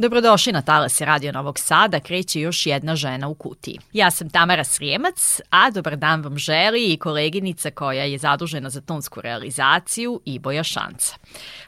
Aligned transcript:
Dobrodošli 0.00 0.52
na 0.52 0.62
Talas 0.62 1.00
Radio 1.00 1.32
Novog 1.32 1.58
Sada, 1.58 2.00
kreće 2.00 2.40
još 2.40 2.66
jedna 2.66 2.96
žena 2.96 3.28
u 3.28 3.34
kutiji. 3.34 3.78
Ja 3.92 4.10
sam 4.10 4.30
Tamara 4.30 4.64
Srijemac, 4.64 5.40
a 5.50 5.70
dobar 5.70 5.96
dan 5.96 6.22
vam 6.22 6.38
želi 6.38 6.92
i 6.92 6.96
koleginica 6.96 7.70
koja 7.70 8.04
je 8.04 8.18
zadužena 8.18 8.70
za 8.70 8.80
tonsku 8.80 9.20
realizaciju 9.20 10.20
Iboja 10.24 10.62
Šanca. 10.62 11.14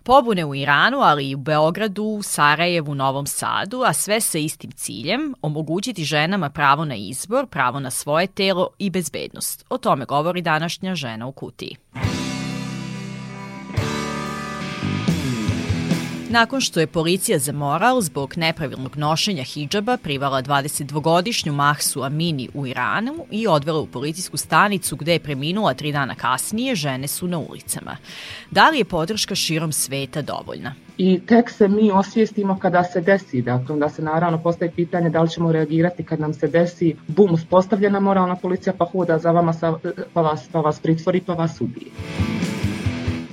Pobune 0.03 0.45
u 0.45 0.55
Iranu, 0.55 0.99
ali 0.99 1.31
i 1.31 1.35
u 1.35 1.39
Beogradu, 1.39 2.21
Sarajevu, 2.23 2.95
Novom 2.95 3.27
Sadu, 3.27 3.83
a 3.87 3.93
sve 3.93 4.21
sa 4.21 4.39
istim 4.39 4.71
ciljem, 4.71 5.35
omogućiti 5.43 6.05
ženama 6.05 6.51
pravo 6.51 6.85
na 6.85 6.95
izbor, 6.95 7.47
pravo 7.47 7.81
na 7.81 7.91
svoje 7.91 8.27
telo 8.27 8.69
i 8.79 8.91
bezbednost. 8.91 9.65
O 9.71 9.79
tome 9.79 10.05
govori 10.05 10.43
današnja 10.43 10.95
žena 10.95 11.27
u 11.27 11.33
kutiji. 11.33 11.77
Nakon 16.33 16.61
što 16.61 16.81
je 16.81 16.87
policija 16.87 17.39
za 17.39 17.53
moral 17.53 18.01
zbog 18.01 18.35
nepravilnog 18.37 18.97
nošenja 18.97 19.43
hidžaba 19.43 19.97
privala 19.97 20.43
22-godišnju 20.43 21.53
Mahsu 21.53 22.03
Amini 22.03 22.49
u 22.55 22.67
Iranu 22.67 23.15
i 23.31 23.47
odvela 23.47 23.81
u 23.81 23.87
policijsku 23.87 24.37
stanicu 24.37 24.97
gde 24.97 25.13
je 25.13 25.19
preminula 25.19 25.75
tri 25.75 25.93
dana 25.93 26.15
kasnije, 26.15 26.75
žene 26.75 27.09
su 27.09 27.29
na 27.29 27.39
ulicama. 27.39 27.97
Da 28.51 28.71
li 28.71 28.79
je 28.79 28.85
podrška 28.85 29.35
širom 29.35 29.73
sveta 29.73 30.23
dovoljna? 30.23 30.75
I 30.99 31.21
tek 31.27 31.51
se 31.51 31.69
mi 31.69 31.91
osvijestimo 31.91 32.59
kada 32.59 32.85
se 32.85 33.01
desi, 33.01 33.43
dakle 33.43 33.73
onda 33.73 33.89
se 33.89 34.03
naravno 34.03 34.43
postaje 34.43 34.71
pitanje 34.71 35.11
da 35.11 35.23
li 35.23 35.31
ćemo 35.31 35.53
reagirati 35.53 36.05
kad 36.05 36.21
nam 36.21 36.35
se 36.35 36.49
desi 36.49 36.97
bum, 37.07 37.33
uspostavljena 37.33 38.01
moralna 38.01 38.37
policija 38.37 38.73
pa 38.79 38.85
hoda 38.85 39.19
za 39.19 39.31
vama, 39.31 39.53
pa 40.13 40.21
vas, 40.21 40.49
pa 40.53 40.61
vas 40.61 40.81
pritvori, 40.81 41.21
pa 41.21 41.33
vas 41.33 41.61
ubije 41.61 42.42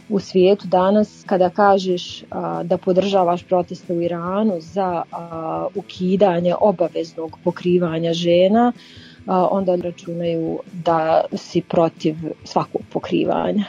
u 0.10 0.20
svijetu 0.20 0.68
danas 0.68 1.24
kada 1.26 1.50
kažeš 1.50 2.24
a, 2.32 2.64
da 2.64 2.78
podržavaš 2.78 3.44
proteste 3.44 3.94
u 3.94 4.02
Iranu 4.02 4.54
za 4.60 5.04
a, 5.12 5.68
ukidanje 5.76 6.56
obaveznog 6.62 7.38
pokrivanja 7.44 8.14
žena, 8.14 8.72
a, 9.26 9.48
onda 9.52 9.76
računaju 9.76 10.60
da 10.74 11.24
si 11.34 11.62
protiv 11.62 12.16
svakog 12.44 12.82
pokrivanja. 12.94 13.66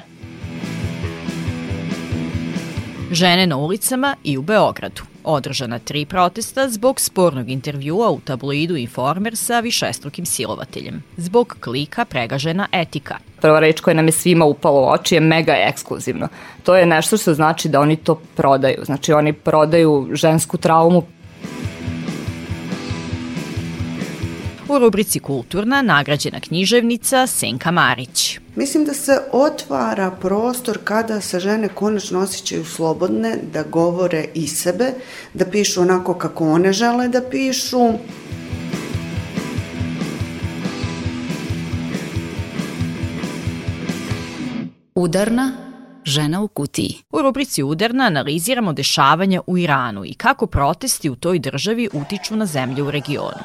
Žene 3.12 3.47
na 3.47 3.56
ulicama 3.56 4.16
i 4.25 4.38
u 4.38 4.42
Beogradu. 4.42 5.09
Održana 5.24 5.78
tri 5.78 6.04
protesta 6.04 6.68
zbog 6.68 7.00
spornog 7.00 7.50
intervjua 7.50 8.10
u 8.10 8.20
tabloidu 8.20 8.76
Informer 8.76 9.36
sa 9.36 9.60
višestrukim 9.60 10.26
silovateljem. 10.26 11.02
Zbog 11.16 11.56
klika 11.60 12.04
pregažena 12.04 12.68
etika. 12.72 13.18
Prva 13.41 13.60
reč 13.60 13.80
koja 13.80 13.94
nam 13.94 14.06
je 14.06 14.12
svima 14.12 14.44
upala 14.44 14.80
u 14.80 14.92
oči 14.92 15.14
je 15.14 15.20
mega 15.20 15.54
ekskluzivno. 15.56 16.28
To 16.62 16.76
je 16.76 16.86
nešto 16.86 17.16
što 17.16 17.34
znači 17.34 17.68
da 17.68 17.80
oni 17.80 17.96
to 17.96 18.14
prodaju. 18.36 18.84
Znači 18.84 19.12
oni 19.12 19.32
prodaju 19.32 20.08
žensku 20.12 20.56
traumu 20.56 21.02
U 24.70 24.78
rubrici 24.78 25.18
Kulturna 25.18 25.82
nagrađena 25.82 26.40
književnica 26.40 27.26
Senka 27.26 27.70
Marić. 27.70 28.38
Mislim 28.56 28.84
da 28.84 28.94
se 28.94 29.20
otvara 29.32 30.10
prostor 30.10 30.78
kada 30.84 31.20
se 31.20 31.40
žene 31.40 31.68
konačno 31.68 32.20
osjećaju 32.20 32.64
slobodne 32.64 33.36
da 33.52 33.62
govore 33.62 34.26
i 34.34 34.46
sebe, 34.46 34.92
da 35.34 35.44
pišu 35.44 35.80
onako 35.80 36.14
kako 36.14 36.52
one 36.52 36.72
žele 36.72 37.08
da 37.08 37.20
pišu. 37.30 37.92
Udarna 44.94 45.52
Žena 46.04 46.42
u 46.42 46.48
kutiji. 46.48 46.94
U 47.12 47.22
rubrici 47.22 47.62
Udarna 47.62 48.04
analiziramo 48.04 48.72
dešavanja 48.72 49.41
u 49.47 49.58
Iranu 49.58 50.04
i 50.04 50.14
kako 50.14 50.47
protesti 50.47 51.10
u 51.10 51.16
toj 51.16 51.38
državi 51.38 51.88
utiču 51.92 52.37
na 52.37 52.47
zemlje 52.47 52.82
u 52.82 52.91
regionu. 52.91 53.42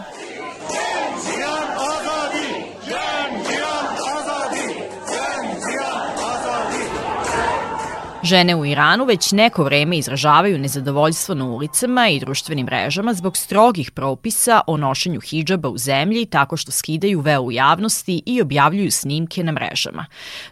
Žene 8.25 8.55
u 8.55 8.65
Iranu 8.65 9.05
već 9.05 9.31
neko 9.31 9.63
vreme 9.63 9.97
izražavaju 9.97 10.57
nezadovoljstvo 10.57 11.35
na 11.35 11.45
ulicama 11.45 12.07
i 12.09 12.19
društvenim 12.19 12.65
mrežama 12.65 13.13
zbog 13.13 13.37
strogih 13.37 13.91
propisa 13.91 14.61
o 14.67 14.77
nošenju 14.77 15.19
hidžaba 15.19 15.69
u 15.69 15.77
zemlji 15.77 16.25
tako 16.25 16.57
što 16.57 16.71
skidaju 16.71 17.19
veo 17.19 17.41
u 17.41 17.51
javnosti 17.51 18.23
i 18.25 18.41
objavljuju 18.41 18.91
snimke 18.91 19.43
na 19.43 19.51
mrežama. 19.51 20.05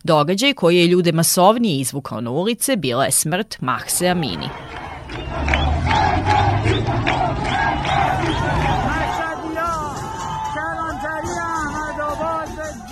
Događaj 0.04 0.54
koji 0.54 0.78
je 0.78 0.88
ljude 0.88 1.12
masovnije 1.12 1.80
izvukao 1.80 2.22
na 2.22 2.32
ulice 2.32 2.76
bila 2.76 3.06
je 3.06 3.12
smrt 3.12 3.62
Mahse 3.62 4.08
Amini. 4.08 4.50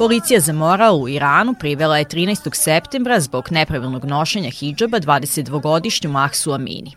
Policija 0.01 0.39
za 0.39 0.53
moral 0.53 1.01
u 1.01 1.09
Iranu 1.09 1.53
privela 1.59 1.97
je 1.97 2.05
13. 2.05 2.55
septembra 2.55 3.19
zbog 3.19 3.51
nepravilnog 3.51 4.05
nošenja 4.05 4.49
hidžaba 4.49 4.99
22-godišnju 4.99 6.09
Mahsu 6.09 6.51
Amini. 6.51 6.91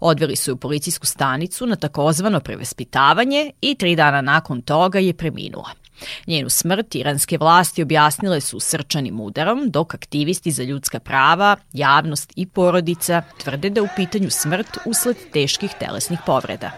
Odveli 0.00 0.36
su 0.36 0.52
u 0.52 0.56
policijsku 0.56 1.06
stanicu 1.06 1.66
na 1.66 1.76
takozvano 1.76 2.40
prevespitavanje 2.40 3.50
i 3.60 3.74
tri 3.74 3.96
dana 3.96 4.20
nakon 4.20 4.62
toga 4.62 4.98
je 4.98 5.14
preminula. 5.14 5.70
Njenu 6.26 6.50
smrt 6.50 6.94
iranske 6.94 7.38
vlasti 7.38 7.82
objasnile 7.82 8.40
su 8.40 8.60
srčanim 8.60 9.20
udarom, 9.20 9.70
dok 9.70 9.94
aktivisti 9.94 10.50
za 10.50 10.62
ljudska 10.62 11.00
prava, 11.00 11.56
javnost 11.72 12.32
i 12.36 12.46
porodica 12.46 13.22
tvrde 13.42 13.70
da 13.70 13.82
u 13.82 13.88
pitanju 13.96 14.30
smrt 14.30 14.78
usled 14.86 15.16
teških 15.32 15.70
telesnih 15.80 16.18
povreda. 16.26 16.70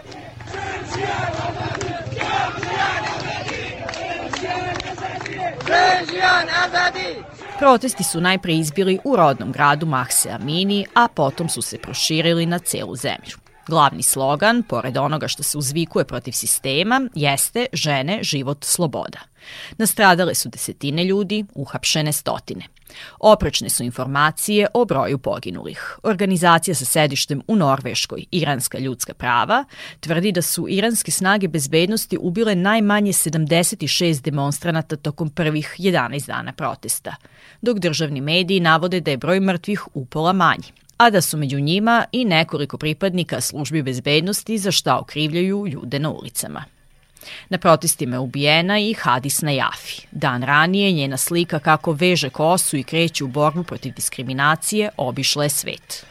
Protesti 7.59 8.03
su 8.03 8.21
najpre 8.21 8.53
izbili 8.53 8.99
u 9.03 9.15
rodnom 9.15 9.51
gradu 9.51 9.85
Mahse 9.85 10.29
Amini, 10.29 10.85
a 10.93 11.07
potom 11.07 11.49
su 11.49 11.61
se 11.61 11.77
proširili 11.77 12.45
na 12.45 12.59
celu 12.59 12.95
zemlju. 12.95 13.46
Glavni 13.67 14.03
slogan, 14.03 14.63
pored 14.63 14.97
onoga 14.97 15.27
što 15.27 15.43
se 15.43 15.57
uzvikuje 15.57 16.05
protiv 16.05 16.31
sistema, 16.31 17.01
jeste 17.15 17.65
žene, 17.73 18.19
život, 18.23 18.63
sloboda. 18.63 19.19
Nastradale 19.77 20.35
su 20.35 20.49
desetine 20.49 21.03
ljudi, 21.03 21.45
uhapšene 21.55 22.13
stotine. 22.13 22.63
Oprečne 23.19 23.69
su 23.69 23.83
informacije 23.83 24.67
o 24.73 24.85
broju 24.85 25.17
poginulih. 25.17 25.97
Organizacija 26.03 26.75
sa 26.75 26.85
sedištem 26.85 27.41
u 27.47 27.55
Norveškoj, 27.55 28.25
Iranska 28.31 28.79
ljudska 28.79 29.13
prava, 29.13 29.63
tvrdi 29.99 30.31
da 30.31 30.41
su 30.41 30.67
iranske 30.69 31.11
snage 31.11 31.47
bezbednosti 31.47 32.17
ubile 32.21 32.55
najmanje 32.55 33.11
76 33.11 34.21
demonstranata 34.21 34.95
tokom 34.95 35.29
prvih 35.29 35.75
11 35.77 36.27
dana 36.27 36.53
protesta, 36.53 37.15
dok 37.61 37.79
državni 37.79 38.21
mediji 38.21 38.59
navode 38.59 39.01
da 39.01 39.11
je 39.11 39.17
broj 39.17 39.39
mrtvih 39.39 39.87
upola 39.93 40.33
manji 40.33 40.71
a 40.97 41.09
da 41.09 41.21
su 41.21 41.37
među 41.37 41.59
njima 41.59 42.05
i 42.11 42.25
nekoliko 42.25 42.77
pripadnika 42.77 43.41
službi 43.41 43.81
bezbednosti 43.81 44.57
za 44.57 44.71
šta 44.71 44.97
okrivljaju 44.97 45.67
ljude 45.67 45.99
na 45.99 46.09
ulicama. 46.09 46.63
Na 47.49 47.57
protestima 47.57 48.15
je 48.15 48.19
ubijena 48.19 48.79
i 48.79 48.93
Hadis 48.93 49.41
Najafi. 49.41 50.01
Dan 50.11 50.43
ranije 50.43 50.91
njena 50.91 51.17
slika 51.17 51.59
kako 51.59 51.91
veže 51.91 52.29
kosu 52.29 52.77
i 52.77 52.83
kreće 52.83 53.23
u 53.23 53.27
borbu 53.27 53.63
protiv 53.63 53.93
diskriminacije 53.93 54.89
obišla 54.97 55.43
je 55.43 55.49
svet. 55.49 56.05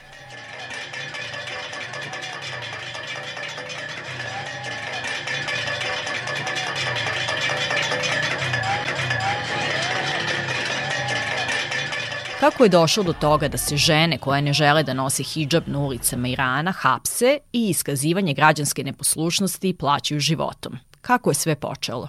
Kako 12.41 12.65
je 12.65 12.69
došlo 12.69 13.03
do 13.03 13.13
toga 13.13 13.49
da 13.49 13.59
se 13.59 13.77
žene 13.77 14.19
koje 14.19 14.43
ne 14.43 14.53
žele 14.53 14.83
da 14.83 14.95
nose 14.95 15.23
hijab 15.23 15.63
na 15.67 15.79
ulicama 15.79 16.29
Irana 16.29 16.73
hapse 16.73 17.39
i 17.53 17.69
iskazivanje 17.69 18.35
građanske 18.35 18.85
neposlušnosti 18.85 19.77
plaćaju 19.79 20.21
životom? 20.21 20.79
Kako 21.01 21.31
je 21.31 21.35
sve 21.35 21.55
počelo? 21.55 22.09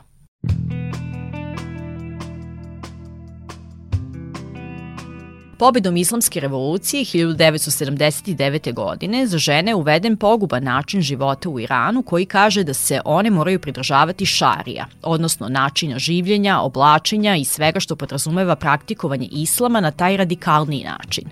Pobedom 5.60 5.98
islamske 5.98 6.40
revolucije 6.40 7.06
1979. 7.06 8.74
godine 8.74 9.28
za 9.28 9.38
žene 9.38 9.72
je 9.72 9.76
uveden 9.76 10.18
poguban 10.18 10.64
način 10.64 11.02
života 11.02 11.50
u 11.50 11.60
Iranu 11.60 12.02
koji 12.02 12.26
kaže 12.26 12.64
da 12.64 12.74
se 12.74 13.02
one 13.06 13.30
moraju 13.30 13.60
pridržavati 13.60 14.26
šarija, 14.26 14.86
odnosno 15.04 15.50
načina 15.50 16.00
življenja, 16.00 16.60
oblačenja 16.62 17.36
i 17.36 17.46
svega 17.46 17.80
što 17.80 17.96
podrazumeva 17.96 18.56
praktikovanje 18.56 19.28
islama 19.32 19.80
na 19.80 19.92
taj 19.92 20.18
radikalniji 20.18 20.84
način. 20.84 21.24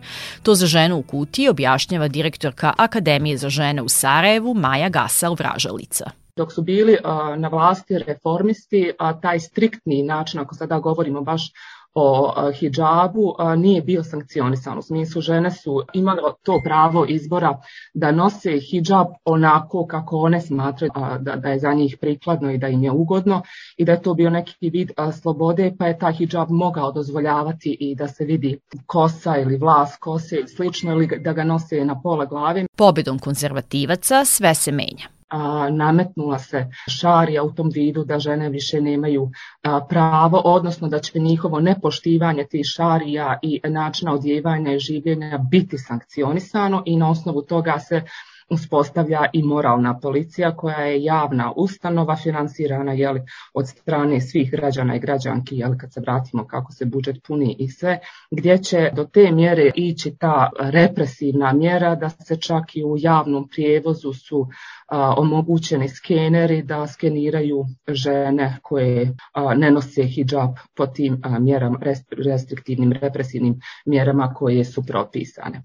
To 0.44 0.56
za 0.56 0.66
ženu 0.66 0.98
u 0.98 1.04
Kutiji 1.04 1.50
objašnjava 1.50 2.08
direktorka 2.08 2.74
Akademije 2.78 3.38
za 3.38 3.50
žene 3.50 3.82
u 3.82 3.90
Sarajevu 3.90 4.54
Maja 4.54 4.90
Gasal 4.90 5.34
Vražalica 5.34 6.12
dok 6.38 6.54
su 6.54 6.62
bili 6.62 6.98
na 7.38 7.48
vlasti 7.48 8.00
reformisti, 8.08 8.92
a 9.00 9.20
taj 9.20 9.40
striktni 9.40 10.04
način, 10.04 10.40
ako 10.40 10.56
sada 10.56 10.80
govorimo 10.80 11.22
baš 11.22 11.52
o 11.96 12.34
hijabu 12.52 13.36
nije 13.58 13.82
bio 13.82 14.04
sankcionisan. 14.04 14.78
U 14.78 14.82
smislu 14.82 15.22
žene 15.22 15.52
su 15.52 15.82
imale 15.94 16.22
to 16.44 16.62
pravo 16.64 17.06
izbora 17.06 17.60
da 17.94 18.12
nose 18.12 18.60
hijab 18.60 19.08
onako 19.26 19.86
kako 19.88 20.18
one 20.18 20.42
smatraju 20.42 20.92
da, 21.20 21.36
da 21.36 21.50
je 21.50 21.60
za 21.60 21.74
njih 21.74 21.98
prikladno 22.02 22.52
i 22.52 22.58
da 22.58 22.68
im 22.68 22.84
je 22.84 22.92
ugodno 22.92 23.42
i 23.78 23.86
da 23.86 23.92
je 23.92 24.02
to 24.02 24.14
bio 24.14 24.30
neki 24.30 24.70
vid 24.70 24.92
slobode 25.22 25.76
pa 25.80 25.88
je 25.88 26.00
taj 26.00 26.14
hijab 26.14 26.50
mogao 26.50 26.92
dozvoljavati 26.92 27.78
i 27.80 27.96
da 27.96 28.08
se 28.08 28.26
vidi 28.26 28.60
kosa 28.86 29.38
ili 29.38 29.58
vlas 29.58 29.98
kose 30.00 30.48
slično 30.56 30.92
ili 30.92 31.20
da 31.20 31.34
ga 31.34 31.44
nose 31.44 31.86
na 31.86 32.02
pola 32.02 32.26
glave. 32.26 32.66
Pobedom 32.78 33.20
konzervativaca 33.20 34.26
sve 34.26 34.56
se 34.56 34.72
menja 34.72 35.15
a, 35.28 35.70
nametnula 35.70 36.40
se 36.40 36.68
šarija 36.88 37.44
u 37.44 37.54
tom 37.54 37.70
vidu 37.74 38.04
da 38.04 38.20
žene 38.20 38.50
više 38.50 38.82
nemaju 38.82 39.32
a, 39.64 39.80
pravo, 39.90 40.42
odnosno 40.46 40.88
da 40.88 41.00
će 41.00 41.20
njihovo 41.20 41.60
nepoštivanje 41.60 42.46
tih 42.50 42.66
šarija 42.66 43.40
i 43.42 43.62
načina 43.64 44.14
odjevanja 44.14 44.74
i 44.74 44.80
življenja 44.80 45.38
biti 45.52 45.78
sankcionisano 45.78 46.84
i 46.86 46.98
na 46.98 47.10
osnovu 47.10 47.42
toga 47.42 47.80
se 47.80 48.02
uspostavlja 48.50 49.26
i 49.34 49.44
moralna 49.44 50.00
policija 50.00 50.56
koja 50.56 50.78
je 50.78 51.04
javna 51.04 51.54
ustanova 51.56 52.16
finansirana 52.16 52.94
jeli, 52.94 53.22
od 53.54 53.68
strane 53.68 54.22
svih 54.22 54.52
građana 54.52 54.96
i 54.96 55.00
građanki, 55.00 55.58
jeli, 55.58 55.78
kad 55.78 55.94
se 55.94 56.02
vratimo 56.02 56.48
kako 56.48 56.72
se 56.72 56.86
budžet 56.86 57.16
puni 57.28 57.56
i 57.60 57.70
sve, 57.70 58.00
gdje 58.32 58.58
će 58.58 58.90
do 58.94 59.06
te 59.06 59.32
mjere 59.32 59.72
ići 59.76 60.16
ta 60.20 60.50
represivna 60.60 61.54
mjera 61.54 61.96
da 61.96 62.10
se 62.10 62.38
čak 62.38 62.76
i 62.76 62.84
u 62.84 62.96
javnom 62.98 63.48
prijevozu 63.50 64.14
su 64.14 64.48
a, 64.88 65.14
omogućeni 65.18 65.90
skeneri 65.90 66.62
da 66.62 66.88
skeniraju 66.88 67.66
žene 67.88 68.58
koje 68.62 69.16
a, 69.34 69.54
ne 69.54 69.72
nose 69.72 70.04
hijab 70.04 70.56
po 70.76 70.88
tim 70.88 71.22
a, 71.24 71.40
mjerama, 71.40 71.80
restriktivnim 72.26 72.92
represivnim 72.92 73.60
mjerama 73.86 74.34
koje 74.34 74.66
su 74.66 74.84
propisane. 74.86 75.62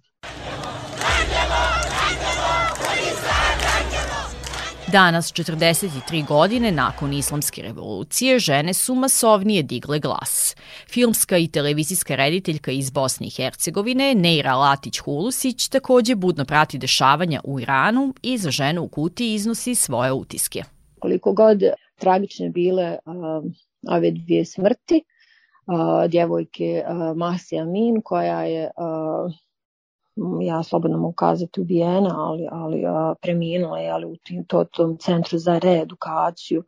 Danas, 4.92 5.32
43 5.32 6.26
godine 6.26 6.72
nakon 6.72 7.12
islamske 7.12 7.62
revolucije, 7.62 8.38
žene 8.38 8.74
su 8.74 8.94
masovnije 8.94 9.62
digle 9.62 9.98
glas. 9.98 10.56
Filmska 10.88 11.38
i 11.38 11.48
televizijska 11.48 12.14
rediteljka 12.14 12.70
iz 12.70 12.90
Bosne 12.90 13.26
i 13.26 13.30
Hercegovine, 13.30 14.14
Neira 14.14 14.52
Latić-Hulusić, 14.52 15.72
takođe 15.72 16.14
budno 16.14 16.44
prati 16.44 16.78
dešavanja 16.78 17.40
u 17.44 17.60
Iranu 17.60 18.14
i 18.22 18.38
za 18.38 18.50
ženu 18.50 18.82
u 18.82 18.88
kuti 18.88 19.34
iznosi 19.34 19.74
svoje 19.74 20.12
utiske. 20.12 20.62
Koliko 20.98 21.32
god 21.32 21.62
tragične 21.98 22.48
bile 22.48 22.98
uh, 23.06 23.14
ove 23.96 24.10
dvije 24.10 24.44
smrti, 24.44 25.04
uh, 25.66 26.10
djevojke 26.10 26.82
uh, 26.86 27.16
Masi 27.16 27.58
Amin, 27.58 28.00
koja 28.04 28.42
je 28.44 28.64
uh, 28.64 29.32
ja 30.42 30.62
slobodno 30.62 30.98
mogu 30.98 31.14
kazati 31.14 31.60
ubijena, 31.60 32.14
ali, 32.18 32.48
ali 32.50 32.82
preminula 33.22 33.78
je 33.78 33.90
ali 33.90 34.06
u 34.06 34.16
tim, 34.16 34.44
to, 34.44 34.64
tom 34.64 34.98
centru 34.98 35.38
za 35.38 35.58
reedukaciju 35.58 36.64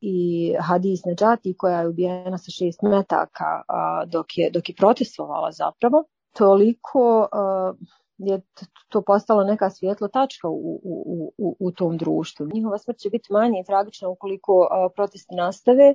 i 0.00 0.54
Hadis 0.60 1.04
Neđati 1.04 1.54
koja 1.58 1.80
je 1.80 1.88
ubijena 1.88 2.38
sa 2.38 2.50
šest 2.50 2.82
metaka 2.82 3.62
a, 3.68 4.04
dok, 4.06 4.26
je, 4.38 4.50
dok 4.50 4.68
je 4.68 4.74
protestovala 4.74 5.52
zapravo. 5.52 6.04
Toliko 6.32 7.28
a, 7.32 7.72
je 8.18 8.40
to 8.88 9.02
postalo 9.02 9.44
neka 9.44 9.70
svjetlo 9.70 10.08
tačka 10.08 10.48
u, 10.48 10.80
u, 10.84 11.32
u, 11.38 11.56
u 11.60 11.72
tom 11.72 11.96
društvu. 11.96 12.46
Njihova 12.54 12.78
smrt 12.78 12.98
će 12.98 13.10
biti 13.10 13.32
manje 13.32 13.62
tragična 13.66 14.08
ukoliko 14.08 14.68
a, 14.70 14.88
protesti 14.94 15.34
nastave 15.34 15.94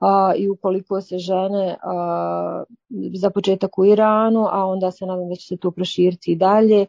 a, 0.00 0.32
i 0.36 0.48
ukoliko 0.48 1.00
se 1.00 1.18
žene 1.18 1.76
a, 1.82 2.64
za 3.14 3.30
početak 3.30 3.78
u 3.78 3.84
Iranu, 3.84 4.46
a 4.50 4.66
onda 4.66 4.90
se 4.90 5.06
nadam 5.06 5.28
da 5.28 5.34
će 5.34 5.46
se 5.46 5.56
to 5.56 5.70
proširiti 5.70 6.32
i 6.32 6.36
dalje, 6.36 6.86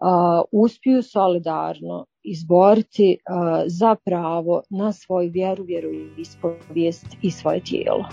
a, 0.00 0.42
uspiju 0.52 1.02
solidarno 1.02 2.06
izboriti 2.22 3.18
a, 3.26 3.62
za 3.66 3.94
pravo 4.04 4.62
na 4.70 4.92
svoju 4.92 5.30
vjeru, 5.30 5.64
vjeru 5.64 5.92
i 5.92 6.10
ispovijest 6.18 7.06
i 7.22 7.30
svoje 7.30 7.60
tijelo. 7.60 8.04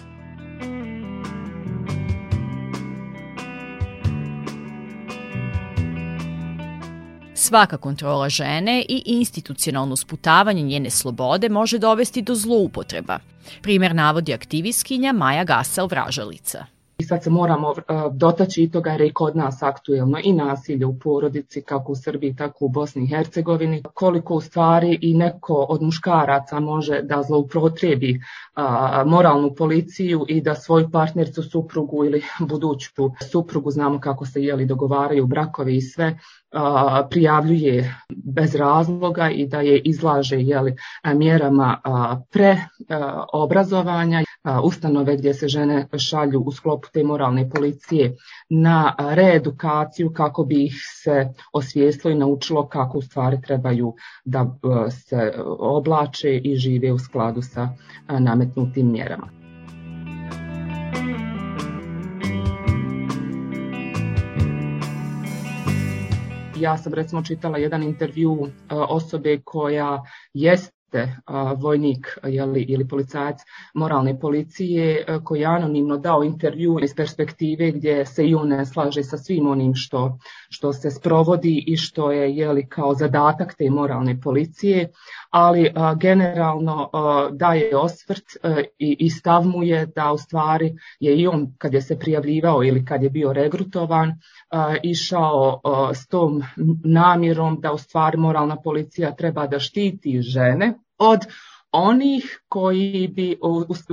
Svaka 7.36 7.78
kontrola 7.78 8.30
žene 8.30 8.86
i 8.90 9.04
institucionalno 9.06 9.96
sputavanje 9.96 10.62
njene 10.62 10.90
slobode 10.90 11.50
može 11.50 11.80
dovesti 11.80 12.22
do 12.22 12.36
zloupotreba. 12.36 13.20
Primer 13.62 13.96
navodi 13.96 14.34
aktivistkinja 14.34 15.14
Maja 15.14 15.44
Gasel 15.44 15.88
Vražalica. 15.88 16.66
I 16.98 17.04
sad 17.04 17.24
se 17.24 17.30
moramo 17.30 17.70
uh, 17.70 17.76
dotaći 18.14 18.64
i 18.64 18.72
toga 18.72 18.92
jer 18.92 19.02
je 19.02 19.08
i 19.08 19.14
kod 19.14 19.36
nas 19.36 19.64
aktuelno 19.64 20.20
i 20.24 20.34
nasilje 20.34 20.86
u 20.86 21.00
porodici 21.00 21.62
kako 21.62 21.92
u 21.92 21.96
Srbiji 21.96 22.36
tako 22.36 22.66
u 22.66 22.70
Bosni 22.70 23.04
i 23.04 23.08
Hercegovini. 23.08 23.84
Koliko 23.94 24.36
u 24.36 24.42
stvari 24.42 25.00
i 25.02 25.14
neko 25.14 25.66
od 25.70 25.82
muškaraca 25.82 26.60
može 26.60 27.02
da 27.02 27.24
zloupotrebi 27.24 28.22
uh, 28.58 29.12
moralnu 29.12 29.56
policiju 29.56 30.26
i 30.28 30.42
da 30.42 30.56
svoju 30.56 30.92
partnercu, 30.92 31.44
suprugu 31.44 32.06
ili 32.06 32.22
buduću 32.40 32.90
suprugu, 33.32 33.72
znamo 33.72 34.00
kako 34.00 34.26
se 34.26 34.44
jeli 34.44 34.66
dogovaraju 34.66 35.28
brakovi 35.28 35.76
i 35.76 35.82
sve, 35.82 36.18
prijavljuje 37.10 37.96
bez 38.10 38.56
razloga 38.56 39.30
i 39.30 39.48
da 39.48 39.62
je 39.62 39.80
izlaže 39.80 40.38
jeli, 40.38 40.76
mjerama 41.16 41.82
pre 42.32 42.58
obrazovanja, 43.34 44.24
ustanove 44.64 45.18
gdje 45.18 45.34
se 45.34 45.48
žene 45.48 45.88
šalju 45.98 46.40
u 46.40 46.52
sklopu 46.52 46.88
te 46.94 47.04
moralne 47.04 47.50
policije 47.50 48.16
na 48.50 48.96
reedukaciju 49.00 50.14
kako 50.14 50.44
bi 50.44 50.66
ih 50.66 50.74
se 51.04 51.30
osvijestilo 51.54 52.12
i 52.12 52.18
naučilo 52.18 52.68
kako 52.68 52.98
u 52.98 53.02
stvari 53.02 53.42
trebaju 53.42 53.94
da 54.26 54.56
se 54.90 55.34
oblače 55.60 56.38
i 56.38 56.56
žive 56.56 56.92
u 56.92 57.00
skladu 57.00 57.42
sa 57.42 57.70
nametnutim 58.44 58.92
mjerama. 58.92 59.28
ja 66.60 66.78
sam 66.78 66.94
recimo 66.94 67.24
čitala 67.24 67.58
jedan 67.58 67.84
intervju 67.84 68.32
uh, 68.32 68.50
osobe 68.70 69.42
koja 69.44 70.04
jest 70.34 70.74
jeste 70.94 71.16
vojnik 71.58 72.18
jeli, 72.24 72.62
ili 72.62 72.88
policajac 72.88 73.38
moralne 73.74 74.20
policije 74.20 75.06
koji 75.24 75.40
je 75.40 75.46
anonimno 75.46 75.98
dao 75.98 76.24
intervju 76.24 76.78
iz 76.84 76.96
perspektive 76.96 77.72
gdje 77.72 78.06
se 78.06 78.28
i 78.28 78.36
on 78.36 78.48
ne 78.48 78.66
slaže 78.66 79.04
sa 79.04 79.18
svim 79.18 79.48
onim 79.48 79.76
što, 79.76 80.18
što 80.50 80.74
se 80.74 80.92
sprovodi 80.92 81.64
i 81.68 81.78
što 81.78 82.12
je 82.12 82.36
jeli, 82.36 82.68
kao 82.70 82.94
zadatak 82.94 83.54
te 83.58 83.70
moralne 83.70 84.22
policije, 84.22 84.92
ali 85.30 85.72
a, 85.76 85.96
generalno 85.96 86.90
a, 86.94 87.30
daje 87.32 87.78
osvrt 87.78 88.26
a, 88.44 88.62
i, 88.80 88.96
i 89.00 89.10
stav 89.10 89.44
mu 89.46 89.64
je 89.64 89.86
da 89.86 90.12
u 90.12 90.18
stvari 90.18 90.74
je 91.00 91.18
i 91.18 91.28
on 91.28 91.54
kad 91.58 91.74
je 91.74 91.82
se 91.82 92.00
prijavljivao 92.00 92.64
ili 92.64 92.86
kad 92.86 93.04
je 93.04 93.10
bio 93.10 93.34
regrutovan 93.34 94.14
išao 94.84 95.62
s 95.94 96.08
tom 96.08 96.42
namjerom 96.84 97.62
da 97.62 97.74
u 97.74 97.78
stvari 97.78 98.18
moralna 98.18 98.56
policija 98.62 99.16
treba 99.16 99.48
da 99.48 99.60
štiti 99.60 100.22
žene 100.22 100.74
od 100.98 101.20
onih 101.74 102.40
koji 102.48 103.08
bi, 103.08 103.38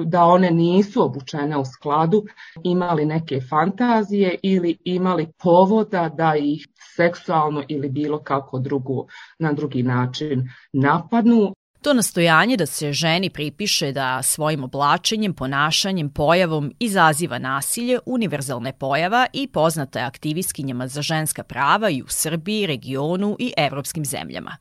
da 0.07 0.25
one 0.25 0.51
nisu 0.51 1.05
obučene 1.05 1.57
u 1.59 1.65
skladu, 1.65 2.25
imali 2.65 3.07
neke 3.07 3.41
fantazije 3.51 4.35
ili 4.43 4.79
imali 4.85 5.33
povoda 5.43 6.09
da 6.09 6.35
ih 6.37 6.67
seksualno 6.97 7.65
ili 7.69 7.89
bilo 7.89 8.23
kako 8.23 8.59
drugu, 8.59 9.07
na 9.39 9.53
drugi 9.53 9.83
način 9.83 10.49
napadnu. 10.73 11.55
To 11.83 11.93
nastojanje 11.93 12.57
da 12.57 12.67
se 12.67 12.93
ženi 12.93 13.31
pripiše 13.31 13.93
da 13.93 14.23
svojim 14.23 14.65
oblačenjem, 14.65 15.35
ponašanjem, 15.35 16.11
pojavom 16.11 16.73
izaziva 16.79 17.39
nasilje, 17.39 17.99
univerzalne 18.07 18.73
pojava 18.73 19.27
i 19.33 19.47
poznata 19.47 19.99
je 19.99 20.05
aktivistkinjama 20.05 20.89
za 20.89 21.03
ženska 21.03 21.43
prava 21.43 21.91
i 21.91 22.03
u 22.03 22.09
Srbiji, 22.09 22.67
regionu 22.67 23.37
i 23.39 23.53
evropskim 23.57 24.05
zemljama. 24.05 24.57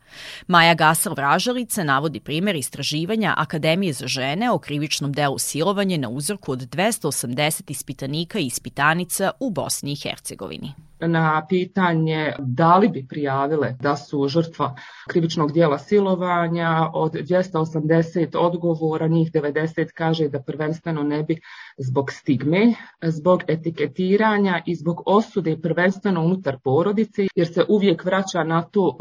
Maja 0.48 0.74
Gasal 0.74 1.14
Vražalica 1.14 1.84
navodi 1.84 2.20
primer 2.20 2.56
istraživanja 2.56 3.34
Akademije 3.38 3.94
za 3.94 4.08
žene 4.08 4.52
o 4.52 4.60
krivičnom 4.60 5.14
delu 5.14 5.38
silovanje 5.38 5.98
na 5.98 6.10
uzorku 6.10 6.52
od 6.52 6.60
280 6.60 7.72
ispitanika 7.72 8.40
i 8.40 8.46
ispitanica 8.46 9.32
u 9.40 9.50
Bosni 9.50 9.92
i 9.92 9.96
Hercegovini 9.96 10.88
na 11.00 11.46
pitanje 11.50 12.34
da 12.39 12.77
li 12.77 12.88
bi 12.88 13.06
prijavile 13.10 13.75
da 13.79 13.96
su 13.96 14.27
žrtva 14.27 14.75
krivičnog 15.08 15.51
dijela 15.51 15.77
silovanja. 15.77 16.89
Od 16.94 17.13
280 17.13 18.38
odgovora, 18.38 19.08
njih 19.08 19.32
90 19.32 19.91
kaže 19.96 20.29
da 20.29 20.41
prvenstveno 20.41 21.03
ne 21.03 21.24
bi 21.24 21.39
zbog 21.77 22.12
stigme, 22.12 22.74
zbog 23.01 23.44
etiketiranja 23.48 24.62
i 24.65 24.75
zbog 24.75 25.01
osude 25.06 25.62
prvenstveno 25.62 26.22
unutar 26.22 26.58
porodice, 26.63 27.27
jer 27.36 27.48
se 27.53 27.63
uvijek 27.70 28.06
vraća 28.06 28.44
na 28.44 28.62
to 28.62 28.98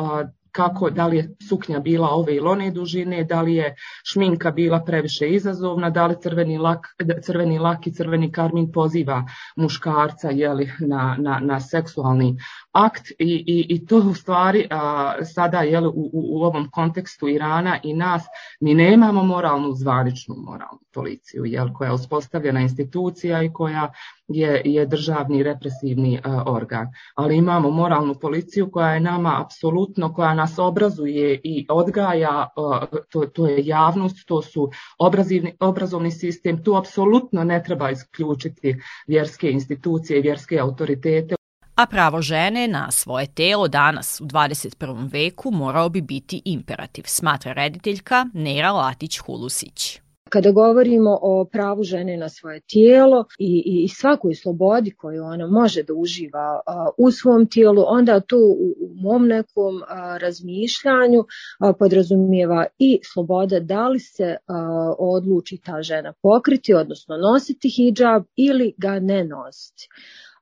kako, 0.58 0.90
da 0.90 1.06
li 1.06 1.16
je 1.16 1.24
suknja 1.48 1.78
bila 1.80 2.08
ove 2.10 2.34
ili 2.36 2.48
one 2.48 2.70
dužine, 2.74 3.24
da 3.24 3.42
li 3.42 3.54
je 3.54 3.74
šminka 4.12 4.50
bila 4.50 4.80
previše 4.84 5.28
izazovna, 5.28 5.90
da 5.90 6.06
li 6.06 6.16
crveni 6.22 6.58
lak, 6.58 6.86
crveni 7.22 7.58
lak 7.58 7.86
i 7.86 7.92
crveni 7.94 8.32
karmin 8.32 8.72
poziva 8.72 9.22
muškarca 9.56 10.30
jeli, 10.30 10.66
na, 10.80 11.14
na, 11.18 11.38
na 11.40 11.60
seksualni 11.60 12.34
akt 12.78 13.10
i, 13.10 13.44
i, 13.46 13.66
i 13.68 13.86
to 13.86 13.96
u 13.96 14.14
stvari 14.14 14.66
a, 14.70 15.14
sada 15.24 15.62
jeli, 15.62 15.86
u, 15.86 15.90
u, 15.90 16.10
u 16.12 16.42
ovom 16.42 16.70
kontekstu 16.70 17.28
Irana 17.28 17.78
i 17.82 17.94
nas 17.94 18.22
mi 18.60 18.74
nemamo 18.74 19.22
moralnu 19.22 19.72
zvaničnu 19.72 20.34
moralnu 20.38 20.80
policiju 20.94 21.44
jel, 21.44 21.72
koja 21.72 21.88
je 21.88 21.94
uspostavljena 21.94 22.60
institucija 22.60 23.42
i 23.42 23.52
koja 23.52 23.92
je, 24.28 24.62
je 24.64 24.86
državni 24.86 25.42
represivni 25.42 26.20
a, 26.24 26.42
organ. 26.46 26.86
Ali 27.14 27.36
imamo 27.36 27.70
moralnu 27.70 28.14
policiju 28.14 28.70
koja 28.70 28.94
je 28.94 29.00
nama 29.00 29.42
apsolutno, 29.44 30.14
koja 30.14 30.34
nas 30.34 30.58
obrazuje 30.58 31.40
i 31.44 31.66
odgaja, 31.68 32.48
a, 32.56 32.86
to, 33.10 33.26
to 33.26 33.46
je 33.46 33.66
javnost, 33.66 34.26
to 34.26 34.42
su 34.42 34.70
obrazivni, 34.98 35.56
obrazovni 35.60 36.10
sistem, 36.10 36.62
tu 36.64 36.76
apsolutno 36.76 37.44
ne 37.44 37.62
treba 37.62 37.90
isključiti 37.90 38.76
vjerske 39.06 39.50
institucije 39.50 40.22
vjerske 40.22 40.58
autoritete 40.58 41.37
a 41.78 41.86
pravo 41.86 42.22
žene 42.22 42.68
na 42.68 42.90
svoje 42.90 43.26
telo 43.26 43.68
danas 43.68 44.20
u 44.20 44.24
21. 44.24 45.12
veku 45.12 45.50
morao 45.50 45.88
bi 45.88 46.00
biti 46.00 46.42
imperativ, 46.44 47.02
smatra 47.06 47.52
rediteljka 47.52 48.26
Nera 48.34 48.72
Latić-Hulusić. 48.72 50.00
Kada 50.28 50.50
govorimo 50.50 51.18
o 51.22 51.44
pravu 51.52 51.82
žene 51.82 52.16
na 52.16 52.28
svoje 52.28 52.60
tijelo 52.60 53.24
i, 53.38 53.62
i 53.84 53.88
svakoj 53.88 54.34
slobodi 54.34 54.90
koju 54.90 55.24
ona 55.24 55.46
može 55.46 55.82
da 55.82 55.94
uživa 55.94 56.60
a, 56.66 56.88
u 56.98 57.10
svom 57.10 57.46
tijelu, 57.46 57.84
onda 57.86 58.20
to 58.20 58.36
u, 58.36 58.74
u 58.80 58.94
mom 58.94 59.26
nekom 59.26 59.82
a, 59.88 60.18
razmišljanju 60.20 61.24
a, 61.60 61.72
podrazumijeva 61.72 62.66
i 62.78 63.00
sloboda 63.12 63.60
da 63.60 63.88
li 63.88 64.00
se 64.00 64.36
a, 64.46 64.94
odluči 64.98 65.58
ta 65.64 65.82
žena 65.82 66.12
pokriti, 66.22 66.74
odnosno 66.74 67.16
nositi 67.16 67.68
hijab 67.68 68.22
ili 68.36 68.74
ga 68.78 68.98
ne 69.00 69.24
nositi 69.24 69.88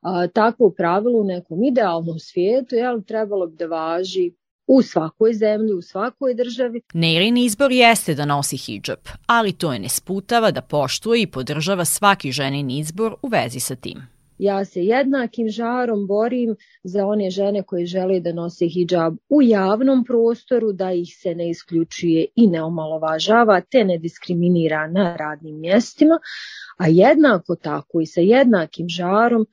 a, 0.07 0.27
takvo 0.27 0.69
pravilo 0.69 1.19
u 1.19 1.23
nekom 1.23 1.63
idealnom 1.63 2.19
svijetu 2.19 2.75
jel, 2.75 3.01
trebalo 3.01 3.47
bi 3.47 3.55
da 3.55 3.65
važi 3.65 4.31
u 4.67 4.81
svakoj 4.81 5.33
zemlji, 5.33 5.73
u 5.73 5.81
svakoj 5.81 6.33
državi. 6.33 6.81
Nerin 6.93 7.37
izbor 7.37 7.71
jeste 7.71 8.15
da 8.15 8.25
nosi 8.25 8.57
hijab, 8.57 8.99
ali 9.25 9.53
to 9.53 9.73
je 9.73 9.79
ne 9.79 9.89
sputava 9.89 10.51
da 10.51 10.61
poštuje 10.61 11.21
i 11.21 11.27
podržava 11.27 11.85
svaki 11.85 12.31
ženin 12.31 12.69
izbor 12.69 13.15
u 13.21 13.27
vezi 13.27 13.59
sa 13.59 13.75
tim. 13.75 14.17
Ja 14.37 14.65
se 14.65 14.83
jednakim 14.85 15.49
žarom 15.49 16.07
borim 16.07 16.55
za 16.83 17.05
one 17.05 17.29
žene 17.29 17.63
koje 17.63 17.85
žele 17.85 18.19
da 18.19 18.33
nose 18.33 18.65
hijab 18.65 19.15
u 19.29 19.41
javnom 19.41 20.03
prostoru, 20.05 20.71
da 20.71 20.91
ih 20.91 21.07
se 21.21 21.35
ne 21.35 21.49
isključuje 21.49 22.25
i 22.35 22.47
ne 22.47 22.63
omalovažava, 22.63 23.61
te 23.61 23.83
ne 23.83 23.97
diskriminira 23.97 24.87
na 24.87 25.15
radnim 25.15 25.59
mjestima, 25.59 26.19
a 26.77 26.87
jednako 26.87 27.55
tako 27.55 28.01
i 28.01 28.05
sa 28.05 28.21
jednakim 28.21 28.89
žarom 28.89 29.45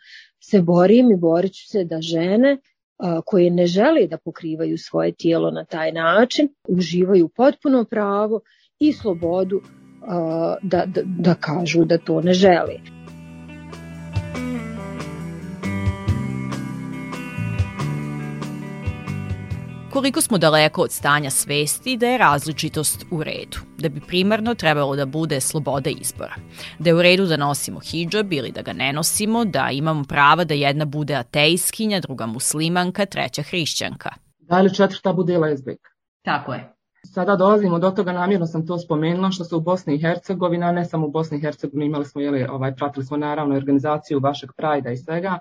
se 0.51 0.63
borim 0.63 1.11
i 1.11 1.17
borit 1.17 1.53
ću 1.53 1.69
se 1.69 1.85
da 1.85 2.01
žene 2.01 2.57
koje 3.27 3.51
ne 3.51 3.67
žele 3.67 4.07
da 4.07 4.19
pokrivaju 4.19 4.79
svoje 4.79 5.13
tijelo 5.13 5.51
na 5.51 5.65
taj 5.65 5.93
način, 5.93 6.49
uživaju 6.69 7.29
potpuno 7.29 7.85
pravo 7.85 8.41
i 8.79 8.93
slobodu 8.93 9.61
da, 10.63 10.85
da, 10.87 11.03
da 11.05 11.35
kažu 11.35 11.85
da 11.85 11.99
to 11.99 12.21
ne 12.21 12.33
žele. 12.33 12.94
Koliko 19.95 20.21
smo 20.21 20.39
daleko 20.39 20.83
od 20.83 20.93
stanja 20.93 21.31
svesti 21.31 21.97
da 21.97 22.07
je 22.07 22.19
različitost 22.19 23.07
u 23.11 23.23
redu, 23.23 23.59
da 23.79 23.89
bi 23.89 24.01
primarno 24.01 24.55
trebalo 24.55 24.97
da 24.97 25.07
bude 25.07 25.41
sloboda 25.41 25.91
izbora, 25.91 26.35
da 26.79 26.91
je 26.91 26.95
u 26.95 27.03
redu 27.03 27.27
da 27.27 27.37
nosimo 27.37 27.81
hijab 27.81 28.33
ili 28.33 28.51
da 28.53 28.63
ga 28.63 28.73
ne 28.73 28.93
nosimo, 28.93 29.45
da 29.45 29.69
imamo 29.73 30.05
prava 30.05 30.45
da 30.45 30.55
jedna 30.55 30.85
bude 30.85 31.15
ateiskinja, 31.15 32.01
druga 32.01 32.27
muslimanka, 32.27 33.07
treća 33.07 33.43
hrišćanka. 33.43 34.11
Da 34.39 34.61
li 34.61 34.75
četvrta 34.75 35.13
bude 35.13 35.39
lezbijka? 35.39 35.89
Tako 36.25 36.55
je. 36.55 36.75
Sada 37.15 37.37
dolazimo 37.37 37.79
do 37.79 37.91
toga, 37.91 38.13
namjerno 38.13 38.47
sam 38.47 38.67
to 38.67 38.79
spomenula, 38.79 39.31
što 39.31 39.45
se 39.45 39.57
u 39.57 39.61
Bosni 39.61 39.95
i 39.95 40.01
Hercegovini, 40.01 40.65
a 40.65 40.73
ne 40.73 40.85
samo 40.85 41.07
u 41.07 41.11
Bosni 41.11 41.39
i 41.39 41.41
Hercegovini, 41.41 41.87
imali 41.87 42.05
smo, 42.05 42.21
jeli, 42.21 42.47
ovaj, 42.51 42.75
pratili 42.75 43.07
smo 43.07 43.17
naravno 43.17 43.57
organizaciju 43.57 44.21
vašeg 44.21 44.51
Prajda 44.57 44.91
i 44.91 44.97
svega, 44.97 45.39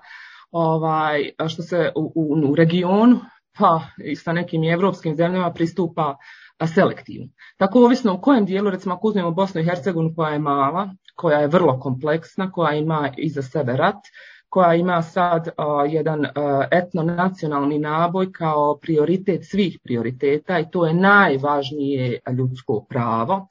ovaj, 0.50 1.30
što 1.48 1.62
se 1.62 1.92
u, 1.96 2.12
u, 2.14 2.50
u 2.50 2.54
regionu, 2.54 3.20
pa 3.58 3.80
i 4.04 4.16
sa 4.16 4.32
nekim 4.32 4.64
evropskim 4.64 5.16
zemljama 5.16 5.52
pristupa 5.52 6.16
selektivno. 6.74 7.28
Tako 7.56 7.84
ovisno 7.84 8.14
u 8.14 8.20
kojem 8.20 8.44
dijelu, 8.44 8.70
recimo 8.70 8.94
ako 8.94 9.08
uzmemo 9.08 9.30
Bosnu 9.30 9.60
i 9.60 9.64
Hercegovinu 9.64 10.14
koja 10.16 10.32
je 10.32 10.38
mala, 10.38 10.90
koja 11.14 11.38
je 11.38 11.46
vrlo 11.46 11.80
kompleksna, 11.80 12.52
koja 12.52 12.74
ima 12.74 13.10
iza 13.16 13.42
sebe 13.42 13.72
rat, 13.72 14.00
koja 14.48 14.74
ima 14.74 15.02
sad 15.02 15.48
uh, 15.48 15.92
jedan 15.92 16.20
uh, 16.20 16.26
etno-nacionalni 16.70 17.78
naboj 17.78 18.32
kao 18.32 18.78
prioritet 18.82 19.44
svih 19.44 19.78
prioriteta 19.82 20.58
i 20.58 20.70
to 20.70 20.86
je 20.86 20.94
najvažnije 20.94 22.18
ljudsko 22.38 22.86
pravo 22.88 23.48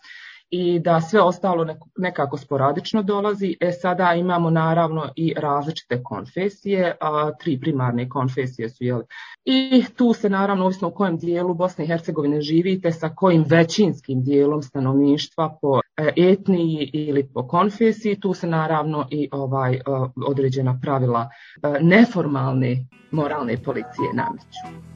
i 0.55 0.79
da 0.79 1.01
sve 1.01 1.21
ostalo 1.21 1.67
nekako 1.97 2.37
sporadično 2.37 3.03
dolazi. 3.03 3.55
E 3.59 3.71
sada 3.71 4.13
imamo 4.13 4.49
naravno 4.49 5.09
i 5.15 5.33
različite 5.37 6.03
konfesije, 6.03 6.97
a 7.01 7.31
tri 7.39 7.59
primarne 7.59 8.09
konfesije 8.09 8.69
su 8.69 8.83
jeli. 8.83 9.03
I 9.45 9.85
tu 9.95 10.13
se 10.13 10.29
naravno 10.29 10.65
ovisno 10.65 10.87
u 10.87 10.91
kojem 10.91 11.17
dijelu 11.17 11.53
Bosne 11.53 11.85
i 11.85 11.87
Hercegovine 11.87 12.41
živite, 12.41 12.91
sa 12.91 13.09
kojim 13.09 13.45
većinskim 13.47 14.23
dijelom 14.23 14.61
stanovništva 14.61 15.57
po 15.61 15.79
e, 15.97 16.13
etniji 16.17 16.89
ili 16.93 17.29
po 17.33 17.47
konfesiji, 17.47 18.19
tu 18.19 18.33
se 18.33 18.47
naravno 18.47 19.07
i 19.11 19.29
ovaj 19.31 19.79
određena 20.27 20.79
pravila 20.81 21.29
e, 21.63 21.79
neformalne 21.81 22.85
moralne 23.11 23.57
policije 23.57 24.13
nameću. 24.13 24.93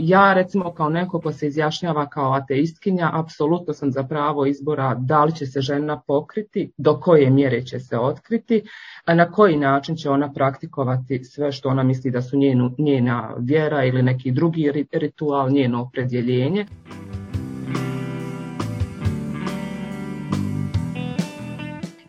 Ja 0.00 0.34
recimo 0.34 0.74
kao 0.74 0.88
neko 0.88 1.20
ko 1.20 1.32
se 1.32 1.46
izjašnjava 1.46 2.06
kao 2.08 2.32
ateistkinja, 2.32 3.10
apsolutno 3.12 3.74
sam 3.74 3.92
za 3.92 4.02
pravo 4.02 4.46
izbora 4.46 4.94
da 4.94 5.24
li 5.24 5.34
će 5.34 5.46
se 5.46 5.60
žena 5.60 6.00
pokriti, 6.06 6.72
do 6.76 7.00
koje 7.00 7.30
mjere 7.30 7.62
će 7.62 7.80
se 7.80 7.98
otkriti, 7.98 8.62
na 9.06 9.30
koji 9.32 9.56
način 9.56 9.96
će 9.96 10.10
ona 10.10 10.32
praktikovati 10.32 11.24
sve 11.24 11.52
što 11.52 11.68
ona 11.68 11.82
misli 11.82 12.10
da 12.10 12.22
su 12.22 12.36
njenu, 12.36 12.74
njena 12.78 13.34
vjera 13.38 13.84
ili 13.84 14.02
neki 14.02 14.32
drugi 14.32 14.72
ritual, 14.92 15.50
njeno 15.50 15.82
opredjeljenje. 15.82 16.66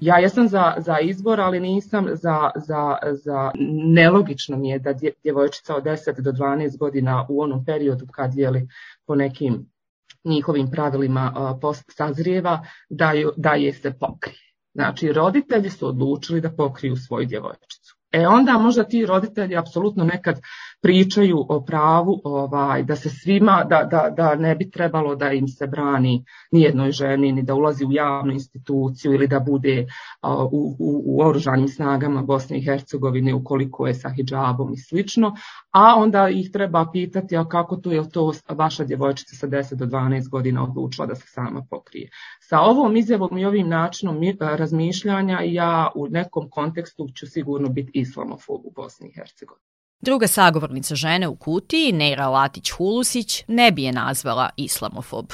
Ja 0.02 0.18
jesam 0.18 0.48
za, 0.48 0.74
za 0.78 1.00
izbor, 1.00 1.42
ali 1.42 1.60
nisam 1.60 2.08
za, 2.14 2.50
za, 2.56 2.98
za 3.12 3.52
nelogično 3.94 4.58
mi 4.58 4.70
je 4.70 4.80
da 4.80 4.94
djevojčica 5.24 5.76
od 5.76 5.84
10 5.84 6.22
do 6.22 6.32
12 6.32 6.78
godina 6.78 7.26
u 7.30 7.42
onom 7.42 7.66
periodu 7.66 8.08
kad 8.12 8.36
je 8.36 8.50
li 8.50 8.68
po 9.06 9.16
nekim 9.16 9.72
njihovim 10.24 10.72
pravilima 10.72 11.58
post 11.62 11.84
sazrijeva, 11.88 12.66
da, 12.90 13.12
ju, 13.12 13.32
da 13.38 13.54
je 13.54 13.74
se 13.74 13.94
pokrije. 14.00 14.40
Znači, 14.74 15.14
roditelji 15.14 15.70
su 15.70 15.88
odlučili 15.88 16.42
da 16.42 16.52
pokriju 16.52 16.96
svoju 16.96 17.26
djevojčicu. 17.26 17.96
E 18.12 18.28
onda 18.28 18.58
možda 18.58 18.84
ti 18.84 19.06
roditelji 19.06 19.58
apsolutno 19.58 20.04
nekad 20.04 20.40
pričaju 20.82 21.46
o 21.50 21.62
pravu 21.62 22.22
ovaj, 22.24 22.84
da 22.84 22.96
se 22.96 23.10
svima, 23.10 23.64
da, 23.70 23.84
da, 23.92 24.10
da 24.18 24.36
ne 24.36 24.56
bi 24.56 24.70
trebalo 24.72 25.16
da 25.16 25.32
im 25.32 25.48
se 25.48 25.68
brani 25.68 26.26
nijednoj 26.52 26.92
ženi, 26.92 27.32
ni 27.32 27.44
da 27.44 27.56
ulazi 27.56 27.86
u 27.86 27.92
javnu 27.92 28.34
instituciju 28.34 29.14
ili 29.14 29.28
da 29.28 29.40
bude 29.40 29.86
uh, 30.22 30.44
u, 30.52 30.76
u, 30.80 31.04
u 31.06 31.22
oružanim 31.22 31.68
snagama 31.68 32.22
Bosne 32.22 32.58
i 32.58 32.64
Hercegovine 32.66 33.34
ukoliko 33.34 33.88
je 33.88 33.94
sa 33.94 34.10
hijabom 34.10 34.74
i 34.74 34.78
slično, 34.78 35.36
a 35.72 35.96
onda 35.98 36.30
ih 36.30 36.52
treba 36.52 36.86
pitati 36.92 37.38
a 37.38 37.48
kako 37.48 37.76
to 37.76 37.92
je 37.92 38.10
to 38.10 38.34
vaša 38.50 38.84
djevojčica 38.84 39.36
sa 39.36 39.48
10 39.48 39.76
do 39.76 39.86
12 39.86 40.30
godina 40.30 40.64
odlučila 40.64 41.08
da 41.08 41.16
se 41.16 41.28
sama 41.28 41.66
pokrije. 41.70 42.10
Sa 42.40 42.60
ovom 42.60 42.96
izjavom 42.96 43.38
i 43.38 43.46
ovim 43.46 43.70
načinom 43.70 44.18
razmišljanja 44.40 45.40
ja 45.44 45.92
u 45.96 46.08
nekom 46.08 46.50
kontekstu 46.50 47.08
ću 47.16 47.28
sigurno 47.28 47.70
biti 47.70 47.92
islamofob 47.94 48.62
u 48.66 48.72
Bosni 48.76 49.10
i 49.10 49.14
Hercegovini. 49.16 49.71
Druga 50.04 50.28
sagovornica 50.28 50.96
žene 50.96 51.28
u 51.28 51.36
kutiji, 51.36 51.92
Neira 51.92 52.28
Latić-Hulusić, 52.28 53.44
ne 53.48 53.72
bi 53.72 53.84
je 53.84 53.92
nazvala 53.92 54.50
islamofob. 54.58 55.26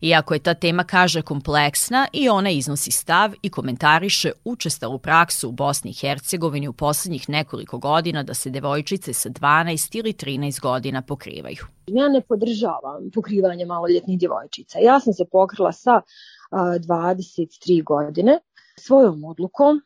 Iako 0.00 0.34
je 0.34 0.40
ta 0.40 0.54
tema, 0.54 0.84
kaže, 0.84 1.22
kompleksna 1.22 2.06
i 2.12 2.28
ona 2.28 2.50
iznosi 2.50 2.90
stav 2.90 3.32
i 3.42 3.50
komentariše 3.50 4.32
učestalu 4.44 4.98
praksu 4.98 5.48
u 5.48 5.52
Bosni 5.52 5.90
i 5.90 5.94
Hercegovini 5.94 6.68
u 6.68 6.72
poslednjih 6.72 7.28
nekoliko 7.28 7.78
godina 7.78 8.22
da 8.22 8.34
se 8.34 8.50
devojčice 8.50 9.12
sa 9.12 9.28
12 9.28 9.98
ili 9.98 10.12
13 10.12 10.60
godina 10.60 11.02
pokrivaju. 11.02 11.64
Ja 11.86 12.08
ne 12.08 12.20
podržavam 12.20 13.10
pokrivanje 13.14 13.66
maloljetnih 13.66 14.18
djevojčica. 14.18 14.78
Ja 14.78 15.00
sam 15.00 15.12
se 15.12 15.24
pokrila 15.32 15.72
sa 15.72 16.00
23 16.50 17.84
godine 17.84 18.38
svojom 18.78 19.24
odlukom. 19.24 19.80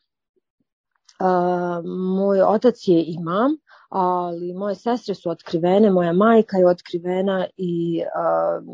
Moj 2.16 2.42
otac 2.42 2.88
je 2.88 3.04
imam, 3.06 3.56
ali 3.96 4.52
moje 4.52 4.74
sestre 4.74 5.14
su 5.14 5.30
otkrivene, 5.30 5.90
moja 5.90 6.12
majka 6.12 6.56
je 6.56 6.68
otkrivena 6.68 7.46
i 7.56 8.02
uh, 8.02 8.64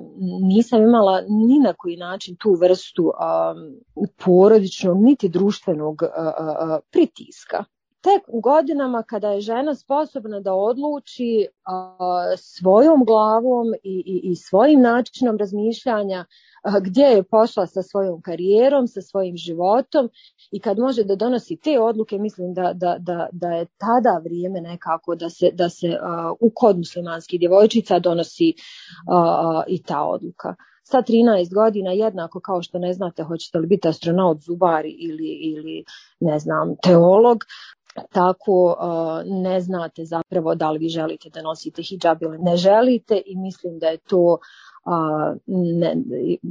nisam 0.42 0.82
imala 0.82 1.20
ni 1.28 1.58
na 1.58 1.72
koji 1.72 1.96
način 1.96 2.36
tu 2.36 2.54
vrstu 2.54 3.04
uh, 3.04 3.12
porodičnog 4.24 5.02
niti 5.02 5.28
društvenog 5.28 6.02
uh, 6.02 6.08
uh, 6.26 6.78
pritiska. 6.90 7.64
Tek 8.00 8.22
u 8.28 8.40
godinama 8.40 9.02
kada 9.02 9.30
je 9.30 9.40
žena 9.40 9.74
sposobna 9.74 10.40
da 10.40 10.54
odluči 10.54 11.46
uh, 11.48 12.38
svojom 12.38 13.04
glavom 13.04 13.74
i, 13.82 14.02
i, 14.06 14.30
i 14.30 14.36
svojim 14.36 14.80
načinom 14.80 15.38
razmišljanja 15.38 16.24
gdje 16.82 17.02
je 17.02 17.22
pošla 17.22 17.66
sa 17.66 17.82
svojom 17.82 18.22
karijerom, 18.22 18.86
sa 18.86 19.00
svojim 19.00 19.36
životom 19.36 20.08
i 20.50 20.60
kad 20.60 20.78
može 20.78 21.04
da 21.04 21.16
donosi 21.16 21.56
te 21.56 21.80
odluke, 21.80 22.18
mislim 22.18 22.54
da, 22.54 22.72
da, 22.74 22.96
da, 22.98 23.28
da 23.32 23.48
je 23.48 23.64
tada 23.64 24.20
vrijeme 24.24 24.60
nekako 24.60 25.14
da 25.14 25.30
se, 25.30 25.50
da 25.52 25.68
se 25.68 25.98
u 26.40 26.50
kod 26.54 26.78
muslimanskih 26.78 27.40
djevojčica 27.40 27.98
donosi 27.98 28.54
i 29.66 29.82
ta 29.82 30.04
odluka. 30.04 30.54
Sa 30.82 31.02
13 31.02 31.54
godina 31.54 31.90
jednako 31.90 32.40
kao 32.40 32.62
što 32.62 32.78
ne 32.78 32.92
znate 32.92 33.22
hoćete 33.22 33.58
li 33.58 33.66
biti 33.66 33.88
astronaut, 33.88 34.38
zubari 34.40 34.90
ili, 34.90 35.28
ili 35.28 35.84
ne 36.20 36.38
znam, 36.38 36.76
teolog, 36.82 37.44
tako 38.12 38.76
ne 39.24 39.60
znate 39.60 40.04
zapravo 40.04 40.54
da 40.54 40.70
li 40.70 40.78
vi 40.78 40.88
želite 40.88 41.30
da 41.30 41.42
nosite 41.42 41.82
hijab 41.82 42.22
ili 42.22 42.38
ne 42.38 42.56
želite 42.56 43.22
i 43.26 43.36
mislim 43.36 43.78
da 43.78 43.86
je 43.86 43.96
to 43.98 44.38
a, 44.90 45.34
ne, 45.46 45.96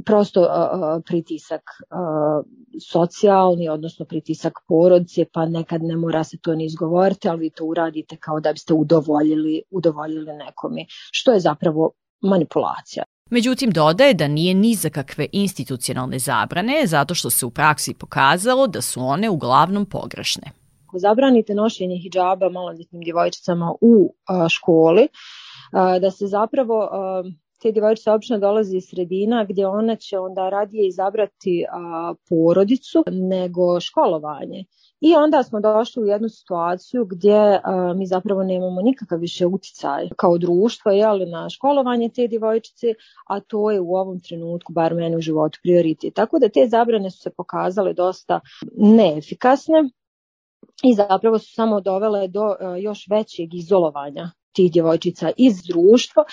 prosto 0.04 0.46
a, 0.50 1.00
pritisak 1.06 1.62
a, 1.90 2.42
socijalni, 2.90 3.68
odnosno 3.68 4.04
pritisak 4.06 4.52
porodice, 4.68 5.24
pa 5.32 5.46
nekad 5.46 5.82
ne 5.82 5.96
mora 5.96 6.24
se 6.24 6.38
to 6.38 6.54
ni 6.54 6.64
izgovoriti, 6.64 7.28
ali 7.28 7.40
vi 7.40 7.50
to 7.50 7.64
uradite 7.64 8.16
kao 8.16 8.40
da 8.40 8.52
biste 8.52 8.74
udovoljili, 8.74 9.62
udovoljili 9.70 10.32
nekome, 10.32 10.84
što 10.88 11.32
je 11.32 11.40
zapravo 11.40 11.90
manipulacija. 12.20 13.04
Međutim, 13.30 13.70
dodaje 13.70 14.14
da 14.14 14.28
nije 14.28 14.54
ni 14.54 14.74
za 14.74 14.90
kakve 14.90 15.26
institucionalne 15.32 16.18
zabrane, 16.18 16.82
zato 16.86 17.14
što 17.14 17.30
se 17.30 17.46
u 17.46 17.50
praksi 17.50 17.94
pokazalo 17.94 18.66
da 18.66 18.80
su 18.80 19.00
one 19.00 19.30
uglavnom 19.30 19.86
pogrešne. 19.86 20.50
Ako 20.86 20.98
zabranite 20.98 21.54
nošenje 21.54 21.96
hijaba 21.96 22.48
maloljetnim 22.48 23.02
djevojčicama 23.02 23.74
u 23.80 24.14
a, 24.26 24.48
školi, 24.48 25.08
a, 25.72 25.98
da 25.98 26.10
se 26.10 26.26
zapravo 26.26 26.88
a, 26.92 27.22
te 27.62 27.72
djevojčice 27.72 28.10
obično 28.10 28.38
dolazi 28.38 28.76
iz 28.76 28.84
sredina 28.90 29.44
gdje 29.48 29.66
ona 29.66 29.96
će 29.96 30.18
onda 30.18 30.48
radije 30.48 30.88
izabrati 30.88 31.64
a, 31.72 32.14
porodicu 32.28 33.04
nego 33.06 33.80
školovanje. 33.80 34.64
I 35.00 35.14
onda 35.14 35.42
smo 35.42 35.60
došli 35.60 36.02
u 36.02 36.06
jednu 36.06 36.28
situaciju 36.28 37.04
gdje 37.04 37.60
a, 37.64 37.94
mi 37.96 38.06
zapravo 38.06 38.42
nemamo 38.44 38.82
nikakav 38.82 39.18
više 39.18 39.46
uticaj 39.46 40.08
kao 40.16 40.38
društvo 40.38 40.92
jeli, 40.92 41.26
na 41.26 41.48
školovanje 41.50 42.08
te 42.08 42.26
djevojčice, 42.26 42.86
a 43.28 43.40
to 43.40 43.70
je 43.70 43.80
u 43.80 43.94
ovom 43.94 44.20
trenutku, 44.20 44.72
bar 44.72 44.94
meni 44.94 45.16
u 45.16 45.20
životu, 45.20 45.58
prioritet. 45.62 46.14
Tako 46.14 46.38
da 46.38 46.48
te 46.48 46.68
zabrane 46.68 47.10
su 47.10 47.18
se 47.18 47.30
pokazale 47.36 47.92
dosta 47.92 48.40
neefikasne 48.76 49.90
i 50.84 50.94
zapravo 50.94 51.38
su 51.38 51.54
samo 51.54 51.80
dovele 51.80 52.28
do 52.28 52.56
a, 52.60 52.76
još 52.76 53.06
većeg 53.10 53.54
izolovanja 53.54 54.30
tih 54.52 54.72
djevojčica 54.72 55.30
iz 55.36 55.62
društva 55.62 56.24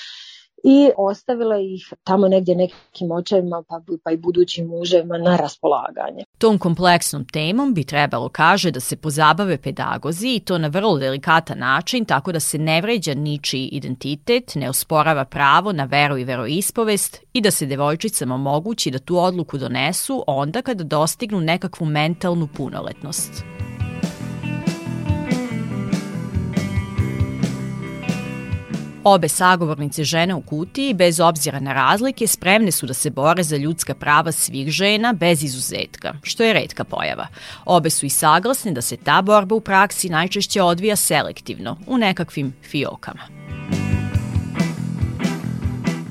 i 0.64 0.90
ostavila 0.98 1.60
ih 1.60 1.94
tamo 2.04 2.28
negdje 2.28 2.56
nekim 2.56 3.12
očevima 3.12 3.64
pa, 3.70 3.82
pa 4.04 4.12
i 4.12 4.18
budućim 4.18 4.68
muževima 4.68 5.18
na 5.18 5.38
raspolaganje. 5.38 6.24
Tom 6.38 6.58
kompleksnom 6.58 7.26
temom 7.26 7.74
bi 7.74 7.84
trebalo 7.84 8.30
kaže 8.30 8.72
da 8.72 8.80
se 8.80 8.96
pozabave 8.96 9.58
pedagozi 9.58 10.36
i 10.36 10.40
to 10.40 10.58
na 10.58 10.68
vrlo 10.68 10.98
delikatan 10.98 11.60
način 11.60 12.06
tako 12.06 12.32
da 12.32 12.40
se 12.40 12.58
ne 12.58 12.82
vređa 12.82 13.14
ničiji 13.14 13.68
identitet, 13.68 14.56
ne 14.56 14.70
osporava 14.70 15.26
pravo 15.26 15.72
na 15.72 15.86
veru 15.86 16.18
i 16.18 16.24
veroispovest 16.24 17.22
i 17.34 17.42
da 17.42 17.52
se 17.52 17.66
devojčicama 17.66 18.36
omogući 18.36 18.92
da 18.92 19.00
tu 19.00 19.18
odluku 19.18 19.58
donesu 19.58 20.24
onda 20.28 20.62
kada 20.62 20.84
dostignu 20.84 21.42
nekakvu 21.42 21.86
mentalnu 21.86 22.48
punoletnost. 22.58 23.44
Obe 29.08 29.30
sagovornice 29.30 30.04
žene 30.04 30.34
u 30.36 30.42
kutiji, 30.42 30.94
bez 30.94 31.20
obzira 31.20 31.60
na 31.60 31.74
razlike, 31.74 32.28
spremne 32.28 32.72
su 32.72 32.86
da 32.86 32.94
se 32.94 33.10
bore 33.10 33.44
za 33.44 33.58
ljudska 33.58 33.96
prava 33.96 34.32
svih 34.32 34.70
žena 34.70 35.14
bez 35.14 35.44
izuzetka, 35.44 36.14
što 36.24 36.44
je 36.44 36.54
redka 36.54 36.84
pojava. 36.84 37.28
Obe 37.66 37.90
su 37.90 38.06
i 38.06 38.10
saglasne 38.10 38.72
da 38.72 38.82
se 38.82 38.98
ta 38.98 39.22
borba 39.22 39.56
u 39.56 39.62
praksi 39.62 40.10
najčešće 40.10 40.62
odvija 40.62 40.96
selektivno, 40.96 41.78
u 41.88 41.98
nekakvim 41.98 42.54
fiokama 42.70 43.22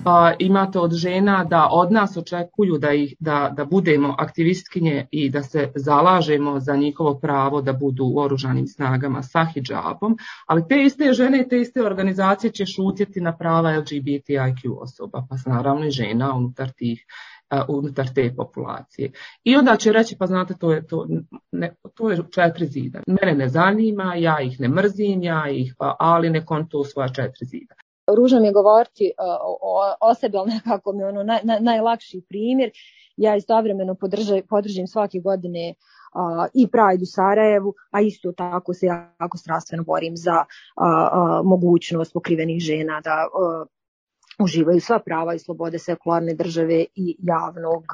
pa 0.07 0.35
imate 0.38 0.79
od 0.79 0.92
žena 0.95 1.45
da 1.45 1.69
od 1.71 1.92
nas 1.92 2.16
očekuju 2.16 2.79
da, 2.79 2.92
ih, 2.92 3.14
da, 3.21 3.53
da 3.57 3.64
budemo 3.64 4.14
aktivistkinje 4.19 5.07
i 5.11 5.31
da 5.31 5.42
se 5.42 5.73
zalažemo 5.75 6.61
za 6.61 6.77
njihovo 6.77 7.19
pravo 7.19 7.62
da 7.62 7.73
budu 7.73 8.05
u 8.05 8.21
oružanim 8.21 8.66
snagama 8.66 9.23
sa 9.23 9.47
hijabom, 9.55 10.16
ali 10.47 10.69
te 10.69 10.83
iste 10.83 11.12
žene 11.12 11.40
i 11.40 11.49
te 11.49 11.61
iste 11.61 11.83
organizacije 11.87 12.51
će 12.51 12.66
šutjeti 12.66 13.21
na 13.21 13.37
prava 13.37 13.71
LGBTIQ 13.71 14.79
osoba, 14.79 15.27
pa 15.31 15.51
naravno 15.51 15.87
i 15.87 15.90
žena 15.90 16.35
unutar 16.35 16.71
tih 16.71 17.07
uh, 17.51 17.77
unutar 17.77 18.09
te 18.14 18.35
populacije. 18.37 19.12
I 19.45 19.57
onda 19.57 19.77
će 19.77 19.92
reći, 19.92 20.16
pa 20.19 20.27
znate, 20.27 20.55
to 20.55 20.73
je, 20.73 20.87
to, 20.87 21.07
ne, 21.53 21.75
to 21.95 22.11
je 22.11 22.19
četiri 22.31 22.66
zida. 22.66 23.01
Mene 23.07 23.35
ne 23.38 23.49
zanima, 23.49 24.14
ja 24.14 24.40
ih 24.40 24.61
ne 24.61 24.69
mrzim, 24.69 25.23
ja 25.23 25.51
ih, 25.51 25.75
pa, 25.79 25.97
ali 25.99 26.31
ne 26.31 26.45
kontu 26.45 26.85
svoja 26.85 27.09
četiri 27.09 27.47
zida 27.47 27.75
ružno 28.07 28.40
mi 28.40 28.47
je 28.47 28.53
govoriti 28.53 29.12
uh, 29.19 29.27
o, 29.62 30.09
o 30.11 30.14
sebi, 30.14 30.37
ali 30.37 30.51
nekako 30.51 30.92
mi 30.92 31.05
ono 31.05 31.23
naj, 31.23 31.40
naj, 31.42 31.61
najlakši 31.61 32.23
primjer. 32.29 32.71
Ja 33.16 33.37
istovremeno 33.37 33.95
podržaj, 33.95 34.42
podržim 34.47 34.87
svake 34.87 35.21
godine 35.21 35.75
uh, 36.14 36.47
i 36.55 36.69
Pride 36.69 37.03
u 37.03 37.07
Sarajevu, 37.07 37.75
a 37.90 38.01
isto 38.01 38.33
tako 38.33 38.75
se 38.75 38.87
jako 38.87 39.38
strastveno 39.38 39.85
borim 39.85 40.16
za 40.16 40.37
uh, 40.37 40.85
uh, 40.87 41.47
mogućnost 41.47 42.12
pokrivenih 42.12 42.61
žena 42.61 43.01
da 43.01 43.27
uh, 43.27 43.66
uživaju 44.45 44.81
sva 44.81 44.99
prava 44.99 45.35
i 45.35 45.38
slobode 45.38 45.79
sekularne 45.79 46.35
države 46.35 46.85
i 46.95 47.16
javnog 47.19 47.85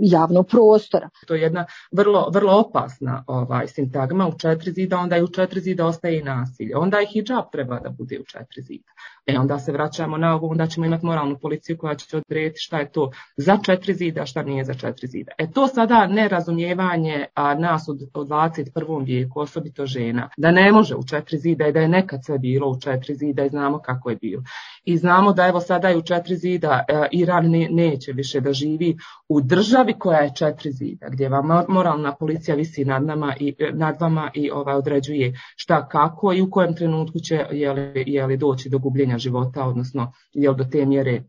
javnog 0.00 0.46
prostora. 0.48 1.10
To 1.26 1.34
je 1.34 1.42
jedna 1.42 1.66
vrlo, 1.92 2.30
vrlo 2.30 2.60
opasna 2.60 3.24
ovaj, 3.26 3.68
sintagma 3.68 4.28
u 4.28 4.38
četiri 4.38 4.72
zida, 4.72 4.98
onda 4.98 5.16
i 5.16 5.22
u 5.22 5.28
četiri 5.28 5.60
zida 5.60 5.86
ostaje 5.86 6.18
i 6.18 6.22
nasilje. 6.22 6.76
Onda 6.76 7.00
i 7.00 7.06
hijab 7.06 7.44
treba 7.52 7.80
da 7.80 7.90
bude 7.90 8.20
u 8.20 8.24
četiri 8.24 8.62
zida. 8.62 8.90
E 9.26 9.38
onda 9.38 9.58
se 9.58 9.72
vraćamo 9.72 10.16
na 10.16 10.34
ovo, 10.34 10.48
onda 10.48 10.66
ćemo 10.66 10.86
imati 10.86 11.06
moralnu 11.06 11.38
policiju 11.38 11.78
koja 11.78 11.94
će 11.94 12.16
odrediti 12.16 12.60
šta 12.60 12.78
je 12.78 12.92
to 12.92 13.10
za 13.36 13.58
četiri 13.64 13.94
zida, 13.94 14.26
šta 14.26 14.42
nije 14.42 14.64
za 14.64 14.74
četiri 14.74 15.06
zida. 15.06 15.32
E 15.38 15.50
to 15.50 15.66
sada 15.68 16.06
nerazumijevanje 16.06 17.26
a, 17.34 17.54
nas 17.54 17.88
u, 17.88 17.92
u 17.92 18.24
21. 18.24 19.06
vijeku, 19.06 19.40
osobito 19.40 19.86
žena, 19.86 20.28
da 20.36 20.50
ne 20.50 20.72
može 20.72 20.94
u 20.94 21.04
četiri 21.04 21.38
zida 21.38 21.66
i 21.66 21.72
da 21.72 21.80
je 21.80 21.88
nekad 21.88 22.24
sve 22.24 22.38
bilo 22.38 22.70
u 22.70 22.80
četiri 22.80 23.14
zida 23.14 23.44
i 23.44 23.48
znamo 23.48 23.78
kako 23.78 24.10
je 24.10 24.16
bilo. 24.16 24.42
I 24.84 24.96
znamo 24.96 25.32
da 25.32 25.46
evo 25.46 25.60
sada 25.60 25.88
je 25.88 25.96
u 25.96 26.02
četiri 26.02 26.36
zida 26.36 26.84
a, 26.88 27.06
Iran 27.12 27.50
ne, 27.50 27.68
neće 27.70 28.12
više 28.12 28.40
da 28.40 28.52
živi 28.52 28.96
u 29.28 29.40
državi 29.40 29.94
koja 29.98 30.18
je 30.18 30.34
četiri 30.34 30.72
zida, 30.72 31.06
gdje 31.08 31.28
vam 31.28 31.64
moralna 31.68 32.14
policija 32.14 32.54
visi 32.54 32.84
nad 32.84 33.04
nama 33.04 33.34
i 33.40 33.54
nad 33.72 33.96
vama 34.00 34.30
i 34.34 34.50
ovaj 34.50 34.74
određuje 34.74 35.32
šta 35.56 35.88
kako 35.88 36.32
i 36.32 36.42
u 36.42 36.50
kojem 36.50 36.74
trenutku 36.74 37.18
će 37.18 37.44
jeli, 37.50 38.04
jeli 38.06 38.36
doći 38.36 38.68
do 38.68 38.78
gubljenja 38.78 39.15
života, 39.18 39.64
odnosno 39.64 40.12
jel 40.32 40.54
do 40.54 40.64
te 40.64 40.86
mjere 40.86 41.22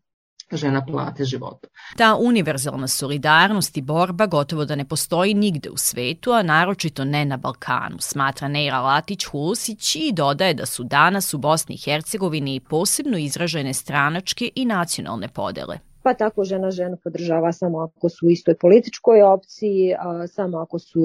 žena 0.52 0.86
plate 0.86 1.26
života. 1.26 1.67
Ta 1.97 2.15
univerzalna 2.15 2.88
solidarnost 2.88 3.78
i 3.78 3.82
borba 3.82 4.26
gotovo 4.26 4.65
da 4.65 4.76
ne 4.76 4.86
postoji 4.86 5.34
nigde 5.34 5.69
u 5.69 5.78
svetu, 5.78 6.32
a 6.32 6.43
naročito 6.43 7.06
ne 7.06 7.26
na 7.26 7.38
Balkanu, 7.38 7.97
smatra 8.00 8.47
Neira 8.47 8.78
Latić-Hulusić 8.78 9.95
i 9.95 10.12
dodaje 10.12 10.54
da 10.54 10.65
su 10.65 10.84
danas 10.84 11.34
u 11.34 11.38
Bosni 11.38 11.76
i 11.76 11.78
Hercegovini 11.78 12.60
posebno 12.60 13.17
izražene 13.17 13.73
stranačke 13.73 14.50
i 14.56 14.65
nacionalne 14.65 15.28
podele 15.28 15.80
pa 16.08 16.13
tako 16.13 16.43
žena 16.43 16.72
ženu 16.72 16.98
podržava 17.04 17.52
samo 17.52 17.80
ako 17.80 18.10
su 18.10 18.28
u 18.28 18.30
istoj 18.30 18.56
političkoj 18.56 19.22
opciji, 19.22 19.96
samo 20.28 20.58
ako 20.58 20.80
su 20.80 21.00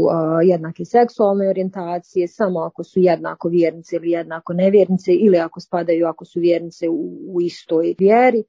jednake 0.44 0.84
seksualne 0.84 1.48
orijentacije, 1.48 2.28
samo 2.28 2.60
ako 2.60 2.84
su 2.84 3.00
jednako 3.00 3.48
vjernice 3.48 3.96
ili 3.96 4.10
jednako 4.10 4.52
nevjernice 4.52 5.12
ili 5.12 5.38
ako 5.38 5.60
spadaju 5.60 6.06
ako 6.06 6.24
su 6.24 6.40
vjernice 6.40 6.88
u, 6.88 7.34
u 7.34 7.40
istoj 7.40 7.94
vjeri 7.98 8.44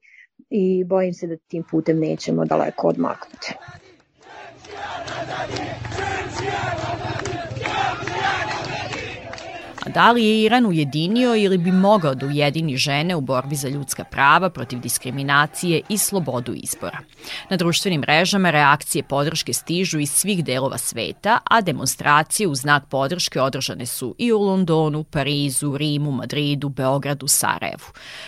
i 0.50 0.84
bojim 0.84 1.12
se 1.12 1.26
da 1.26 1.36
tim 1.36 1.64
putem 1.70 1.98
nećemo 1.98 2.44
daleko 2.44 2.88
odmaknuti. 2.88 3.54
Da 9.94 10.12
li 10.12 10.24
je 10.24 10.42
Iran 10.42 10.66
ujedinio 10.66 11.36
ili 11.36 11.58
bi 11.58 11.72
mogao 11.72 12.14
da 12.14 12.26
ujedini 12.26 12.76
žene 12.76 13.16
u 13.16 13.20
borbi 13.20 13.54
za 13.54 13.68
ljudska 13.68 14.04
prava 14.04 14.50
protiv 14.50 14.80
diskriminacije 14.80 15.80
i 15.88 15.98
slobodu 15.98 16.52
izbora? 16.54 16.98
Na 17.50 17.56
društvenim 17.56 18.00
mrežama 18.00 18.50
reakcije 18.50 19.02
podrške 19.02 19.52
stižu 19.52 19.98
iz 19.98 20.10
svih 20.10 20.44
delova 20.44 20.78
sveta, 20.78 21.38
a 21.44 21.60
demonstracije 21.60 22.48
u 22.48 22.54
znak 22.54 22.82
podrške 22.90 23.40
održane 23.40 23.86
su 23.86 24.14
i 24.18 24.32
u 24.32 24.38
Londonu, 24.38 25.04
Parizu, 25.04 25.76
Rimu, 25.76 26.10
Madridu, 26.10 26.68
Beogradu, 26.68 27.28
Sarajevu. 27.28 27.86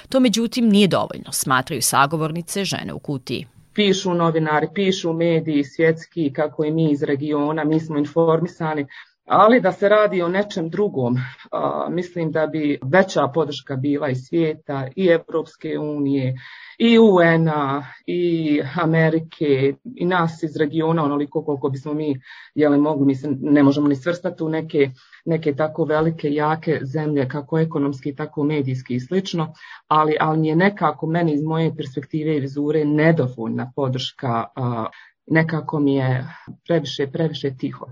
To 0.08 0.20
međutim 0.20 0.68
nije 0.68 0.88
dovoljno, 0.88 1.32
smatraju 1.32 1.82
sagovornice 1.82 2.64
žene 2.64 2.92
u 2.92 2.98
kutiji 2.98 3.46
pišu 3.76 4.14
novinari, 4.14 4.68
pišu 4.74 5.12
mediji 5.12 5.64
svjetski, 5.64 6.32
kako 6.32 6.64
i 6.64 6.70
mi 6.70 6.90
iz 6.90 7.02
regiona, 7.02 7.64
mi 7.64 7.80
smo 7.80 7.98
informisani, 7.98 8.86
ali 9.26 9.60
da 9.60 9.72
se 9.72 9.88
radi 9.88 10.22
o 10.22 10.28
nečem 10.28 10.68
drugom, 10.68 11.16
a, 11.52 11.86
mislim 11.90 12.32
da 12.32 12.46
bi 12.46 12.78
veća 12.84 13.28
podrška 13.34 13.76
bila 13.76 14.08
i 14.08 14.14
svijeta, 14.14 14.88
i 14.96 15.06
Evropske 15.06 15.78
unije, 15.78 16.34
i 16.78 16.98
UN-a, 16.98 17.82
i 18.06 18.60
Amerike, 18.82 19.74
i 19.94 20.06
nas 20.06 20.42
iz 20.42 20.56
regiona, 20.56 21.04
onoliko 21.04 21.44
koliko 21.44 21.68
bismo 21.68 21.94
mi 21.94 22.20
jeli, 22.54 22.78
mogli, 22.78 23.06
mislim, 23.06 23.38
ne 23.40 23.62
možemo 23.62 23.88
ni 23.88 23.96
svrstati 23.96 24.44
u 24.44 24.48
neke, 24.48 24.90
neke 25.24 25.54
tako 25.54 25.84
velike, 25.84 26.28
jake 26.30 26.78
zemlje, 26.82 27.28
kako 27.28 27.58
ekonomski, 27.58 28.14
tako 28.14 28.44
medijski 28.44 28.94
i 28.94 29.00
slično, 29.00 29.52
ali, 29.88 30.16
ali 30.20 30.38
mi 30.38 30.48
je 30.48 30.56
nekako 30.56 31.06
meni 31.06 31.32
iz 31.32 31.42
moje 31.42 31.76
perspektive 31.76 32.36
i 32.36 32.40
vizure 32.40 32.84
nedovoljna 32.84 33.72
podrška, 33.76 34.44
a, 34.56 34.86
nekako 35.26 35.80
mi 35.80 35.94
je 35.94 36.26
previše, 36.66 37.06
previše 37.06 37.56
tiho 37.56 37.86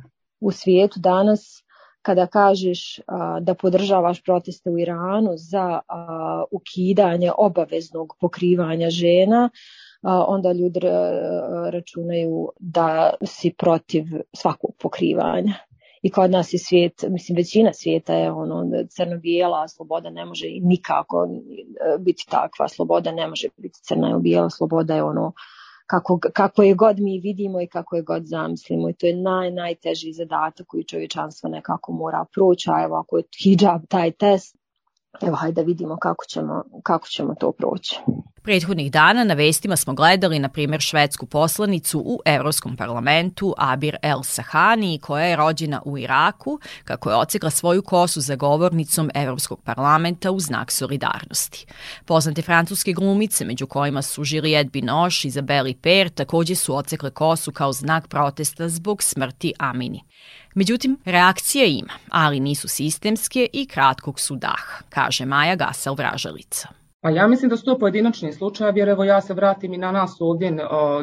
u 0.45 0.51
svijetu 0.51 1.01
danas 1.01 1.65
kada 2.03 2.27
kažeš 2.27 3.01
a, 3.07 3.41
da 3.41 3.55
podržavaš 3.55 4.23
proteste 4.23 4.71
u 4.71 4.79
Iranu 4.79 5.31
za 5.35 5.81
a, 5.89 6.45
ukidanje 6.53 7.31
obaveznog 7.39 8.17
pokrivanja 8.21 8.91
žena, 8.91 9.51
a, 10.03 10.25
onda 10.29 10.53
ljudi 10.53 10.81
računaju 11.71 12.49
da 12.59 13.15
si 13.23 13.55
protiv 13.59 14.05
svakog 14.33 14.71
pokrivanja. 14.83 15.55
I 16.03 16.11
kod 16.11 16.31
nas 16.31 16.53
je 16.53 16.59
svijet, 16.59 17.05
mislim 17.09 17.37
većina 17.37 17.73
svijeta 17.73 18.15
je 18.15 18.33
ono 18.33 18.65
crno-bijela, 18.89 19.69
sloboda 19.69 20.11
ne 20.11 20.25
može 20.25 20.47
nikako 20.63 21.29
biti 21.99 22.27
takva, 22.31 22.69
sloboda 22.69 23.13
ne 23.13 23.29
može 23.29 23.49
biti 23.57 23.81
crna 23.83 24.11
i 24.11 24.23
bijela, 24.23 24.51
sloboda 24.51 24.95
je 24.95 25.03
ono 25.03 25.33
kako, 25.87 26.19
kako 26.33 26.63
je 26.63 26.75
god 26.75 27.01
mi 27.01 27.21
vidimo 27.21 27.61
i 27.61 27.67
kako 27.67 27.97
je 27.97 28.03
god 28.03 28.23
zamislimo. 28.27 28.89
I 28.89 28.95
to 28.95 29.07
je 29.07 29.17
naj, 29.17 29.51
najteži 29.51 30.13
zadatak 30.13 30.67
koji 30.67 30.85
čovječanstvo 30.85 31.49
nekako 31.49 31.93
mora 31.93 32.25
proći, 32.35 32.71
a 32.71 32.85
evo 32.85 32.97
ako 32.97 33.17
je 33.17 33.25
hijab 33.43 33.83
taj 33.89 34.11
test, 34.13 34.57
evo 35.23 35.37
hajde 35.37 35.63
da 35.63 35.67
vidimo 35.67 35.97
kako 35.97 36.25
ćemo, 36.25 36.65
kako 36.83 37.09
ćemo 37.09 37.35
to 37.35 37.53
proći. 37.53 38.01
Prethodnih 38.43 38.93
dana 38.93 39.25
na 39.25 39.35
vestima 39.35 39.77
smo 39.77 39.95
gledali, 39.95 40.39
na 40.39 40.49
primjer, 40.49 40.81
švedsku 40.81 41.27
poslanicu 41.27 41.99
u 41.99 42.19
Evropskom 42.25 42.77
parlamentu 42.77 43.55
Abir 43.59 43.97
El 44.03 44.23
Sahani, 44.23 44.99
koja 44.99 45.25
je 45.25 45.37
rođena 45.37 45.83
u 45.85 45.99
Iraku, 45.99 46.59
kako 46.85 47.11
je 47.11 47.17
ocekla 47.17 47.51
svoju 47.51 47.83
kosu 47.83 48.21
za 48.21 48.37
govornicom 48.37 49.11
Evropskog 49.15 49.61
parlamenta 49.63 50.31
u 50.31 50.41
znak 50.41 50.71
solidarnosti. 50.73 51.67
Poznate 52.05 52.43
francuske 52.43 52.93
glumice, 52.93 53.45
među 53.45 53.67
kojima 53.67 54.03
su 54.03 54.23
Juliette 54.27 54.71
Binoche 54.71 55.19
i 55.25 55.29
Isabelle 55.29 55.75
Per, 55.83 56.09
takođe 56.09 56.55
su 56.55 56.77
ocekle 56.77 57.11
kosu 57.11 57.53
kao 57.53 57.73
znak 57.73 58.09
protesta 58.09 58.69
zbog 58.69 59.03
smrti 59.03 59.53
Amini. 59.59 60.01
Međutim, 60.55 60.97
reakcija 61.05 61.67
ima, 61.67 61.93
ali 62.11 62.41
nisu 62.41 62.69
sistemske 62.69 63.49
i 63.53 63.67
kratkog 63.67 64.21
su 64.21 64.37
daha, 64.37 64.81
kaže 64.89 65.25
Maja 65.25 65.57
Gasel 65.57 65.95
Vražalica. 65.95 66.69
Pa 67.01 67.11
ja 67.11 67.27
mislim 67.27 67.49
da 67.49 67.57
su 67.57 67.65
to 67.65 67.79
pojedinačni 67.79 68.33
slučajevi, 68.33 68.81
jer 68.81 68.89
evo 68.89 69.05
ja 69.05 69.21
se 69.21 69.35
vratim 69.35 69.75
i 69.75 69.79
na 69.79 69.93
nas 69.93 70.17
ovdje, 70.21 70.51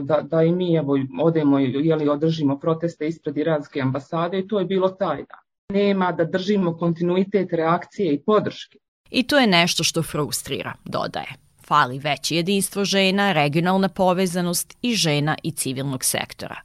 da, 0.01 0.21
da 0.21 0.43
i 0.43 0.51
mi 0.51 0.75
evo, 0.75 0.97
odemo 1.21 1.59
ili 1.59 2.09
održimo 2.09 2.59
proteste 2.59 3.07
ispred 3.07 3.37
iranske 3.37 3.81
ambasade 3.81 4.39
i 4.39 4.47
to 4.47 4.59
je 4.59 4.65
bilo 4.65 4.89
taj 4.89 5.17
dan. 5.17 5.39
Nema 5.69 6.11
da 6.11 6.23
držimo 6.23 6.77
kontinuitet 6.77 7.53
reakcije 7.53 8.13
i 8.13 8.23
podrške. 8.23 8.77
I 9.09 9.23
to 9.23 9.39
je 9.39 9.47
nešto 9.47 9.83
što 9.83 10.03
frustrira, 10.03 10.73
dodaje. 10.85 11.50
Fali 11.71 11.99
veće 11.99 12.35
jedinstvo 12.35 12.85
žena, 12.85 13.31
regionalna 13.31 13.89
povezanost 13.89 14.77
i 14.81 14.95
žena 14.95 15.37
i 15.43 15.51
civilnog 15.51 16.03
sektora. 16.03 16.55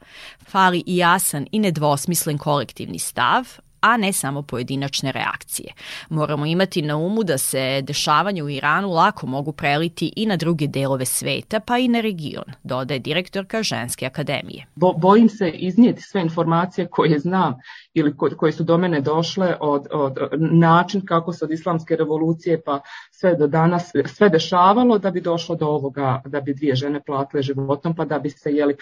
Fali 0.49 0.83
i 0.87 0.97
jasan 0.97 1.47
i 1.53 1.59
nedvosmislen 1.59 2.39
kolektivni 2.39 2.99
stav, 2.99 3.45
a 3.87 3.97
ne 3.97 4.13
samo 4.13 4.43
pojedinačne 4.43 5.13
reakcije. 5.13 5.73
Moramo 6.11 6.47
imati 6.47 6.83
na 6.83 6.97
umu 6.97 7.25
da 7.25 7.39
se 7.39 7.83
dešavanja 7.83 8.45
u 8.45 8.49
Iranu 8.49 8.91
lako 8.91 9.27
mogu 9.27 9.53
preliti 9.53 10.13
i 10.17 10.27
na 10.27 10.37
druge 10.37 10.67
delove 10.67 11.05
sveta, 11.05 11.61
pa 11.61 11.79
i 11.79 11.89
na 11.89 12.01
region, 12.01 12.45
dodaje 12.63 13.01
direktorka 13.01 13.63
Ženske 13.63 14.07
akademije. 14.07 14.67
Bo, 14.75 14.93
bojim 14.93 15.29
se 15.29 15.49
iznijeti 15.49 16.03
sve 16.03 16.23
informacije 16.23 16.87
koje 16.91 17.19
znam 17.19 17.55
ili 17.95 18.17
ko, 18.17 18.29
koje 18.37 18.53
su 18.53 18.65
do 18.65 18.79
mene 18.79 19.01
došle 19.01 19.57
od, 19.61 19.87
od 19.93 20.17
način 20.53 21.07
kako 21.07 21.33
se 21.33 21.45
od 21.45 21.51
islamske 21.51 21.97
revolucije 21.97 22.61
pa 22.63 22.81
sve 23.11 23.35
do 23.35 23.47
danas 23.47 23.93
sve 24.07 24.29
dešavalo 24.29 24.99
da 24.99 25.11
bi 25.11 25.21
došlo 25.21 25.57
do 25.57 25.67
ovoga 25.67 26.23
da 26.27 26.41
bi 26.41 26.55
dvije 26.55 26.75
žene 26.75 27.01
platile 27.07 27.43
životom 27.43 27.95
pa 27.95 28.05
da 28.05 28.19
bi 28.19 28.31
se 28.31 28.51
jeli 28.51 28.77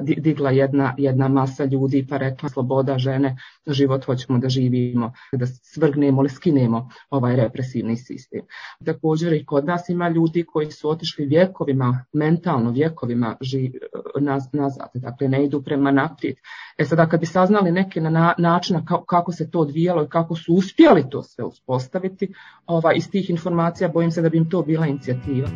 digla 0.00 0.50
jedna 0.50 0.94
jedna 0.98 1.28
masa 1.28 1.64
ljudi 1.64 2.06
pa 2.10 2.16
rekla 2.16 2.48
sloboda 2.48 2.98
žene 2.98 3.36
život 3.66 4.04
hoćemo 4.04 4.38
da 4.38 4.45
živimo 4.48 5.12
da 5.32 5.46
svrgnemo 5.46 6.22
ili 6.22 6.28
skinemo 6.28 6.88
ovaj 7.10 7.36
represivni 7.36 7.96
sistem. 7.96 8.40
Također 8.84 9.32
i 9.32 9.44
kod 9.44 9.64
nas 9.64 9.88
ima 9.88 10.08
ljudi 10.08 10.44
koji 10.44 10.70
su 10.70 10.90
otišli 10.90 11.26
vjekovima 11.26 12.04
mentalno 12.12 12.70
vjekovima 12.70 13.36
ži, 13.40 13.72
naz, 14.20 14.42
nazad 14.52 14.88
dakle 14.94 15.28
ne 15.28 15.44
idu 15.44 15.62
prema 15.62 15.90
naprijed. 15.90 16.36
E 16.78 16.84
sada 16.84 17.06
kad 17.06 17.20
bi 17.20 17.26
saznali 17.26 17.72
neke 17.72 18.00
na, 18.00 18.34
načina 18.38 18.84
kako 19.06 19.32
se 19.32 19.50
to 19.50 19.60
odvijalo 19.60 20.04
i 20.04 20.08
kako 20.08 20.36
su 20.36 20.54
uspjeli 20.54 21.04
to 21.10 21.22
sve 21.22 21.44
uspostaviti, 21.44 22.32
ova, 22.66 22.92
iz 22.92 23.10
tih 23.10 23.30
informacija 23.30 23.88
bojim 23.88 24.10
se 24.10 24.22
da 24.22 24.28
bi 24.28 24.38
im 24.38 24.50
to 24.50 24.62
bila 24.62 24.86
inicijativa. 24.86 25.48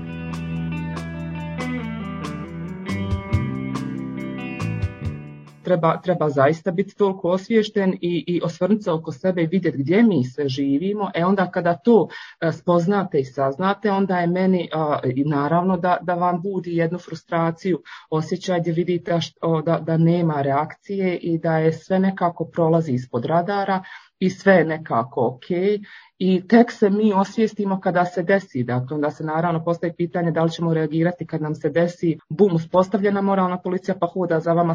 Treba, 5.70 6.00
treba 6.00 6.28
zaista 6.28 6.70
biti 6.70 6.96
toliko 6.96 7.28
osviješten 7.30 7.98
i, 8.00 8.24
i 8.26 8.40
osvrnuti 8.44 8.82
se 8.82 8.90
oko 8.90 9.12
sebe 9.12 9.42
i 9.42 9.46
vidjeti 9.46 9.78
gdje 9.78 10.02
mi 10.02 10.24
sve 10.24 10.48
živimo. 10.48 11.10
E 11.14 11.24
onda 11.24 11.50
kada 11.50 11.76
to 11.76 12.08
e, 12.40 12.52
spoznate 12.52 13.18
i 13.18 13.24
saznate, 13.24 13.90
onda 13.90 14.18
je 14.18 14.26
meni 14.26 14.68
i 15.14 15.24
naravno 15.24 15.76
da, 15.76 15.98
da 16.02 16.14
vam 16.14 16.42
budi 16.42 16.76
jednu 16.76 16.98
frustraciju, 16.98 17.82
osjećaj 18.10 18.60
gdje 18.60 18.72
vidite 18.72 19.20
što, 19.20 19.62
da, 19.62 19.78
da 19.80 19.96
nema 19.96 20.42
reakcije 20.42 21.16
i 21.16 21.38
da 21.38 21.58
je 21.58 21.72
sve 21.72 21.98
nekako 21.98 22.44
prolazi 22.44 22.92
ispod 22.92 23.24
radara 23.24 23.82
i 24.18 24.30
sve 24.30 24.54
je 24.54 24.64
nekako 24.64 25.26
ok 25.26 25.46
i 26.22 26.42
tek 26.48 26.72
se 26.72 26.90
mi 26.90 27.12
osvijestimo 27.12 27.80
kada 27.80 28.04
se 28.04 28.22
desi, 28.22 28.64
dakle 28.64 28.94
onda 28.94 29.10
se 29.10 29.24
naravno 29.24 29.64
postaje 29.64 29.94
pitanje 29.96 30.30
da 30.30 30.42
li 30.42 30.50
ćemo 30.50 30.74
reagirati 30.74 31.26
kad 31.26 31.42
nam 31.42 31.54
se 31.54 31.68
desi 31.70 32.18
bum 32.28 32.54
uspostavljena 32.54 33.20
moralna 33.20 33.58
policija 33.58 33.94
pa 34.00 34.06
hoda 34.06 34.40
za 34.40 34.52
vama 34.52 34.74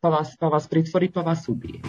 pa 0.00 0.08
vas, 0.08 0.36
pa 0.40 0.48
vas 0.48 0.68
pritvori 0.68 1.10
pa 1.10 1.20
vas 1.20 1.48
ubije. 1.48 1.80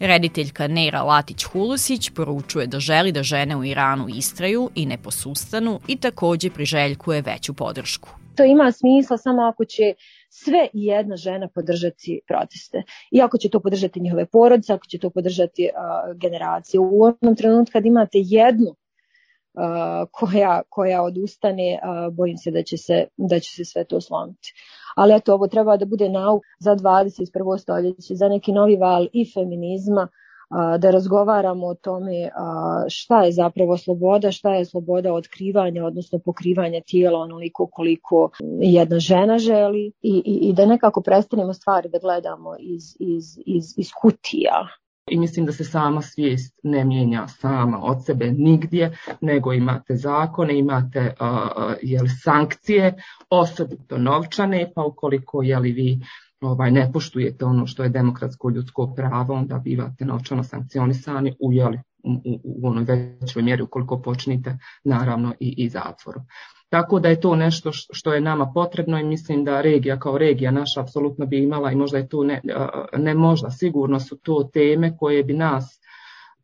Rediteljka 0.00 0.66
Nera 0.68 1.02
Latić-Hulusić 1.02 2.14
poručuje 2.14 2.66
da 2.66 2.80
želi 2.80 3.12
da 3.12 3.22
žene 3.22 3.56
u 3.56 3.64
Iranu 3.64 4.06
istraju 4.08 4.70
i 4.74 4.86
ne 4.86 4.98
posustanu 4.98 5.80
i 5.88 5.96
takođe 5.96 6.50
priželjkuje 6.50 7.22
veću 7.22 7.54
podršku. 7.54 8.08
To 8.36 8.44
ima 8.44 8.72
smisla 8.72 9.18
samo 9.18 9.42
ako 9.42 9.64
će 9.64 9.94
sve 10.34 10.68
i 10.72 10.84
jedna 10.84 11.16
žena 11.16 11.48
podržati 11.54 12.20
proteste. 12.28 12.82
I 13.10 13.20
ako 13.20 13.38
će 13.38 13.48
to 13.48 13.60
podržati 13.60 14.00
njihove 14.00 14.26
porodice, 14.26 14.72
ako 14.72 14.86
će 14.86 14.98
to 14.98 15.10
podržati 15.10 15.68
uh, 15.68 16.16
generacije. 16.16 16.80
U 16.80 17.02
onom 17.02 17.36
trenutku 17.36 17.72
kad 17.72 17.86
imate 17.86 18.18
jednu 18.18 18.70
uh, 18.70 20.08
koja, 20.10 20.62
koja 20.68 21.02
odustane, 21.02 21.78
uh, 21.82 22.14
bojim 22.14 22.36
se 22.36 22.50
da 22.50 22.62
će 22.62 22.76
se, 22.76 23.06
da 23.16 23.40
će 23.40 23.50
se 23.50 23.64
sve 23.64 23.84
to 23.84 24.00
slomiti. 24.00 24.52
Ali 24.96 25.14
eto, 25.14 25.34
ovo 25.34 25.46
treba 25.48 25.76
da 25.76 25.84
bude 25.86 26.08
nauk 26.08 26.42
za 26.58 26.76
21. 26.76 27.58
stoljeće, 27.58 28.14
za 28.14 28.28
neki 28.28 28.52
novi 28.52 28.76
val 28.76 29.06
i 29.12 29.32
feminizma, 29.34 30.08
da 30.78 30.90
razgovaramo 30.90 31.66
o 31.66 31.74
tome 31.74 32.30
šta 32.88 33.22
je 33.22 33.32
zapravo 33.32 33.76
sloboda, 33.76 34.32
šta 34.32 34.54
je 34.54 34.64
sloboda 34.64 35.12
otkrivanja, 35.12 35.84
odnosno 35.84 36.18
pokrivanja 36.18 36.80
tijela 36.80 37.18
onoliko 37.18 37.66
koliko 37.66 38.30
jedna 38.60 38.98
žena 38.98 39.38
želi 39.38 39.92
i, 40.02 40.22
i, 40.26 40.48
i 40.48 40.52
da 40.52 40.66
nekako 40.66 41.00
prestanemo 41.00 41.52
stvari 41.52 41.88
da 41.88 41.98
gledamo 41.98 42.56
iz, 42.60 42.96
iz, 43.00 43.24
iz, 43.46 43.64
iz 43.76 43.90
kutija. 44.02 44.68
I 45.10 45.18
mislim 45.18 45.46
da 45.46 45.52
se 45.52 45.64
sama 45.64 46.02
svijest 46.02 46.60
ne 46.62 46.84
mijenja 46.84 47.28
sama 47.28 47.78
od 47.82 48.04
sebe 48.04 48.30
nigdje, 48.30 48.96
nego 49.20 49.52
imate 49.52 49.96
zakone, 49.96 50.58
imate 50.58 51.14
uh, 51.20 51.72
jel, 51.82 52.06
sankcije, 52.22 52.94
osobito 53.30 53.98
novčane, 53.98 54.72
pa 54.74 54.84
ukoliko 54.84 55.42
jeli 55.42 55.72
vi 55.72 55.98
ovaj, 56.42 56.70
ne 56.70 56.90
poštujete 56.92 57.44
ono 57.44 57.66
što 57.66 57.82
je 57.82 57.88
demokratsko 57.88 58.50
ljudsko 58.50 58.92
pravo, 58.96 59.34
onda 59.34 59.58
bivate 59.58 60.04
novčano 60.04 60.44
sankcionisani 60.44 61.34
u, 61.40 61.52
jeli, 61.52 61.78
u, 62.02 62.12
u, 62.12 62.40
u 62.44 62.68
onoj 62.68 62.84
većoj 62.84 63.42
mjeri 63.42 63.62
ukoliko 63.62 64.02
počnite 64.02 64.58
naravno 64.84 65.34
i, 65.40 65.54
i 65.56 65.68
zatvorom. 65.68 66.22
Tako 66.68 67.00
da 67.00 67.08
je 67.08 67.20
to 67.20 67.36
nešto 67.36 67.70
što 67.72 68.14
je 68.14 68.20
nama 68.20 68.50
potrebno 68.54 68.98
i 68.98 69.04
mislim 69.04 69.44
da 69.44 69.60
regija 69.60 69.98
kao 69.98 70.18
regija 70.18 70.50
naša 70.50 70.80
apsolutno 70.80 71.26
bi 71.26 71.42
imala 71.42 71.72
i 71.72 71.76
možda 71.76 71.98
je 71.98 72.08
to 72.08 72.24
ne, 72.24 72.40
ne 72.96 73.14
možda, 73.14 73.50
sigurno 73.50 74.00
su 74.00 74.16
to 74.16 74.50
teme 74.52 74.96
koje 74.96 75.24
bi 75.24 75.32
nas 75.32 75.81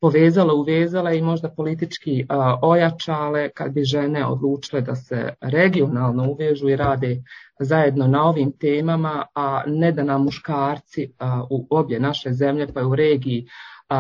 povezala, 0.01 0.55
uvezala 0.55 1.13
i 1.13 1.23
možda 1.23 1.51
politički 1.51 2.27
ojačale 2.63 3.51
kad 3.51 3.73
bi 3.73 3.85
žene 3.85 4.27
odlučile 4.27 4.83
da 4.83 4.95
se 4.95 5.35
regionalno 5.41 6.31
uvežu 6.31 6.69
i 6.69 6.77
rade 6.77 7.23
zajedno 7.61 8.07
na 8.07 8.25
ovim 8.25 8.53
temama, 8.53 9.27
a 9.35 9.63
ne 9.67 9.93
da 9.93 10.03
nam 10.03 10.25
muškarci 10.25 11.13
u 11.51 11.67
obje 11.71 12.01
naše 12.01 12.33
zemlje 12.33 12.73
pa 12.73 12.81
i 12.81 12.85
u 12.85 12.95
regiji 12.95 13.47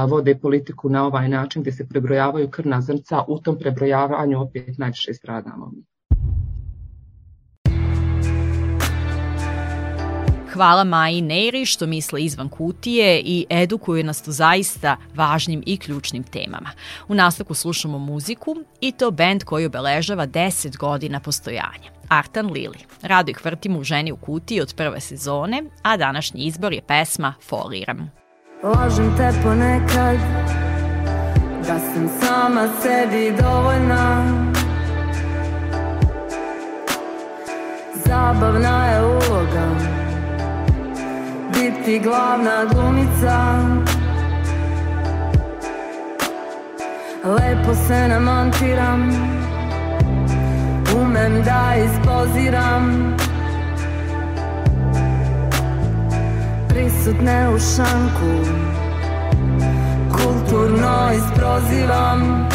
vode 0.08 0.38
politiku 0.38 0.88
na 0.88 1.06
ovaj 1.06 1.28
način 1.28 1.62
gdje 1.62 1.72
se 1.72 1.88
prebrojavaju 1.88 2.50
krvna 2.50 2.80
zrnca, 2.80 3.22
u 3.28 3.38
tom 3.38 3.58
prebrojavanju 3.58 4.40
opet 4.40 4.78
najviše 4.78 5.14
stradamo 5.14 5.70
mi. 5.70 5.84
Hvala 10.59 10.85
Maji 10.85 11.21
Neri 11.21 11.66
što 11.66 11.87
misle 11.87 12.23
izvan 12.23 12.49
kutije 12.49 13.21
i 13.21 13.47
edukuju 13.51 14.05
nas 14.05 14.23
tu 14.23 14.33
zaista 14.33 14.97
važnim 15.14 15.62
i 15.66 15.77
ključnim 15.77 16.23
temama. 16.23 16.71
U 17.09 17.14
nastavku 17.14 17.55
slušamo 17.55 17.99
muziku 17.99 18.57
i 18.81 18.92
to 18.92 19.11
band 19.11 19.44
koji 19.44 19.66
obeležava 19.66 20.27
10 20.27 20.77
godina 20.77 21.21
postojanja. 21.21 21.90
Artan 22.09 22.51
Lili. 22.51 22.79
Rado 23.03 23.31
ih 23.31 23.44
vrtimo 23.44 23.79
u 23.79 23.85
ženi 23.85 24.12
u 24.12 24.16
kutiji 24.16 24.61
od 24.61 24.75
prve 24.75 25.01
sezone, 25.01 25.62
a 25.83 25.97
današnji 25.97 26.42
izbor 26.42 26.73
je 26.73 26.83
pesma 26.83 27.35
Foliram. 27.49 28.11
Lažem 28.62 29.16
te 29.16 29.31
ponekad 29.42 30.16
Da 31.66 31.79
sam 31.79 32.09
sama 32.21 32.68
sebi 32.83 33.37
dovoljna 33.42 34.25
Zabavna 38.07 38.87
je 38.87 39.07
uloga 39.07 39.97
biti 41.59 41.99
glavna 41.99 42.64
glumica. 42.73 43.59
Lepo 47.25 47.75
se 47.75 48.09
namontiram 48.09 49.11
Umem 50.97 51.42
da 51.42 51.75
ispoziram 51.77 53.16
Prisutne 56.68 57.49
u 57.49 57.59
šanku 57.59 58.59
Kulturno 60.12 61.11
isprozivam. 61.12 62.49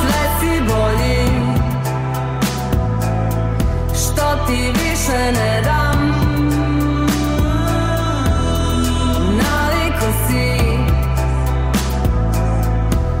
Sve 0.00 0.22
si 0.40 0.60
bolji 0.60 1.09
ti 4.50 4.72
više 4.72 5.32
ne 5.32 5.62
dam. 5.64 6.00
Naliko 9.42 10.06
si 10.26 10.60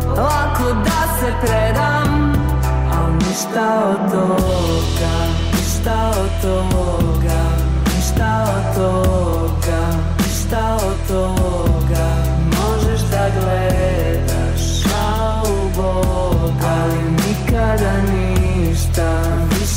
Lako 0.08 0.72
da 0.84 1.20
se 1.20 1.32
predam 1.40 2.32
Al 2.92 3.12
ništa 3.12 3.82
od 3.90 4.12
toga 4.12 5.14
Ništa 5.52 6.10
od 6.10 6.42
toga 6.42 7.42
Ništa 7.96 8.44
od 8.56 8.74
toga 8.76 9.80
Ništa 10.18 10.78
od 10.82 11.08
toga 11.08 11.69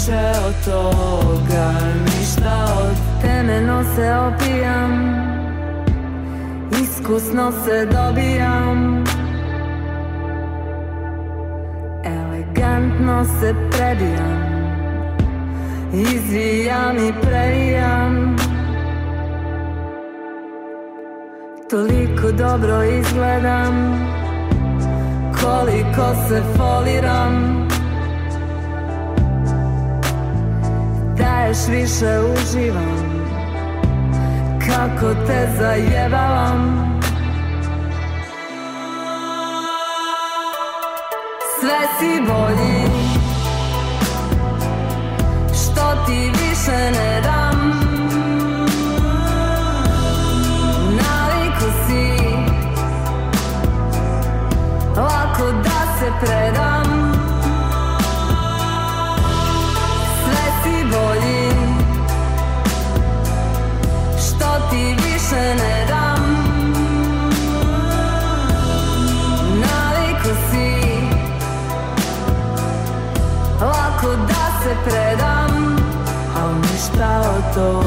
više 0.03 0.21
od 0.47 0.53
toga 0.65 1.71
Ništa 2.05 2.65
od 2.77 3.21
temeno 3.21 3.83
se 3.95 4.13
opijam 4.15 5.23
Iskusno 6.83 7.51
se 7.51 7.85
dobijam. 7.85 9.03
Elegantno 12.05 13.25
se 13.25 13.55
prebijam 13.71 14.43
Izvijam 15.93 16.97
i 16.97 17.13
previjam 17.21 18.35
Toliko 21.69 22.31
dobro 22.31 22.83
izgledam 22.83 23.93
Koliko 25.41 26.15
se 26.27 26.41
foliram 26.57 27.63
daješ 31.53 31.67
više 31.67 32.19
uživam. 32.19 33.23
Kako 34.67 35.13
te 35.27 35.49
zajebavam. 35.59 36.83
Sve 41.59 41.79
si 41.99 42.21
bolji. 42.21 42.85
Što 45.53 46.05
ti 46.05 46.31
više 46.31 46.91
ne 46.91 47.21
dam. 47.21 47.71
Naviku 50.89 51.71
si. 51.87 52.23
Lako 54.97 55.51
da 55.63 55.99
se 55.99 56.11
predam 56.21 56.62
ništa 77.53 77.82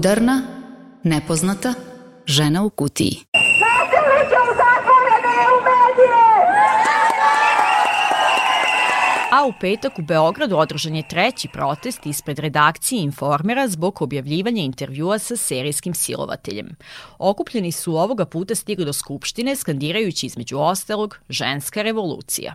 Udarna, 0.00 0.42
nepoznata, 1.02 1.74
žena 2.26 2.62
u 2.62 2.70
kutiji. 2.70 3.16
A 9.32 9.46
u 9.46 9.52
petak 9.60 9.98
u 9.98 10.02
Beogradu 10.02 10.56
održan 10.56 10.96
je 10.96 11.08
treći 11.08 11.48
protest 11.52 12.06
ispred 12.06 12.38
redakcije 12.38 13.02
Informera 13.02 13.68
zbog 13.68 14.02
objavljivanja 14.02 14.62
intervjua 14.62 15.18
sa 15.18 15.36
serijskim 15.36 15.94
silovateljem. 15.94 16.76
Okupljeni 17.18 17.72
su 17.72 17.96
ovoga 17.96 18.24
puta 18.24 18.54
stigli 18.54 18.84
do 18.84 18.92
Skupštine 18.92 19.56
skandirajući 19.56 20.26
između 20.26 20.58
ostalog 20.58 21.18
ženska 21.28 21.82
revolucija. 21.82 22.54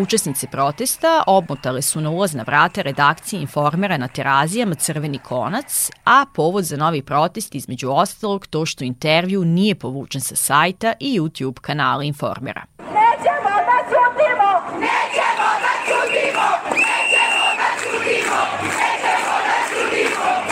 Učesnice 0.00 0.46
protesta 0.46 1.22
obmotale 1.26 1.82
su 1.82 2.00
na 2.00 2.10
ulazna 2.10 2.42
vrata 2.42 2.82
redakcije 2.82 3.42
Informera 3.42 3.96
na 3.96 4.08
terazijama 4.08 4.74
Crveni 4.74 5.18
konac, 5.18 5.90
a 6.04 6.24
povod 6.34 6.64
za 6.64 6.76
novi 6.76 7.02
protest 7.02 7.54
između 7.54 7.90
ostalog 7.90 8.46
to 8.46 8.66
što 8.66 8.84
intervju 8.84 9.44
nije 9.44 9.74
povučen 9.74 10.20
sa 10.20 10.36
sajta 10.36 10.92
i 11.00 11.20
YouTube 11.20 11.60
kanala 11.60 12.04
Informera. 12.04 12.62
Nećemo 12.78 13.54
da 13.68 13.78
ćutimo! 13.88 14.50
Nećemo 14.80 15.48
da 15.64 15.72
ćutimo! 15.88 16.46
Nećemo 16.70 17.44
da 17.60 17.70
ćutimo! 17.80 18.38
Nećemo 18.78 19.36
da 19.48 19.58
ćutimo! 19.70 20.48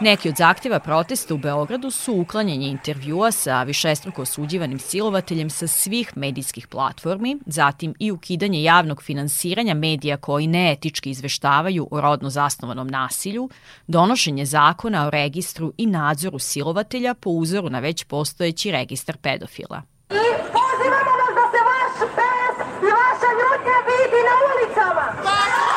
Neki 0.00 0.28
od 0.28 0.36
zahtjeva 0.36 0.78
protesta 0.78 1.34
u 1.34 1.38
Beogradu 1.38 1.90
su 1.90 2.14
uklanjanje 2.14 2.68
intervjua 2.68 3.30
sa 3.30 3.62
višestruko 3.62 4.22
osuđivanim 4.22 4.78
silovateljem 4.78 5.50
sa 5.50 5.66
svih 5.66 6.16
medijskih 6.16 6.66
platformi, 6.66 7.38
zatim 7.46 7.94
i 7.98 8.10
ukidanje 8.10 8.62
javnog 8.62 9.02
finansiranja 9.02 9.74
medija 9.74 10.16
koji 10.16 10.46
neetički 10.46 11.10
izveštavaju 11.10 11.88
o 11.90 12.00
rodno 12.00 12.30
zasnovanom 12.30 12.88
nasilju, 12.88 13.48
donošenje 13.86 14.44
zakona 14.44 15.06
o 15.06 15.10
registru 15.10 15.72
i 15.76 15.86
nadzoru 15.86 16.38
silovatelja 16.38 17.14
po 17.14 17.30
uzoru 17.30 17.70
na 17.70 17.78
već 17.78 18.04
postojeći 18.04 18.70
registar 18.70 19.16
pedofila. 19.16 19.82
Pozivamo 20.08 21.12
vas 21.20 21.34
da 21.34 21.44
se 21.52 21.60
vaš 21.68 22.08
bes 22.16 22.66
i 22.82 22.90
vaša 22.98 23.30
ljutnja 23.38 23.78
vidi 23.88 24.20
na 24.28 24.34
ulicama! 24.46 25.75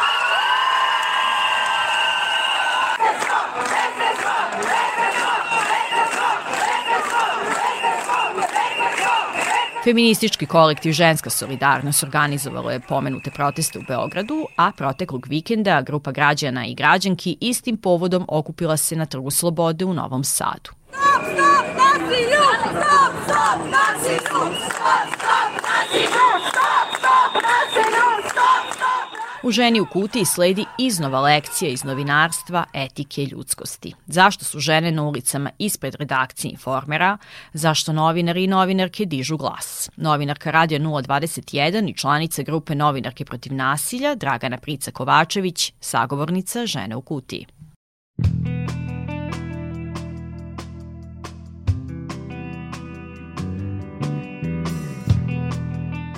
Feministički 9.83 10.45
kolektiv 10.45 10.91
Ženska 10.91 11.29
solidarnost 11.29 12.03
organizovalo 12.03 12.71
je 12.71 12.79
pomenute 12.79 13.31
proteste 13.31 13.79
u 13.79 13.81
Beogradu, 13.87 14.45
a 14.55 14.71
proteklog 14.71 15.25
vikenda 15.29 15.81
grupa 15.81 16.11
građana 16.11 16.65
i 16.65 16.75
građanki 16.75 17.37
istim 17.41 17.77
povodom 17.77 18.25
okupila 18.27 18.77
se 18.77 18.95
na 18.95 19.05
Trgu 19.05 19.31
Slobode 19.31 19.85
u 19.85 19.93
Novom 19.93 20.23
Sadu. 20.23 20.71
Stop, 20.89 21.23
stop, 21.33 21.65
nasilju! 21.77 22.43
Stop, 22.61 23.13
stop, 23.23 23.59
nasilju! 23.71 24.19
Stop, 24.19 25.07
stop, 25.17 25.51
nasilju! 25.67 26.27
Stop, 26.49 26.87
stop, 26.99 27.43
nasilju! 27.43 28.29
Stop, 28.29 28.73
stop! 28.73 28.88
U 29.43 29.51
ženi 29.51 29.81
u 29.81 29.85
kutiji 29.85 30.25
sledi 30.25 30.65
iznova 30.77 31.21
lekcija 31.21 31.71
iz 31.71 31.83
novinarstva, 31.83 32.65
etike 32.73 33.25
ljudskosti. 33.25 33.93
Zašto 34.07 34.45
su 34.45 34.59
žene 34.59 34.91
na 34.91 35.03
ulicama 35.03 35.51
ispred 35.57 35.95
redakcije 35.95 36.51
Informera? 36.51 37.17
Zašto 37.53 37.93
novinari 37.93 38.43
i 38.43 38.47
novinarke 38.47 39.05
dižu 39.05 39.37
glas? 39.37 39.89
Novinarka 39.95 40.51
Radio 40.51 40.79
021 40.79 41.89
i 41.89 41.97
članica 41.97 42.43
grupe 42.43 42.75
Novinarke 42.75 43.25
protiv 43.25 43.53
nasilja, 43.53 44.15
Dragana 44.15 44.57
Prica 44.57 44.91
Kovačević, 44.91 45.73
sagovornica 45.79 46.65
žene 46.65 46.95
u 46.95 47.01
kutiji. 47.01 47.45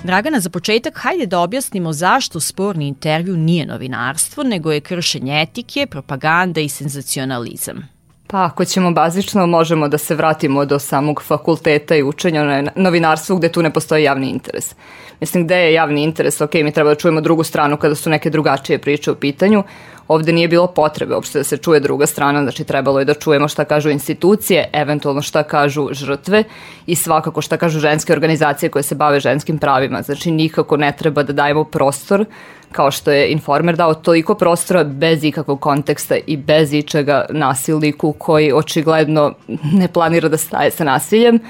Dragana, 0.04 0.40
za 0.40 0.50
početak, 0.50 0.98
hajde 0.98 1.26
da 1.26 1.40
objasnimo 1.40 1.92
zašto 1.92 2.40
sporni 2.40 2.88
intervju 2.88 3.36
nije 3.36 3.66
novinarstvo, 3.66 4.42
nego 4.42 4.72
je 4.72 4.80
kršenje 4.80 5.42
etike, 5.42 5.86
propaganda 5.86 6.60
i 6.60 6.68
senzacionalizam. 6.68 7.88
Pa 8.26 8.44
ako 8.44 8.64
ćemo 8.64 8.90
bazično, 8.90 9.46
možemo 9.46 9.88
da 9.88 9.98
se 9.98 10.14
vratimo 10.14 10.64
do 10.64 10.78
samog 10.78 11.22
fakulteta 11.22 11.96
i 11.96 12.02
učenja 12.02 12.44
na 12.44 12.70
novinarstvu 12.76 13.36
gde 13.36 13.52
tu 13.52 13.62
ne 13.62 13.72
postoji 13.72 14.04
javni 14.04 14.30
interes. 14.30 14.74
Mislim, 15.20 15.44
gde 15.44 15.56
je 15.56 15.72
javni 15.72 16.02
interes? 16.02 16.40
Ok, 16.40 16.54
mi 16.54 16.72
treba 16.72 16.90
da 16.90 16.94
čujemo 16.94 17.20
drugu 17.20 17.44
stranu 17.44 17.76
kada 17.76 17.94
su 17.94 18.10
neke 18.10 18.30
drugačije 18.30 18.78
priče 18.78 19.10
u 19.10 19.14
pitanju, 19.14 19.62
ovde 20.08 20.32
nije 20.32 20.48
bilo 20.48 20.66
potrebe 20.66 21.14
uopšte 21.14 21.38
da 21.38 21.44
se 21.44 21.56
čuje 21.56 21.80
druga 21.80 22.06
strana, 22.06 22.42
znači 22.42 22.64
trebalo 22.64 22.98
je 22.98 23.04
da 23.04 23.14
čujemo 23.14 23.48
šta 23.48 23.64
kažu 23.64 23.90
institucije, 23.90 24.70
eventualno 24.72 25.22
šta 25.22 25.42
kažu 25.42 25.88
žrtve 25.92 26.44
i 26.86 26.94
svakako 26.94 27.42
šta 27.42 27.56
kažu 27.56 27.80
ženske 27.80 28.12
organizacije 28.12 28.70
koje 28.70 28.82
se 28.82 28.94
bave 28.94 29.20
ženskim 29.20 29.58
pravima. 29.58 30.02
Znači 30.02 30.30
nikako 30.30 30.76
ne 30.76 30.92
treba 30.98 31.22
da 31.22 31.32
dajemo 31.32 31.64
prostor 31.64 32.24
kao 32.72 32.90
što 32.90 33.10
je 33.10 33.32
Informer 33.32 33.76
dao 33.76 33.94
toliko 33.94 34.34
prostora 34.34 34.84
bez 34.84 35.24
ikakvog 35.24 35.60
konteksta 35.60 36.16
i 36.26 36.36
bez 36.36 36.72
ičega 36.72 37.26
nasilniku 37.30 38.12
koji 38.12 38.52
očigledno 38.52 39.34
ne 39.72 39.88
planira 39.88 40.28
da 40.28 40.36
staje 40.36 40.70
sa 40.70 40.84
nasiljem 40.84 41.40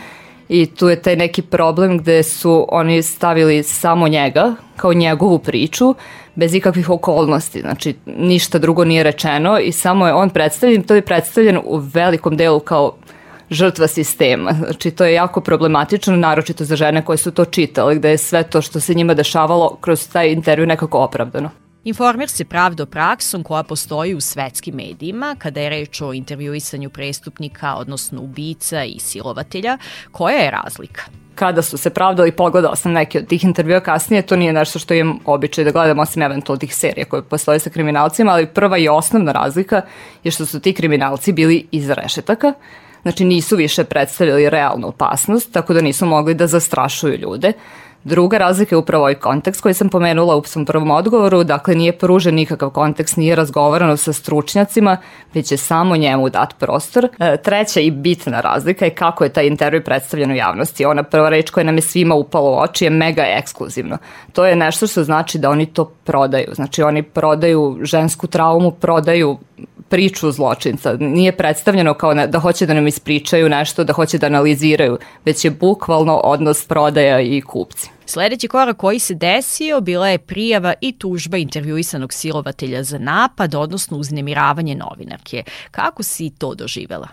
i 0.53 0.67
tu 0.67 0.89
je 0.89 1.03
taj 1.03 1.17
neki 1.17 1.43
problem 1.43 1.99
gde 1.99 2.23
su 2.23 2.67
oni 2.69 3.03
stavili 3.03 3.63
samo 3.63 4.09
njega 4.09 4.55
kao 4.77 4.93
njegovu 4.93 5.39
priču 5.39 5.95
bez 6.35 6.55
ikakvih 6.55 6.91
okolnosti, 6.91 7.61
znači 7.61 7.95
ništa 8.07 8.59
drugo 8.59 8.85
nije 8.85 9.03
rečeno 9.03 9.59
i 9.59 9.73
samo 9.73 10.07
je 10.07 10.15
on 10.15 10.31
predstavljen, 10.31 10.83
to 10.83 10.95
je 10.95 11.03
predstavljen 11.03 11.59
u 11.65 11.77
velikom 11.77 12.37
delu 12.37 12.61
kao 12.61 12.93
žrtva 13.51 13.87
sistema. 13.87 14.53
Znači 14.53 14.91
to 14.91 15.05
je 15.05 15.15
jako 15.15 15.41
problematično, 15.41 16.17
naročito 16.17 16.65
za 16.65 16.77
žene 16.77 17.05
koje 17.05 17.19
su 17.19 17.31
to 17.31 17.45
čitale, 17.45 17.95
gde 17.95 18.11
je 18.11 18.19
sve 18.19 18.43
to 18.43 18.63
što 18.63 18.81
se 18.81 18.95
njima 18.95 19.15
dešavalo 19.15 19.77
kroz 19.81 20.09
taj 20.09 20.33
intervju 20.33 20.67
nekako 20.67 20.99
opravdano. 20.99 21.62
Informer 21.85 22.29
se 22.29 22.45
pravdo 22.45 22.87
praksom 22.87 23.43
koja 23.43 23.63
postoji 23.63 24.15
u 24.15 24.21
svetskim 24.21 24.75
medijima 24.75 25.37
kada 25.39 25.61
je 25.61 25.71
reč 25.71 26.01
o 26.01 26.13
intervjuisanju 26.13 26.91
prestupnika, 26.91 27.75
odnosno 27.75 28.21
ubica 28.23 28.85
i 28.85 28.99
silovatelja. 28.99 29.79
Koja 30.13 30.37
je 30.37 30.51
razlika? 30.51 31.03
kada 31.35 31.63
su 31.63 31.79
se 31.79 31.91
pravdali, 31.91 32.33
pogledala 32.33 32.77
sam 32.77 32.93
neke 32.93 33.19
od 33.19 33.27
tih 33.27 33.45
intervjua 33.45 33.81
kasnije, 33.81 34.23
to 34.23 34.37
nije 34.37 34.53
nešto 34.53 34.79
što 34.79 34.95
imam 34.95 35.19
običaj 35.25 35.65
da 35.65 35.71
gledam, 35.71 35.99
osim 35.99 36.23
eventualno 36.23 36.59
tih 36.59 36.75
serija 36.75 37.05
koje 37.05 37.23
postoje 37.23 37.59
sa 37.59 37.71
kriminalcima, 37.71 38.33
ali 38.33 38.47
prva 38.47 38.79
i 38.79 38.89
osnovna 38.89 39.33
razlika 39.33 39.83
je 40.25 40.31
što 40.31 40.47
su 40.47 40.61
ti 40.61 40.75
kriminalci 40.75 41.33
bili 41.33 41.67
iz 41.71 41.91
rešetaka, 41.91 42.53
znači 43.03 43.25
nisu 43.25 43.57
više 43.57 43.85
predstavljali 43.85 44.51
realnu 44.51 44.89
opasnost, 44.89 45.53
tako 45.53 45.75
da 45.75 45.81
nisu 45.81 46.07
mogli 46.07 46.35
da 46.35 46.47
zastrašuju 46.47 47.19
ljude. 47.19 47.53
Druga 48.05 48.39
razlika 48.39 48.75
je 48.75 48.79
upravo 48.79 49.03
ovaj 49.03 49.15
kontekst 49.15 49.61
koji 49.61 49.75
sam 49.75 49.89
pomenula 49.89 50.37
u 50.37 50.45
svom 50.45 50.65
prvom 50.65 50.91
odgovoru, 50.91 51.45
dakle 51.45 51.75
nije 51.75 51.99
pružen 51.99 52.35
nikakav 52.35 52.71
kontekst, 52.71 53.17
nije 53.17 53.37
razgovarano 53.37 53.97
sa 53.97 54.13
stručnjacima, 54.13 54.97
već 55.35 55.53
je 55.53 55.59
samo 55.59 55.97
njemu 55.97 56.29
dat 56.29 56.55
prostor. 56.59 57.09
E, 57.19 57.37
treća 57.37 57.81
i 57.81 57.91
bitna 57.91 58.41
razlika 58.41 58.85
je 58.85 58.95
kako 58.95 59.25
je 59.25 59.33
taj 59.33 59.47
intervju 59.47 59.85
predstavljen 59.85 60.31
u 60.31 60.35
javnosti. 60.35 60.85
Ona 60.85 61.03
prva 61.03 61.29
reč 61.29 61.51
koja 61.51 61.65
nam 61.65 61.77
je 61.77 61.83
svima 61.83 62.15
upala 62.15 62.51
u 62.51 62.63
oči 62.63 62.85
je 62.85 62.91
mega 62.91 63.23
ekskluzivno. 63.27 63.99
To 64.33 64.47
je 64.47 64.57
nešto 64.57 64.87
što 64.87 65.05
znači 65.05 65.39
da 65.39 65.51
oni 65.51 65.67
to 65.67 65.85
prodaju. 65.85 66.55
Znači 66.55 66.83
oni 66.83 67.03
prodaju 67.03 67.79
žensku 67.83 68.27
traumu, 68.27 68.71
prodaju 68.71 69.39
priču 69.89 70.31
zločinca. 70.31 70.97
Nije 71.01 71.37
predstavljeno 71.37 71.95
kao 71.95 72.15
da 72.15 72.39
hoće 72.39 72.67
da 72.67 72.75
nam 72.75 72.87
ispričaju 72.87 73.49
nešto, 73.49 73.85
da 73.85 73.93
hoće 73.93 74.19
da 74.19 74.27
analiziraju, 74.27 74.99
već 75.25 75.45
je 75.45 75.51
bukvalno 75.51 76.17
odnos 76.17 76.67
prodaja 76.67 77.21
i 77.21 77.41
kupci. 77.41 77.91
Sledeći 78.13 78.49
korak 78.49 78.77
koji 78.77 78.99
se 78.99 79.15
desio 79.15 79.81
bila 79.81 80.09
je 80.09 80.19
prijava 80.19 80.75
i 80.81 80.99
tužba 80.99 81.37
intervjuisanog 81.37 82.13
silovatelja 82.13 82.83
za 82.83 82.99
napad, 82.99 83.55
odnosno 83.55 83.97
uznemiravanje 83.97 84.75
novinarke. 84.75 85.45
Kako 85.71 86.03
si 86.03 86.31
to 86.39 86.55
doživela? 86.55 87.09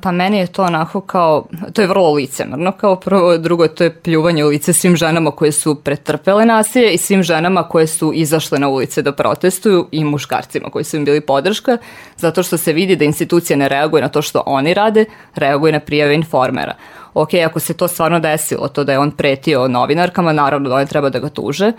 Pa 0.00 0.12
meni 0.12 0.38
je 0.38 0.46
to 0.46 0.62
onako 0.62 1.00
kao, 1.00 1.46
to 1.72 1.82
je 1.82 1.88
vrlo 1.88 2.12
licemerno, 2.12 2.72
kao 2.72 2.96
prvo, 2.96 3.38
drugo 3.38 3.68
to 3.68 3.84
je 3.84 4.00
pljuvanje 4.00 4.44
u 4.44 4.48
lice 4.48 4.72
svim 4.72 4.96
ženama 4.96 5.30
koje 5.30 5.52
su 5.52 5.74
pretrpele 5.74 6.46
nasilje 6.46 6.92
i 6.92 6.98
svim 6.98 7.22
ženama 7.22 7.68
koje 7.68 7.86
su 7.86 8.12
izašle 8.14 8.58
na 8.58 8.68
ulice 8.68 9.02
da 9.02 9.12
protestuju 9.12 9.88
i 9.92 10.04
muškarcima 10.04 10.70
koji 10.70 10.84
su 10.84 10.96
im 10.96 11.04
bili 11.04 11.20
podrška, 11.20 11.78
zato 12.16 12.42
što 12.42 12.56
se 12.56 12.72
vidi 12.72 12.96
da 12.96 13.04
institucija 13.04 13.56
ne 13.56 13.68
reaguje 13.68 14.02
na 14.02 14.08
to 14.08 14.22
što 14.22 14.42
oni 14.46 14.74
rade, 14.74 15.04
reaguje 15.34 15.72
na 15.72 15.80
prijave 15.80 16.14
informera 16.14 16.74
ok, 17.14 17.34
ako 17.46 17.60
se 17.60 17.74
to 17.74 17.88
stvarno 17.88 18.20
desilo, 18.20 18.68
to 18.68 18.84
da 18.84 18.92
je 18.92 18.98
on 18.98 19.10
pretio 19.10 19.68
novinarkama, 19.68 20.32
naravno 20.32 20.68
da 20.68 20.74
oni 20.74 20.86
treba 20.86 21.10
da 21.10 21.18
ga 21.18 21.28
tuže. 21.28 21.72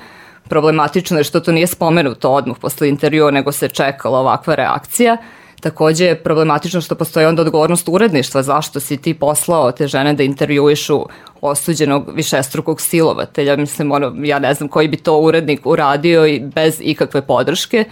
Problematično 0.50 1.18
je 1.18 1.24
što 1.24 1.40
to 1.40 1.52
nije 1.52 1.68
spomenuto 1.68 2.32
odmah 2.32 2.58
posle 2.62 2.90
intervjua, 2.90 3.32
nego 3.32 3.52
se 3.52 3.68
čekala 3.68 4.20
ovakva 4.20 4.56
reakcija. 4.56 5.18
Takođe 5.62 6.06
je 6.06 6.24
problematično 6.24 6.82
što 6.82 6.96
postoji 6.96 7.26
onda 7.26 7.42
odgovornost 7.42 7.88
uredništva, 7.90 8.44
zašto 8.44 8.80
si 8.80 8.98
ti 8.98 9.14
poslao 9.14 9.72
te 9.72 9.88
žene 9.88 10.14
da 10.14 10.24
intervjuišu 10.24 11.06
osuđenog 11.42 12.12
višestrukog 12.14 12.82
silovatelja. 12.82 13.56
Mislim, 13.56 13.92
ono, 13.92 14.14
ja 14.18 14.40
ne 14.40 14.54
znam 14.54 14.70
koji 14.70 14.88
bi 14.88 14.98
to 14.98 15.18
urednik 15.18 15.66
uradio 15.66 16.26
i 16.26 16.40
bez 16.40 16.78
ikakve 16.80 17.22
podrške. 17.22 17.86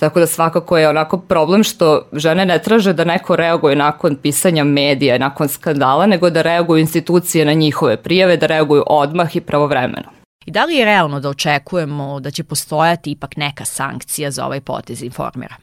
Tako 0.00 0.20
da 0.20 0.26
svakako 0.26 0.78
je 0.78 0.88
onako 0.88 1.18
problem 1.18 1.64
što 1.64 2.02
žene 2.12 2.46
ne 2.46 2.58
traže 2.62 2.92
da 2.92 3.04
neko 3.04 3.36
reaguje 3.36 3.76
nakon 3.76 4.16
pisanja 4.16 4.64
medija, 4.64 5.18
nakon 5.18 5.48
skandala, 5.48 6.06
nego 6.06 6.30
da 6.30 6.42
reaguju 6.42 6.80
institucije 6.80 7.44
na 7.44 7.52
njihove 7.52 7.96
prijave, 7.96 8.36
da 8.36 8.46
reaguju 8.46 8.84
odmah 8.86 9.36
i 9.36 9.40
pravovremeno. 9.40 10.08
I 10.46 10.50
da 10.50 10.64
li 10.64 10.76
je 10.76 10.84
realno 10.84 11.20
da 11.20 11.28
očekujemo 11.28 12.20
da 12.20 12.30
će 12.30 12.44
postojati 12.44 13.10
ipak 13.10 13.36
neka 13.36 13.64
sankcija 13.64 14.30
za 14.30 14.46
ovaj 14.46 14.60
potez 14.60 15.02
informera? 15.02 15.54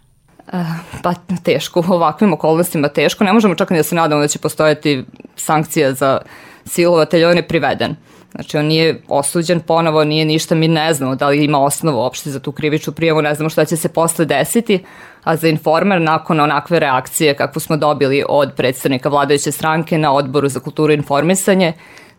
Uh, 0.47 0.61
pa 1.03 1.13
teško, 1.43 1.83
u 1.87 1.93
ovakvim 1.93 2.33
okolnostima 2.33 2.87
teško. 2.87 3.23
Ne 3.23 3.33
možemo 3.33 3.55
čak 3.55 3.69
ni 3.69 3.77
da 3.77 3.83
se 3.83 3.95
nadamo 3.95 4.21
da 4.21 4.27
će 4.27 4.39
postojati 4.39 5.05
sankcija 5.35 5.93
za 5.93 6.21
silovatelj, 6.65 7.25
on 7.25 7.37
je 7.37 7.47
priveden. 7.47 7.95
Znači, 8.35 8.57
on 8.57 8.65
nije 8.65 9.01
osuđen 9.07 9.59
ponovo, 9.59 10.03
nije 10.03 10.25
ništa, 10.25 10.55
mi 10.55 10.67
ne 10.67 10.93
znamo 10.93 11.15
da 11.15 11.27
li 11.27 11.43
ima 11.43 11.59
osnovu 11.59 11.97
uopšte 11.97 12.29
za 12.29 12.39
tu 12.39 12.51
krivičnu 12.51 12.93
prijavu, 12.93 13.21
ne 13.21 13.35
znamo 13.35 13.49
šta 13.49 13.65
će 13.65 13.77
se 13.77 13.89
posle 13.89 14.25
desiti, 14.25 14.83
a 15.23 15.35
za 15.35 15.47
informer 15.47 16.01
nakon 16.01 16.39
onakve 16.39 16.79
reakcije 16.79 17.33
kakvu 17.33 17.59
smo 17.59 17.77
dobili 17.77 18.23
od 18.29 18.53
predstavnika 18.55 19.09
vladajuće 19.09 19.51
stranke 19.51 19.97
na 19.97 20.13
odboru 20.13 20.49
za 20.49 20.59
kulturu 20.59 20.93
i 20.93 20.95
informisanje, 20.95 21.73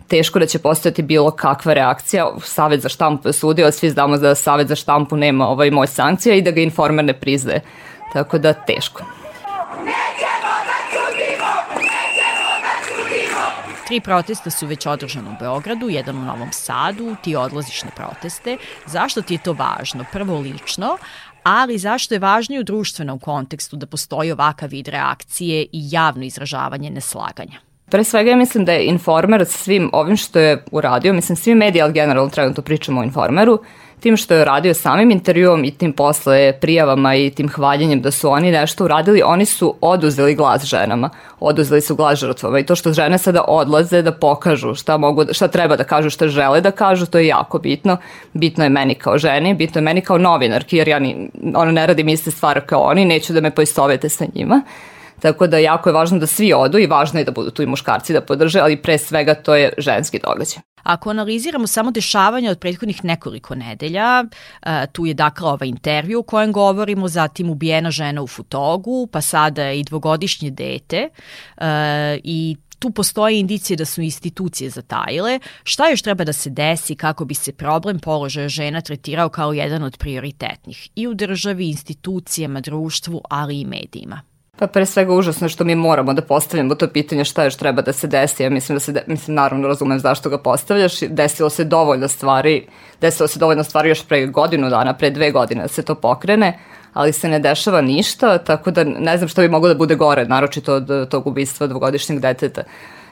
teško 0.08 0.38
da 0.38 0.46
će 0.46 0.58
postojati 0.58 1.02
bilo 1.02 1.30
kakva 1.30 1.74
reakcija. 1.74 2.30
Savet 2.42 2.80
za 2.80 2.88
štampu 2.88 3.28
je 3.28 3.32
sudio, 3.32 3.72
svi 3.72 3.90
znamo 3.90 4.16
da 4.16 4.34
Savet 4.34 4.68
za 4.68 4.74
štampu 4.74 5.16
nema 5.16 5.48
ovaj 5.48 5.70
moj 5.70 5.86
sankcija 5.86 6.34
i 6.34 6.42
da 6.42 6.50
ga 6.50 6.60
informer 6.60 7.04
ne 7.04 7.12
priznaje. 7.12 7.60
Tako 8.12 8.38
da 8.38 8.52
teško. 8.52 9.02
Tri 13.86 14.00
protesta 14.00 14.50
su 14.50 14.66
već 14.66 14.86
održane 14.86 15.30
u 15.30 15.34
Beogradu, 15.40 15.88
jedan 15.88 16.18
u 16.18 16.24
Novom 16.24 16.48
Sadu, 16.52 17.16
ti 17.22 17.36
odlaziš 17.36 17.82
na 17.84 17.90
proteste. 17.90 18.56
Zašto 18.86 19.22
ti 19.22 19.34
je 19.34 19.42
to 19.42 19.52
važno? 19.52 20.04
Prvo 20.12 20.38
lično, 20.38 20.98
ali 21.42 21.78
zašto 21.78 22.14
je 22.14 22.18
važnije 22.18 22.60
u 22.60 22.64
društvenom 22.64 23.18
kontekstu 23.18 23.76
da 23.76 23.86
postoji 23.86 24.32
ovakav 24.32 24.68
vid 24.68 24.88
reakcije 24.88 25.62
i 25.62 25.68
javno 25.72 26.24
izražavanje 26.24 26.90
neslaganja? 26.90 27.58
Pre 27.90 28.04
svega 28.04 28.30
ja 28.30 28.36
mislim 28.36 28.64
da 28.64 28.72
je 28.72 28.86
Informer 28.86 29.44
svim 29.46 29.90
ovim 29.92 30.16
što 30.16 30.38
je 30.38 30.64
uradio, 30.72 31.12
mislim 31.12 31.36
svi 31.36 31.54
mediji, 31.54 31.82
ali 31.82 31.92
generalno 31.92 32.30
trenutno 32.30 32.62
pričamo 32.62 33.00
o 33.00 33.04
Informeru, 33.04 33.58
tim 34.00 34.16
što 34.16 34.34
je 34.34 34.44
radio 34.44 34.74
samim 34.74 35.10
intervjuom 35.10 35.64
i 35.64 35.70
tim 35.70 35.92
posle 35.92 36.52
prijavama 36.60 37.14
i 37.14 37.30
tim 37.30 37.48
hvaljenjem 37.48 38.00
da 38.00 38.10
su 38.10 38.30
oni 38.30 38.50
nešto 38.50 38.84
uradili, 38.84 39.22
oni 39.22 39.44
su 39.44 39.74
oduzeli 39.80 40.34
glas 40.34 40.64
ženama, 40.64 41.10
oduzeli 41.40 41.80
su 41.80 41.96
glas 41.96 42.18
žrtvama 42.18 42.58
i 42.58 42.66
to 42.66 42.74
što 42.74 42.92
žene 42.92 43.18
sada 43.18 43.44
odlaze 43.48 44.02
da 44.02 44.12
pokažu 44.12 44.74
šta, 44.74 44.96
mogu, 44.96 45.24
šta 45.32 45.48
treba 45.48 45.76
da 45.76 45.84
kažu, 45.84 46.10
šta 46.10 46.28
žele 46.28 46.60
da 46.60 46.70
kažu, 46.70 47.06
to 47.06 47.18
je 47.18 47.26
jako 47.26 47.58
bitno. 47.58 47.96
Bitno 48.32 48.64
je 48.64 48.70
meni 48.70 48.94
kao 48.94 49.18
ženi, 49.18 49.54
bitno 49.54 49.78
je 49.78 49.82
meni 49.82 50.00
kao 50.00 50.18
novinarki, 50.18 50.76
jer 50.76 50.88
ja 50.88 50.98
ni, 50.98 51.30
ono, 51.54 51.72
ne 51.72 51.86
radim 51.86 52.08
iste 52.08 52.30
stvari 52.30 52.60
kao 52.66 52.80
oni, 52.80 53.04
neću 53.04 53.32
da 53.32 53.40
me 53.40 53.50
poistovete 53.50 54.08
sa 54.08 54.24
njima. 54.34 54.62
Tako 55.20 55.46
da 55.46 55.58
jako 55.58 55.88
je 55.88 55.92
važno 55.92 56.18
da 56.18 56.26
svi 56.26 56.52
odu 56.52 56.78
i 56.78 56.86
važno 56.86 57.18
je 57.18 57.24
da 57.24 57.32
budu 57.32 57.50
tu 57.50 57.62
i 57.62 57.66
muškarci 57.66 58.12
da 58.12 58.20
podrže, 58.20 58.60
ali 58.60 58.76
pre 58.82 58.98
svega 58.98 59.34
to 59.34 59.54
je 59.54 59.72
ženski 59.78 60.20
događaj. 60.24 60.62
Ako 60.82 61.10
analiziramo 61.10 61.66
samo 61.66 61.90
dešavanja 61.90 62.50
od 62.50 62.58
prethodnih 62.58 63.04
nekoliko 63.04 63.54
nedelja, 63.54 64.24
e, 64.62 64.86
tu 64.92 65.06
je 65.06 65.14
dakle 65.14 65.48
ovaj 65.48 65.68
intervju 65.68 66.20
u 66.20 66.22
kojem 66.22 66.52
govorimo, 66.52 67.08
zatim 67.08 67.50
ubijena 67.50 67.90
žena 67.90 68.22
u 68.22 68.26
Futogu, 68.26 69.06
pa 69.12 69.20
sada 69.20 69.72
i 69.72 69.82
dvogodišnje 69.84 70.50
dete 70.50 71.08
e, 71.56 71.68
i 72.24 72.56
tu 72.78 72.90
postoje 72.90 73.40
indicije 73.40 73.76
da 73.76 73.84
su 73.84 74.02
institucije 74.02 74.70
zatajile. 74.70 75.40
Šta 75.64 75.88
još 75.88 76.02
treba 76.02 76.24
da 76.24 76.32
se 76.32 76.50
desi 76.50 76.94
kako 76.94 77.24
bi 77.24 77.34
se 77.34 77.52
problem 77.52 77.98
položaja 77.98 78.48
žena 78.48 78.80
tretirao 78.80 79.28
kao 79.28 79.52
jedan 79.52 79.82
od 79.82 79.96
prioritetnih 79.98 80.88
i 80.94 81.06
u 81.06 81.14
državi, 81.14 81.68
institucijama, 81.68 82.60
društvu, 82.60 83.22
ali 83.30 83.60
i 83.60 83.64
medijima? 83.64 84.20
Pa 84.58 84.66
pre 84.66 84.86
svega 84.86 85.12
užasno 85.12 85.48
što 85.48 85.64
mi 85.64 85.74
moramo 85.74 86.12
da 86.12 86.22
postavljamo 86.22 86.74
to 86.74 86.88
pitanje 86.88 87.24
šta 87.24 87.44
još 87.44 87.56
treba 87.56 87.82
da 87.82 87.92
se 87.92 88.06
desi. 88.06 88.42
Ja 88.42 88.50
mislim 88.50 88.76
da 88.76 88.80
se, 88.80 88.92
de, 88.92 89.02
mislim 89.06 89.34
naravno 89.34 89.68
razumem 89.68 89.98
zašto 89.98 90.30
ga 90.30 90.38
postavljaš. 90.38 91.00
Desilo 91.00 91.50
se 91.50 91.64
dovoljno 91.64 92.08
stvari, 92.08 92.66
desilo 93.00 93.28
se 93.28 93.38
dovoljno 93.38 93.64
stvari 93.64 93.88
još 93.88 94.06
pre 94.06 94.26
godinu 94.26 94.70
dana, 94.70 94.94
pre 94.94 95.10
dve 95.10 95.30
godine 95.30 95.62
da 95.62 95.68
se 95.68 95.82
to 95.82 95.94
pokrene, 95.94 96.58
ali 96.92 97.12
se 97.12 97.28
ne 97.28 97.38
dešava 97.38 97.80
ništa, 97.80 98.38
tako 98.38 98.70
da 98.70 98.84
ne 98.84 99.16
znam 99.16 99.28
šta 99.28 99.42
bi 99.42 99.48
moglo 99.48 99.68
da 99.68 99.74
bude 99.74 99.94
gore, 99.94 100.24
naročito 100.24 100.74
od 100.74 101.08
tog 101.08 101.26
ubistva 101.26 101.66
dvogodišnjeg 101.66 102.20
deteta. 102.20 102.62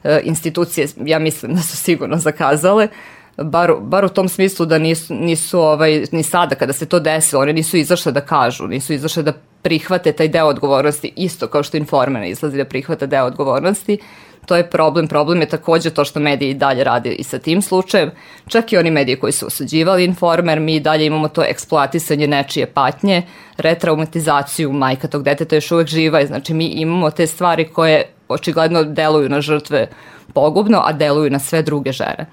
E, 0.05 0.21
institucije, 0.25 0.89
ja 1.05 1.19
mislim 1.19 1.55
da 1.55 1.61
su 1.61 1.77
sigurno 1.77 2.17
zakazale, 2.17 2.89
bar, 3.37 3.73
bar 3.81 4.05
u 4.05 4.09
tom 4.09 4.29
smislu 4.29 4.67
da 4.67 4.79
nisu, 4.79 5.15
nisu 5.15 5.61
ovaj, 5.61 6.05
ni 6.13 6.23
sada 6.23 6.55
kada 6.55 6.73
se 6.73 6.87
to 6.87 7.01
desilo, 7.01 7.43
oni 7.43 7.53
nisu 7.53 7.77
izašle 7.77 8.13
da 8.13 8.21
kažu, 8.21 8.67
nisu 8.67 8.93
izašle 8.93 9.23
da 9.23 9.33
prihvate 9.65 10.13
taj 10.13 10.29
deo 10.29 10.47
odgovornosti, 10.47 11.13
isto 11.17 11.47
kao 11.47 11.63
što 11.63 11.77
informer 11.77 12.25
izlazi 12.25 12.57
da 12.57 12.65
prihvata 12.65 13.07
deo 13.07 13.25
odgovornosti, 13.25 13.99
to 14.47 14.57
je 14.57 14.71
problem. 14.71 15.09
Problem 15.09 15.41
je 15.41 15.49
takođe 15.49 15.91
to 15.91 16.05
što 16.05 16.21
mediji 16.21 16.55
dalje 16.55 16.85
rade 16.85 17.13
i 17.13 17.25
sa 17.25 17.39
tim 17.39 17.63
slučajem. 17.63 18.11
Čak 18.49 18.73
i 18.73 18.77
oni 18.77 18.91
mediji 18.91 19.17
koji 19.17 19.33
su 19.33 19.47
osuđivali 19.47 20.05
informer, 20.05 20.61
mi 20.61 20.81
dalje 20.81 21.07
imamo 21.07 21.29
to 21.29 21.43
eksploatisanje 21.43 22.27
nečije 22.27 22.67
patnje, 22.67 23.23
retraumatizaciju 23.57 24.73
majka 24.73 25.09
tog 25.09 25.23
deteta 25.23 25.55
još 25.55 25.73
uvek 25.73 25.89
živa 25.89 26.21
i 26.21 26.27
znači 26.27 26.55
mi 26.55 26.67
imamo 26.67 27.11
te 27.11 27.27
stvari 27.27 27.69
koje 27.69 28.05
očigledno 28.29 28.85
deluju 28.85 29.29
na 29.29 29.41
žrtve 29.41 29.89
pogubno, 30.35 30.83
a 30.85 30.93
deluju 30.93 31.31
na 31.31 31.39
sve 31.39 31.63
druge 31.63 31.93
žene. 31.93 32.27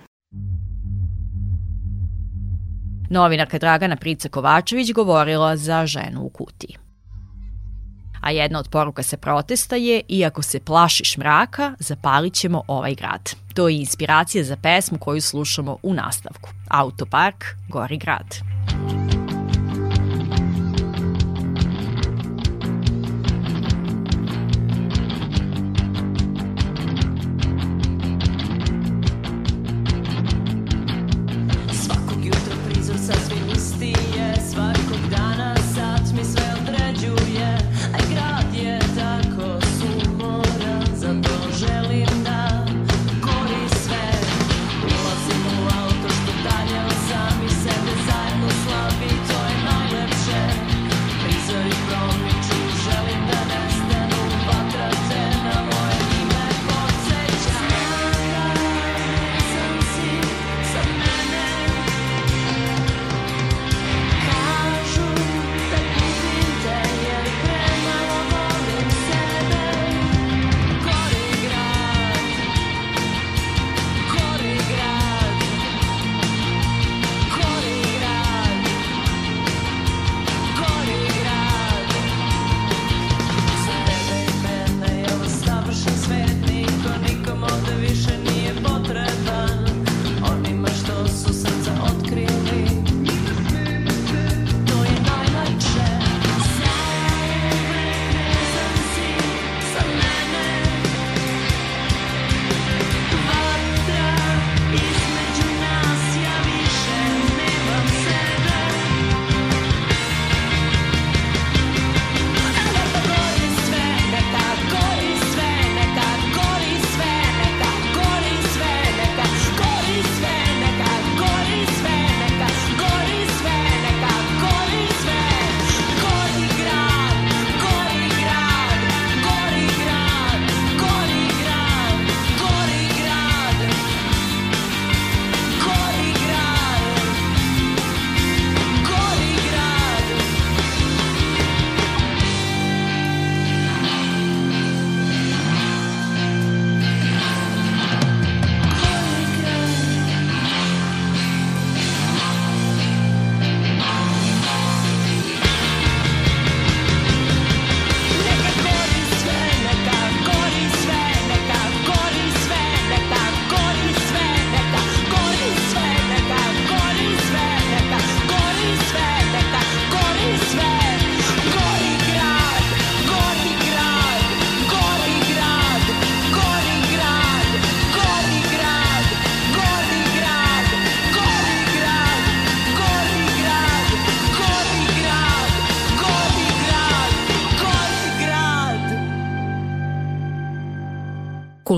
Novinarka 3.09 3.57
Dragana 3.57 3.95
Prica 3.95 4.29
Kovačević 4.29 4.93
govorila 4.93 5.57
za 5.57 5.85
ženu 5.85 6.21
u 6.21 6.29
kutiji. 6.29 6.90
A 8.21 8.31
jedna 8.31 8.59
od 8.59 8.67
poruka 8.69 9.03
sa 9.03 9.17
protesta 9.17 9.75
je, 9.75 10.01
iako 10.09 10.41
se 10.41 10.59
plašiš 10.59 11.17
mraka, 11.17 11.73
zapalit 11.79 12.33
ćemo 12.33 12.63
ovaj 12.67 12.95
grad. 12.95 13.31
To 13.53 13.69
je 13.69 13.79
inspiracija 13.79 14.43
za 14.43 14.55
pesmu 14.55 14.97
koju 14.97 15.21
slušamo 15.21 15.77
u 15.83 15.93
nastavku. 15.93 16.49
Autopark, 16.69 17.45
Gori 17.69 17.97
grad. 17.97 18.35
Ulazim 18.81 19.17
u 19.17 19.20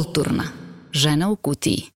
Kulturna. 0.04 0.44
Žena 0.92 1.30
u 1.30 1.36
kutiji. 1.36 1.93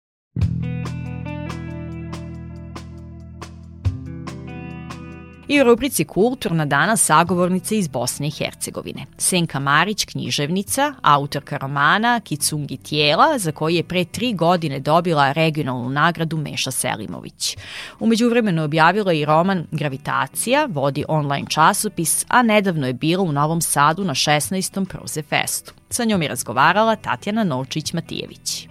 I 5.47 5.61
u 5.61 5.63
rubrici 5.63 6.05
Kulturna 6.05 6.65
danas 6.65 7.05
sagovornica 7.05 7.75
iz 7.75 7.87
Bosne 7.87 8.27
i 8.27 8.31
Hercegovine. 8.31 9.05
Senka 9.17 9.59
Marić, 9.59 10.05
književnica, 10.05 10.93
autorka 11.01 11.57
romana 11.57 12.19
Kicungi 12.19 12.77
tijela, 12.77 13.37
za 13.37 13.51
koji 13.51 13.75
je 13.75 13.83
pre 13.83 14.05
tri 14.05 14.33
godine 14.33 14.79
dobila 14.79 15.31
regionalnu 15.31 15.89
nagradu 15.89 16.37
Meša 16.37 16.71
Selimović. 16.71 17.57
Umeđu 17.99 18.29
vremenu 18.29 18.63
objavila 18.63 19.13
i 19.13 19.25
roman 19.25 19.65
Gravitacija, 19.71 20.67
vodi 20.69 21.03
online 21.07 21.47
časopis, 21.49 22.25
a 22.27 22.41
nedavno 22.41 22.87
je 22.87 22.93
bila 22.93 23.23
u 23.23 23.31
Novom 23.31 23.61
Sadu 23.61 24.03
na 24.03 24.13
16. 24.13 24.85
Proze 24.85 25.21
Festu. 25.21 25.73
Sa 25.89 26.03
njom 26.03 26.21
je 26.21 26.27
razgovarala 26.27 26.95
Tatjana 26.95 27.43
Novčić-Matijević. 27.43 28.67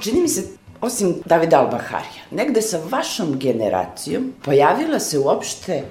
Čini 0.00 0.20
mi 0.20 0.28
se 0.28 0.63
osim 0.84 1.14
Davida 1.24 1.58
Albaharija, 1.58 2.24
negde 2.30 2.62
sa 2.62 2.80
vašom 2.90 3.38
generacijom 3.38 4.32
pojavila 4.44 4.98
se 4.98 5.18
uopšte 5.18 5.82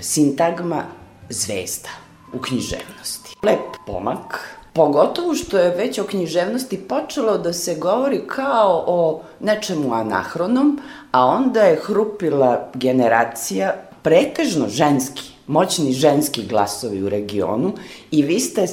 sintagma 0.00 0.84
zvezda 1.28 1.88
u 2.32 2.38
književnosti. 2.38 3.36
Lep 3.42 3.76
pomak, 3.86 4.56
pogotovo 4.72 5.34
što 5.34 5.58
je 5.58 5.76
već 5.76 5.98
o 5.98 6.04
književnosti 6.04 6.76
počelo 6.88 7.38
da 7.38 7.52
se 7.52 7.74
govori 7.74 8.22
kao 8.26 8.84
o 8.86 9.22
nečemu 9.40 9.94
anahronom, 9.94 10.80
a 11.10 11.26
onda 11.26 11.62
je 11.62 11.80
hrupila 11.82 12.70
generacija 12.74 13.74
pretežno 14.02 14.68
ženski, 14.68 15.22
moćni 15.46 15.92
ženski 15.92 16.46
glasovi 16.46 17.02
u 17.02 17.08
regionu 17.08 17.72
i 18.10 18.22
vi 18.22 18.40
ste 18.40 18.66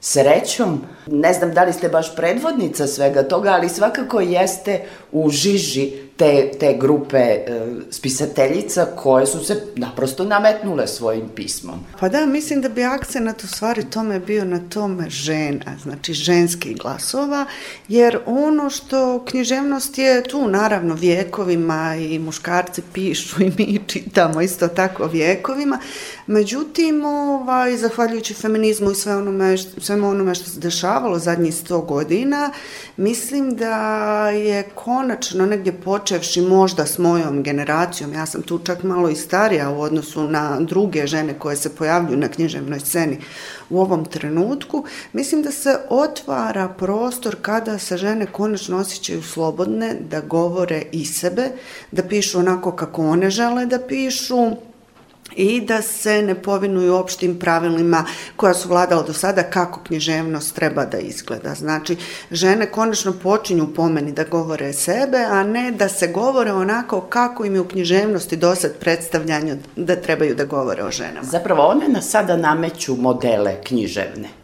srećom, 0.00 0.80
ne 1.06 1.32
znam 1.32 1.54
da 1.54 1.64
li 1.64 1.72
ste 1.72 1.88
baš 1.88 2.16
predvodnica 2.16 2.86
svega 2.86 3.22
toga, 3.22 3.50
ali 3.50 3.68
svakako 3.68 4.20
jeste 4.20 4.80
u 5.12 5.30
žiži 5.30 5.92
te, 6.16 6.50
te 6.60 6.76
grupe 6.80 7.18
e, 7.18 7.44
spisateljica 7.90 8.86
koje 8.96 9.26
su 9.26 9.44
se 9.44 9.62
naprosto 9.76 10.24
nametnule 10.24 10.86
svojim 10.86 11.28
pismom. 11.34 11.80
Pa 12.00 12.08
da, 12.08 12.26
mislim 12.26 12.60
da 12.60 12.68
bi 12.68 12.84
akcenat 12.84 13.44
u 13.44 13.46
stvari 13.46 13.84
tome 13.90 14.20
bio 14.20 14.44
na 14.44 14.60
tome 14.68 15.10
žena, 15.10 15.78
znači 15.82 16.12
ženskih 16.12 16.78
glasova, 16.78 17.46
jer 17.88 18.18
ono 18.26 18.70
što 18.70 19.24
književnost 19.24 19.98
je 19.98 20.22
tu 20.22 20.48
naravno 20.48 20.94
vjekovima 20.94 21.96
i 21.96 22.18
muškarci 22.18 22.82
pišu 22.92 23.42
i 23.42 23.52
mi 23.58 23.80
čitamo 23.86 24.40
isto 24.40 24.68
tako 24.68 25.06
vjekovima, 25.06 25.78
međutim, 26.26 27.04
ovaj, 27.04 27.76
zahvaljujući 27.76 28.34
feminizmu 28.34 28.90
i 28.90 28.94
sve 28.94 29.16
onome, 29.16 29.56
svemu 29.58 30.08
onome 30.08 30.34
što 30.34 30.50
se 30.50 30.60
dešavalo 30.92 31.18
zadnjih 31.18 31.54
sto 31.54 31.80
godina, 31.80 32.50
mislim 32.96 33.56
da 33.56 34.30
je 34.30 34.62
konačno 34.74 35.46
negdje 35.46 35.72
počevši 35.72 36.40
možda 36.40 36.86
s 36.86 36.98
mojom 36.98 37.42
generacijom, 37.42 38.12
ja 38.12 38.26
sam 38.26 38.42
tu 38.42 38.58
čak 38.58 38.82
malo 38.82 39.08
i 39.08 39.16
starija 39.16 39.70
u 39.70 39.80
odnosu 39.80 40.28
na 40.28 40.60
druge 40.60 41.06
žene 41.06 41.38
koje 41.38 41.56
se 41.56 41.76
pojavljuju 41.76 42.18
na 42.18 42.28
književnoj 42.28 42.80
sceni 42.80 43.18
u 43.70 43.80
ovom 43.80 44.04
trenutku, 44.04 44.84
mislim 45.12 45.42
da 45.42 45.50
se 45.50 45.78
otvara 45.88 46.68
prostor 46.68 47.36
kada 47.42 47.78
se 47.78 47.96
žene 47.96 48.26
konačno 48.26 48.78
osjećaju 48.78 49.22
slobodne 49.22 49.96
da 50.10 50.20
govore 50.20 50.82
i 50.92 51.04
sebe, 51.04 51.48
da 51.90 52.02
pišu 52.02 52.38
onako 52.38 52.72
kako 52.72 53.02
one 53.02 53.30
žele 53.30 53.66
da 53.66 53.78
pišu, 53.78 54.50
i 55.36 55.60
da 55.60 55.82
se 55.82 56.22
ne 56.22 56.34
povinuju 56.34 56.94
opštim 56.94 57.38
pravilima 57.38 58.04
koja 58.36 58.54
su 58.54 58.68
vladala 58.68 59.02
do 59.02 59.12
sada 59.12 59.42
kako 59.42 59.80
književnost 59.80 60.54
treba 60.54 60.84
da 60.84 60.98
izgleda. 60.98 61.54
Znači, 61.54 61.96
žene 62.30 62.66
konačno 62.66 63.12
počinju 63.12 63.68
po 63.74 63.88
meni 63.88 64.12
da 64.12 64.24
govore 64.24 64.72
sebe, 64.72 65.18
a 65.18 65.42
ne 65.42 65.70
da 65.70 65.88
se 65.88 66.08
govore 66.08 66.52
onako 66.52 67.00
kako 67.00 67.44
im 67.44 67.54
je 67.54 67.60
u 67.60 67.68
književnosti 67.68 68.36
do 68.36 68.54
sad 68.54 68.78
predstavljanje 68.78 69.56
da 69.76 69.96
trebaju 69.96 70.34
da 70.34 70.44
govore 70.44 70.84
o 70.84 70.90
ženama. 70.90 71.22
Zapravo 71.22 71.62
one 71.62 71.88
nas 71.88 72.10
sada 72.10 72.36
nameću 72.36 72.96
modele 72.96 73.56
književne 73.64 74.41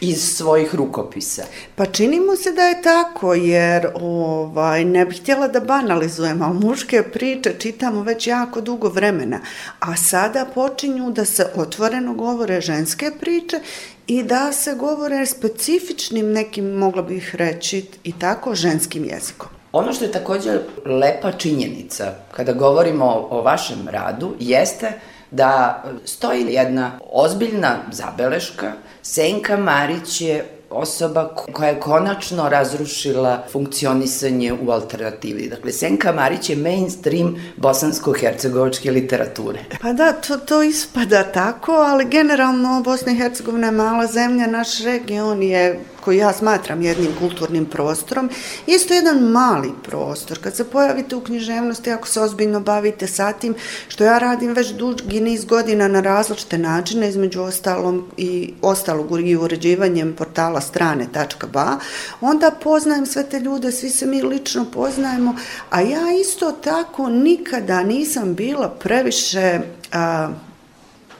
iz 0.00 0.36
svojih 0.36 0.74
rukopisa. 0.74 1.42
Pa 1.74 1.86
činimo 1.86 2.36
se 2.36 2.52
da 2.52 2.62
je 2.62 2.82
tako, 2.82 3.34
jer 3.34 3.88
ovaj, 3.94 4.84
ne 4.84 5.06
bih 5.06 5.20
htjela 5.20 5.48
da 5.48 5.60
banalizujem, 5.60 6.42
ali 6.42 6.54
muške 6.54 7.02
priče 7.02 7.54
čitamo 7.58 8.02
već 8.02 8.26
jako 8.26 8.60
dugo 8.60 8.88
vremena, 8.88 9.40
a 9.80 9.96
sada 9.96 10.46
počinju 10.54 11.10
da 11.10 11.24
se 11.24 11.46
otvoreno 11.56 12.14
govore 12.14 12.60
ženske 12.60 13.10
priče 13.20 13.60
i 14.06 14.22
da 14.22 14.52
se 14.52 14.74
govore 14.74 15.26
specifičnim 15.26 16.32
nekim, 16.32 16.72
mogla 16.72 17.02
bih 17.02 17.34
reći, 17.34 17.86
i 18.04 18.12
tako 18.12 18.54
ženskim 18.54 19.04
jezikom. 19.04 19.48
Ono 19.72 19.92
što 19.92 20.04
je 20.04 20.12
takođe 20.12 20.58
lepa 20.84 21.32
činjenica 21.32 22.14
kada 22.32 22.52
govorimo 22.52 23.04
o, 23.04 23.28
o 23.30 23.42
vašem 23.42 23.88
radu 23.88 24.34
jeste 24.40 24.92
da 25.30 25.82
stoji 26.04 26.46
jedna 26.48 26.98
ozbiljna 27.12 27.76
zabeleška. 27.92 28.72
Senka 29.06 29.56
Marić 29.56 30.20
je 30.20 30.44
osoba 30.70 31.34
koja 31.52 31.68
je 31.68 31.80
konačno 31.80 32.48
razrušila 32.48 33.44
funkcionisanje 33.52 34.52
u 34.52 34.70
alternativi. 34.70 35.48
Dakle, 35.48 35.72
Senka 35.72 36.12
Marić 36.12 36.50
je 36.50 36.56
mainstream 36.56 37.36
bosansko-hercegovačke 37.56 38.90
literature. 38.90 39.58
Pa 39.82 39.92
da, 39.92 40.12
to, 40.12 40.36
to 40.36 40.62
ispada 40.62 41.22
tako, 41.22 41.72
ali 41.72 42.04
generalno 42.04 42.82
Bosna 42.84 43.12
i 43.12 43.16
Hercegovina 43.16 43.66
je 43.66 43.72
mala 43.72 44.06
zemlja, 44.06 44.46
naš 44.46 44.80
region 44.84 45.42
je 45.42 45.80
koji 46.06 46.18
ja 46.18 46.32
smatram 46.32 46.82
jednim 46.82 47.10
kulturnim 47.18 47.64
prostorom, 47.66 48.30
isto 48.66 48.94
jedan 48.94 49.18
mali 49.18 49.72
prostor. 49.82 50.38
Kad 50.38 50.56
se 50.56 50.64
pojavite 50.64 51.16
u 51.16 51.20
književnosti, 51.20 51.90
ako 51.90 52.08
se 52.08 52.20
ozbiljno 52.20 52.60
bavite 52.60 53.06
sa 53.06 53.32
tim, 53.32 53.54
što 53.88 54.04
ja 54.04 54.18
radim 54.18 54.52
već 54.52 54.68
dugi 54.68 55.20
niz 55.20 55.44
godina 55.44 55.88
na 55.88 56.00
različite 56.00 56.58
načine, 56.58 57.08
između 57.08 57.42
ostalom 57.42 58.06
i 58.16 58.54
ostalog 58.62 59.28
i 59.28 59.36
uređivanjem 59.36 60.14
portala 60.18 60.60
strane.ba, 60.60 61.78
onda 62.20 62.50
poznajem 62.62 63.06
sve 63.06 63.24
te 63.24 63.40
ljude, 63.40 63.72
svi 63.72 63.90
se 63.90 64.06
mi 64.06 64.22
lično 64.22 64.64
poznajemo, 64.64 65.34
a 65.70 65.80
ja 65.80 66.12
isto 66.20 66.52
tako 66.52 67.08
nikada 67.08 67.82
nisam 67.82 68.34
bila 68.34 68.68
previše 68.68 69.60
a, 69.92 70.28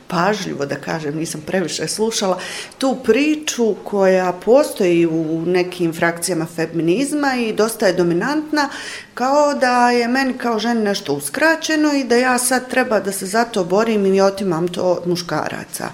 pažljivo 0.08 0.66
da 0.66 0.76
kažem, 0.76 1.16
nisam 1.16 1.42
previše 1.46 1.88
slušala, 1.88 2.38
tu 2.78 2.96
priču 3.04 3.74
koja 3.84 4.32
postoji 4.32 5.06
u 5.06 5.42
nekim 5.46 5.92
frakcijama 5.92 6.46
feminizma 6.56 7.34
i 7.34 7.52
dosta 7.52 7.86
je 7.86 7.92
dominantna, 7.92 8.68
kao 9.14 9.54
da 9.54 9.90
je 9.90 10.08
meni 10.08 10.38
kao 10.38 10.58
ženi 10.58 10.84
nešto 10.84 11.14
uskraćeno 11.14 11.92
i 11.94 12.04
da 12.04 12.16
ja 12.16 12.38
sad 12.38 12.70
treba 12.70 13.00
da 13.00 13.12
se 13.12 13.26
zato 13.26 13.64
borim 13.64 14.06
i 14.06 14.20
otimam 14.20 14.68
to 14.68 14.82
od 14.82 15.08
muškaraca. 15.08 15.88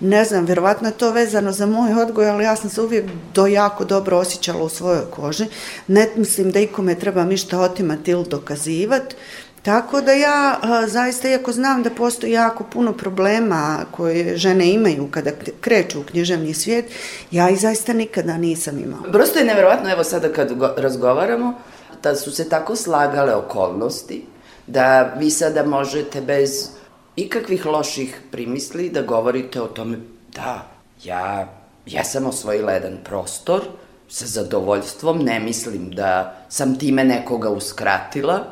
Ne 0.00 0.24
znam, 0.24 0.46
vjerovatno 0.46 0.88
je 0.88 0.98
to 0.98 1.10
vezano 1.10 1.52
za 1.52 1.66
moj 1.66 2.02
odgoj, 2.02 2.30
ali 2.30 2.44
ja 2.44 2.56
sam 2.56 2.70
se 2.70 2.80
uvijek 2.80 3.04
do 3.34 3.46
jako 3.46 3.84
dobro 3.84 4.18
osjećala 4.18 4.62
u 4.62 4.68
svojoj 4.68 5.10
koži. 5.10 5.46
Ne 5.86 6.08
mislim 6.16 6.50
da 6.50 6.60
ikome 6.60 6.94
treba 6.94 7.24
ništa 7.24 7.60
otimati 7.60 8.10
ili 8.10 8.24
dokazivati. 8.28 9.16
Tako 9.62 10.00
da 10.00 10.12
ja 10.12 10.60
zaista, 10.86 11.28
iako 11.28 11.52
znam 11.52 11.82
da 11.82 11.90
postoji 11.90 12.32
jako 12.32 12.64
puno 12.64 12.92
problema 12.92 13.84
koje 13.90 14.36
žene 14.36 14.72
imaju 14.72 15.08
kada 15.10 15.30
kreću 15.60 16.00
u 16.00 16.04
književni 16.04 16.54
svijet, 16.54 16.84
ja 17.30 17.50
ih 17.50 17.60
zaista 17.60 17.92
nikada 17.92 18.36
nisam 18.36 18.78
imala. 18.78 19.12
Prosto 19.12 19.38
je 19.38 19.44
neverovatno, 19.44 19.90
evo 19.90 20.04
sada 20.04 20.32
kad 20.32 20.52
go, 20.52 20.70
razgovaramo, 20.76 21.54
da 22.02 22.14
su 22.14 22.30
se 22.30 22.48
tako 22.48 22.76
slagale 22.76 23.34
okolnosti, 23.34 24.26
da 24.66 25.14
vi 25.18 25.30
sada 25.30 25.64
možete 25.64 26.20
bez 26.20 26.68
ikakvih 27.16 27.66
loših 27.66 28.20
primisli 28.30 28.90
da 28.90 29.02
govorite 29.02 29.62
o 29.62 29.66
tome 29.66 29.98
da, 30.34 30.66
ja, 31.04 31.48
ja 31.86 32.04
sam 32.04 32.26
osvojila 32.26 32.72
jedan 32.72 32.98
prostor 33.04 33.62
sa 34.08 34.26
zadovoljstvom, 34.26 35.18
ne 35.18 35.40
mislim 35.40 35.90
da 35.90 36.36
sam 36.48 36.78
time 36.78 37.04
nekoga 37.04 37.50
uskratila, 37.50 38.44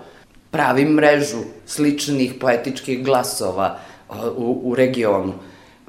pravim 0.56 0.88
mrežu 0.88 1.42
sličnih 1.66 2.34
poetičkih 2.40 3.04
glasova 3.04 3.78
u, 4.36 4.60
u 4.64 4.74
regionu. 4.74 5.32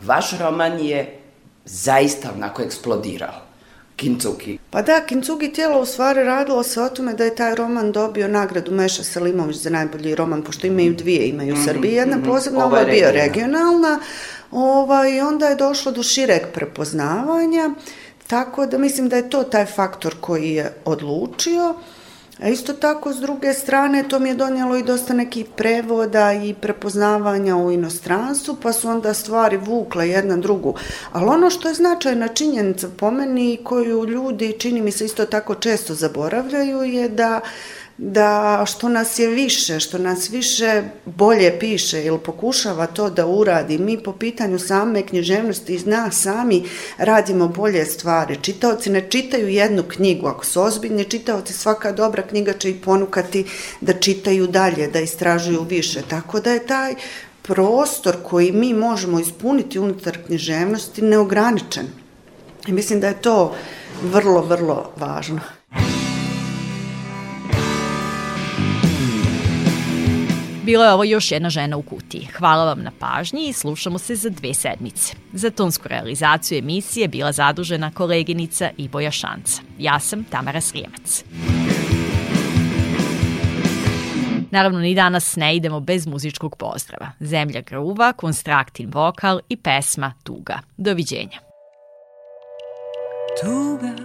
Vaš 0.02 0.32
roman 0.40 0.80
je 0.80 1.20
zaista 1.66 2.32
onako 2.36 2.62
eksplodirao. 2.62 3.48
Kincuki. 3.96 4.58
Pa 4.70 4.82
da, 4.82 5.00
Kincuki 5.06 5.54
tijelo 5.54 5.82
u 5.82 5.86
stvari 5.86 6.24
radilo 6.24 6.64
se 6.64 6.82
o 6.82 6.90
tome 6.90 7.14
da 7.14 7.24
je 7.24 7.36
taj 7.36 7.56
roman 7.56 7.92
dobio 7.92 8.28
nagradu 8.28 8.72
Meša 8.72 9.04
Selimović 9.04 9.58
za 9.58 9.70
najbolji 9.70 10.16
roman, 10.16 10.44
pošto 10.44 10.68
imaju 10.68 10.94
dvije, 10.94 11.30
imaju 11.30 11.56
mm 11.56 11.58
-hmm, 11.58 11.66
Srbiji, 11.66 11.94
jedna 11.94 12.18
mm 12.18 12.22
-hmm. 12.22 12.26
posebna, 12.26 12.66
ovo 12.66 12.78
je 12.78 12.86
bio 12.86 13.12
regionalna, 13.12 14.00
ovaj, 14.52 15.22
onda 15.22 15.48
je 15.48 15.56
došlo 15.56 15.92
do 15.92 16.04
šireg 16.04 16.42
prepoznavanja, 16.54 17.70
tako 18.28 18.66
da 18.66 18.78
mislim 18.78 19.10
da 19.10 19.16
je 19.16 19.30
to 19.30 19.44
taj 19.44 19.66
faktor 19.66 20.16
koji 20.22 20.50
je 20.50 20.74
odlučio, 20.86 21.76
A 22.42 22.50
isto 22.50 22.74
tako, 22.74 23.14
s 23.14 23.18
druge 23.18 23.54
strane, 23.54 24.04
to 24.10 24.20
mi 24.20 24.30
je 24.30 24.36
donijelo 24.36 24.78
i 24.78 24.84
dosta 24.84 25.14
nekih 25.14 25.46
prevoda 25.56 26.34
i 26.34 26.54
prepoznavanja 26.54 27.56
u 27.56 27.72
inostranstvu, 27.72 28.56
pa 28.62 28.74
su 28.74 28.90
onda 28.90 29.14
stvari 29.14 29.58
vukle 29.58 30.10
jedna 30.10 30.38
drugu. 30.38 30.76
Ali 31.12 31.26
ono 31.26 31.50
što 31.50 31.68
je 31.68 31.74
značajna 31.74 32.28
činjenica 32.28 32.88
po 32.98 33.12
meni, 33.12 33.60
koju 33.64 34.06
ljudi, 34.06 34.56
čini 34.60 34.82
mi 34.82 34.92
se 34.92 35.06
isto 35.06 35.26
tako 35.26 35.56
često 35.56 35.94
zaboravljaju, 35.94 36.84
je 36.84 37.10
da 37.10 37.42
da 37.98 38.64
što 38.68 38.90
nas 38.90 39.20
je 39.20 39.28
više, 39.28 39.80
što 39.80 39.98
nas 39.98 40.30
više 40.30 40.84
bolje 41.06 41.60
piše 41.60 42.04
ili 42.06 42.20
pokušava 42.20 42.88
to 42.88 43.10
da 43.10 43.26
uradi, 43.26 43.78
mi 43.78 44.04
po 44.04 44.14
pitanju 44.14 44.60
same 44.60 45.02
književnosti 45.02 45.74
iz 45.74 45.86
nas 45.86 46.22
sami 46.22 46.64
radimo 46.98 47.48
bolje 47.48 47.86
stvari. 47.86 48.38
Čitaoci 48.42 48.90
ne 48.90 49.10
čitaju 49.10 49.48
jednu 49.48 49.84
knjigu, 49.84 50.28
ako 50.28 50.46
su 50.46 50.62
ozbiljni 50.62 51.04
čitaoci, 51.04 51.54
svaka 51.54 51.92
dobra 51.92 52.22
knjiga 52.22 52.54
će 52.54 52.70
ih 52.70 52.76
ponukati 52.86 53.46
da 53.82 53.94
čitaju 53.94 54.48
dalje, 54.48 54.88
da 54.88 55.00
istražuju 55.00 55.64
više. 55.64 56.02
Tako 56.10 56.40
da 56.40 56.52
je 56.52 56.68
taj 56.68 56.96
prostor 57.42 58.16
koji 58.24 58.52
mi 58.52 58.74
možemo 58.74 59.20
ispuniti 59.20 59.80
unutar 59.80 60.18
književnosti 60.26 61.02
neograničen. 61.02 61.88
I 62.68 62.72
mislim 62.72 63.00
da 63.00 63.08
je 63.08 63.22
to 63.22 63.56
vrlo, 64.04 64.42
vrlo 64.42 64.92
važno. 64.98 65.40
Bilo 70.68 70.84
je 70.84 70.94
ovo 70.94 71.04
još 71.04 71.32
jedna 71.32 71.50
žena 71.50 71.78
u 71.78 71.82
kutiji. 71.82 72.28
Hvala 72.38 72.66
vam 72.66 72.84
na 72.84 72.92
pažnji 73.00 73.48
i 73.48 73.54
slušamo 73.54 73.98
se 73.98 74.16
za 74.16 74.30
dve 74.30 74.54
sedmice. 74.54 75.14
Za 75.34 75.50
tonsku 75.50 75.88
realizaciju 75.88 76.58
emisije 76.58 77.08
bila 77.08 77.32
zadužena 77.32 77.92
koleginica 77.92 78.70
Iboja 78.78 79.12
Šanca. 79.12 79.62
Ja 79.80 80.00
sam 80.00 80.24
Tamara 80.24 80.62
Srijemac. 80.62 81.24
Naravno, 84.52 84.80
ni 84.80 84.96
danas 84.96 85.36
ne 85.36 85.56
idemo 85.56 85.80
bez 85.80 86.08
muzičkog 86.08 86.56
pozdrava. 86.56 87.12
Zemlja 87.20 87.62
gruva, 87.62 88.14
konstraktin 88.14 88.92
vokal 88.94 89.40
i 89.50 89.58
pesma 89.58 90.14
Tuga. 90.24 90.60
Doviđenja. 90.78 91.40
Tuga, 93.42 93.96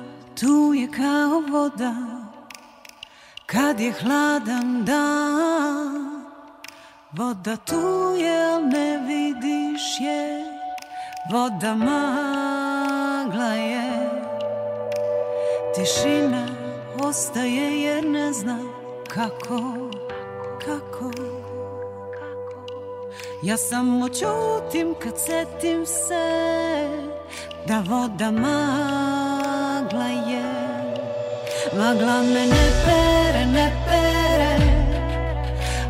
tu 0.40 0.74
je 0.74 0.88
kao 0.96 1.40
voda, 1.40 1.94
kad 3.46 3.80
je 3.80 3.92
hladan 3.92 4.84
dan, 4.84 6.11
Voda 7.14 7.56
tu 7.56 8.16
je, 8.16 8.44
al 8.44 8.62
ne 8.68 8.98
vidiš 9.06 10.00
je. 10.00 10.44
Voda 11.32 11.74
magla 11.74 13.52
je. 13.54 14.10
Tišina 15.74 16.46
ostaje 17.04 17.82
jer 17.82 18.04
ne 18.04 18.32
zna 18.32 18.58
kako, 19.08 19.90
kako. 20.64 21.10
Ja 23.42 23.56
samo 23.56 24.08
ćutim 24.08 24.94
kad 25.02 25.18
setim 25.18 25.86
se 25.86 26.32
Da 27.66 27.82
voda 27.88 28.30
magla 28.30 30.06
je. 30.06 30.42
Magla 31.78 32.22
me 32.22 32.46
ne 32.46 32.70
pere, 32.84 33.46
ne 33.46 33.72
pere 33.86 34.21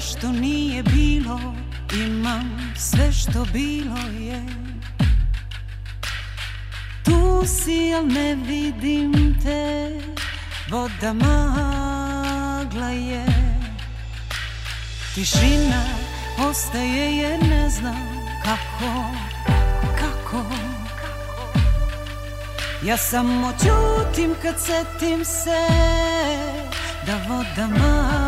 što 0.00 0.32
nije 0.32 0.82
bilo 0.82 1.54
Imam 1.94 2.72
sve 2.76 3.12
što 3.12 3.44
bilo 3.52 3.98
je. 4.20 4.42
Tu 7.04 7.46
si, 7.46 7.94
al 7.94 8.06
ne 8.06 8.34
vidim 8.34 9.36
te? 9.42 9.90
Voda 10.70 11.12
magla 11.12 12.88
je. 12.88 13.26
Tišina 15.14 15.82
ostaje 16.50 17.16
jer 17.16 17.42
ne 17.42 17.70
znam 17.70 18.18
kako 18.44 19.04
Kako. 19.98 20.44
Ja 22.82 22.96
samo 22.96 23.52
ćutim 23.52 24.34
kad 24.42 24.54
setim 24.60 25.24
se 25.24 25.66
Da 27.06 27.16
voda 27.28 27.66
magla 27.68 28.25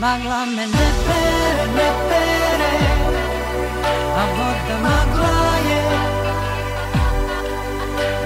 Magla 0.00 0.46
me 0.46 0.64
ne 0.64 0.86
pere, 1.04 1.66
ne 1.76 1.88
pere 2.08 2.72
A 4.20 4.24
voda 4.34 4.76
magla 4.84 5.34
je 5.68 5.82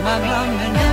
Magla 0.04 0.40
me 0.56 0.66
ne 0.76 0.83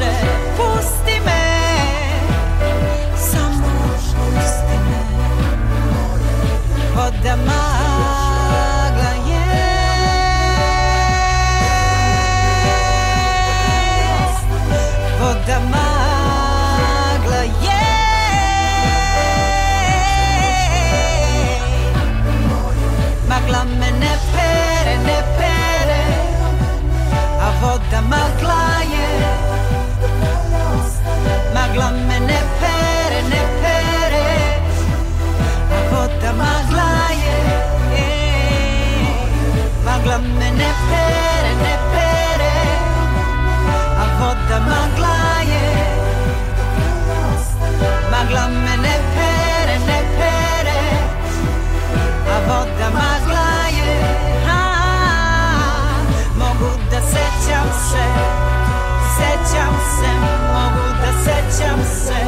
pomaže 0.00 0.40
Pusti 0.56 1.20
me, 1.24 1.42
samo 3.16 3.68
pusti 3.96 4.76
me. 4.86 5.00
Voda 6.94 7.69
se, 60.00 60.12
mogu 60.52 60.86
da 61.02 61.12
sećam 61.24 61.80
se. 61.84 62.20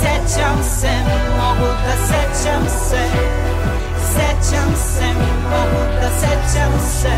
Sećam 0.00 0.58
se, 0.80 0.92
mogu 1.38 1.72
da 1.84 1.94
sećam 2.06 2.64
se. 2.68 3.02
Sećam 4.14 4.74
se, 4.76 5.06
mogu 5.50 5.82
da 6.00 6.08
sećam 6.20 6.72
se. 7.00 7.16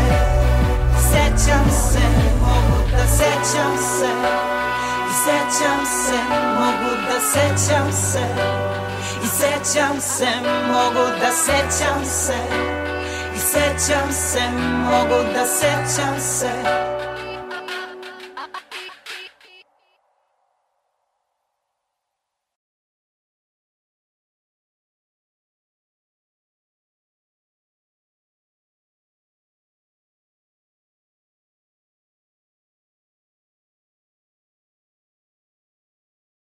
Sećam 1.11 1.65
se, 1.71 2.05
mogu 2.41 2.91
da 2.91 3.07
sećam 3.07 3.77
se. 3.77 4.09
Sećam 5.25 5.85
se, 5.85 6.19
mogu 6.59 6.95
da 7.07 7.19
sećam 7.33 7.91
se. 7.91 8.25
I 9.23 9.27
sećam 9.27 10.01
se, 10.01 10.27
mogu 10.67 11.09
da 11.19 11.31
sećam 11.31 12.05
se. 12.05 12.37
I 13.35 13.39
sećam 13.39 14.11
se, 14.11 14.41
mogu 14.89 15.23
da 15.33 15.45
sećam 15.45 16.19
se 16.19 16.82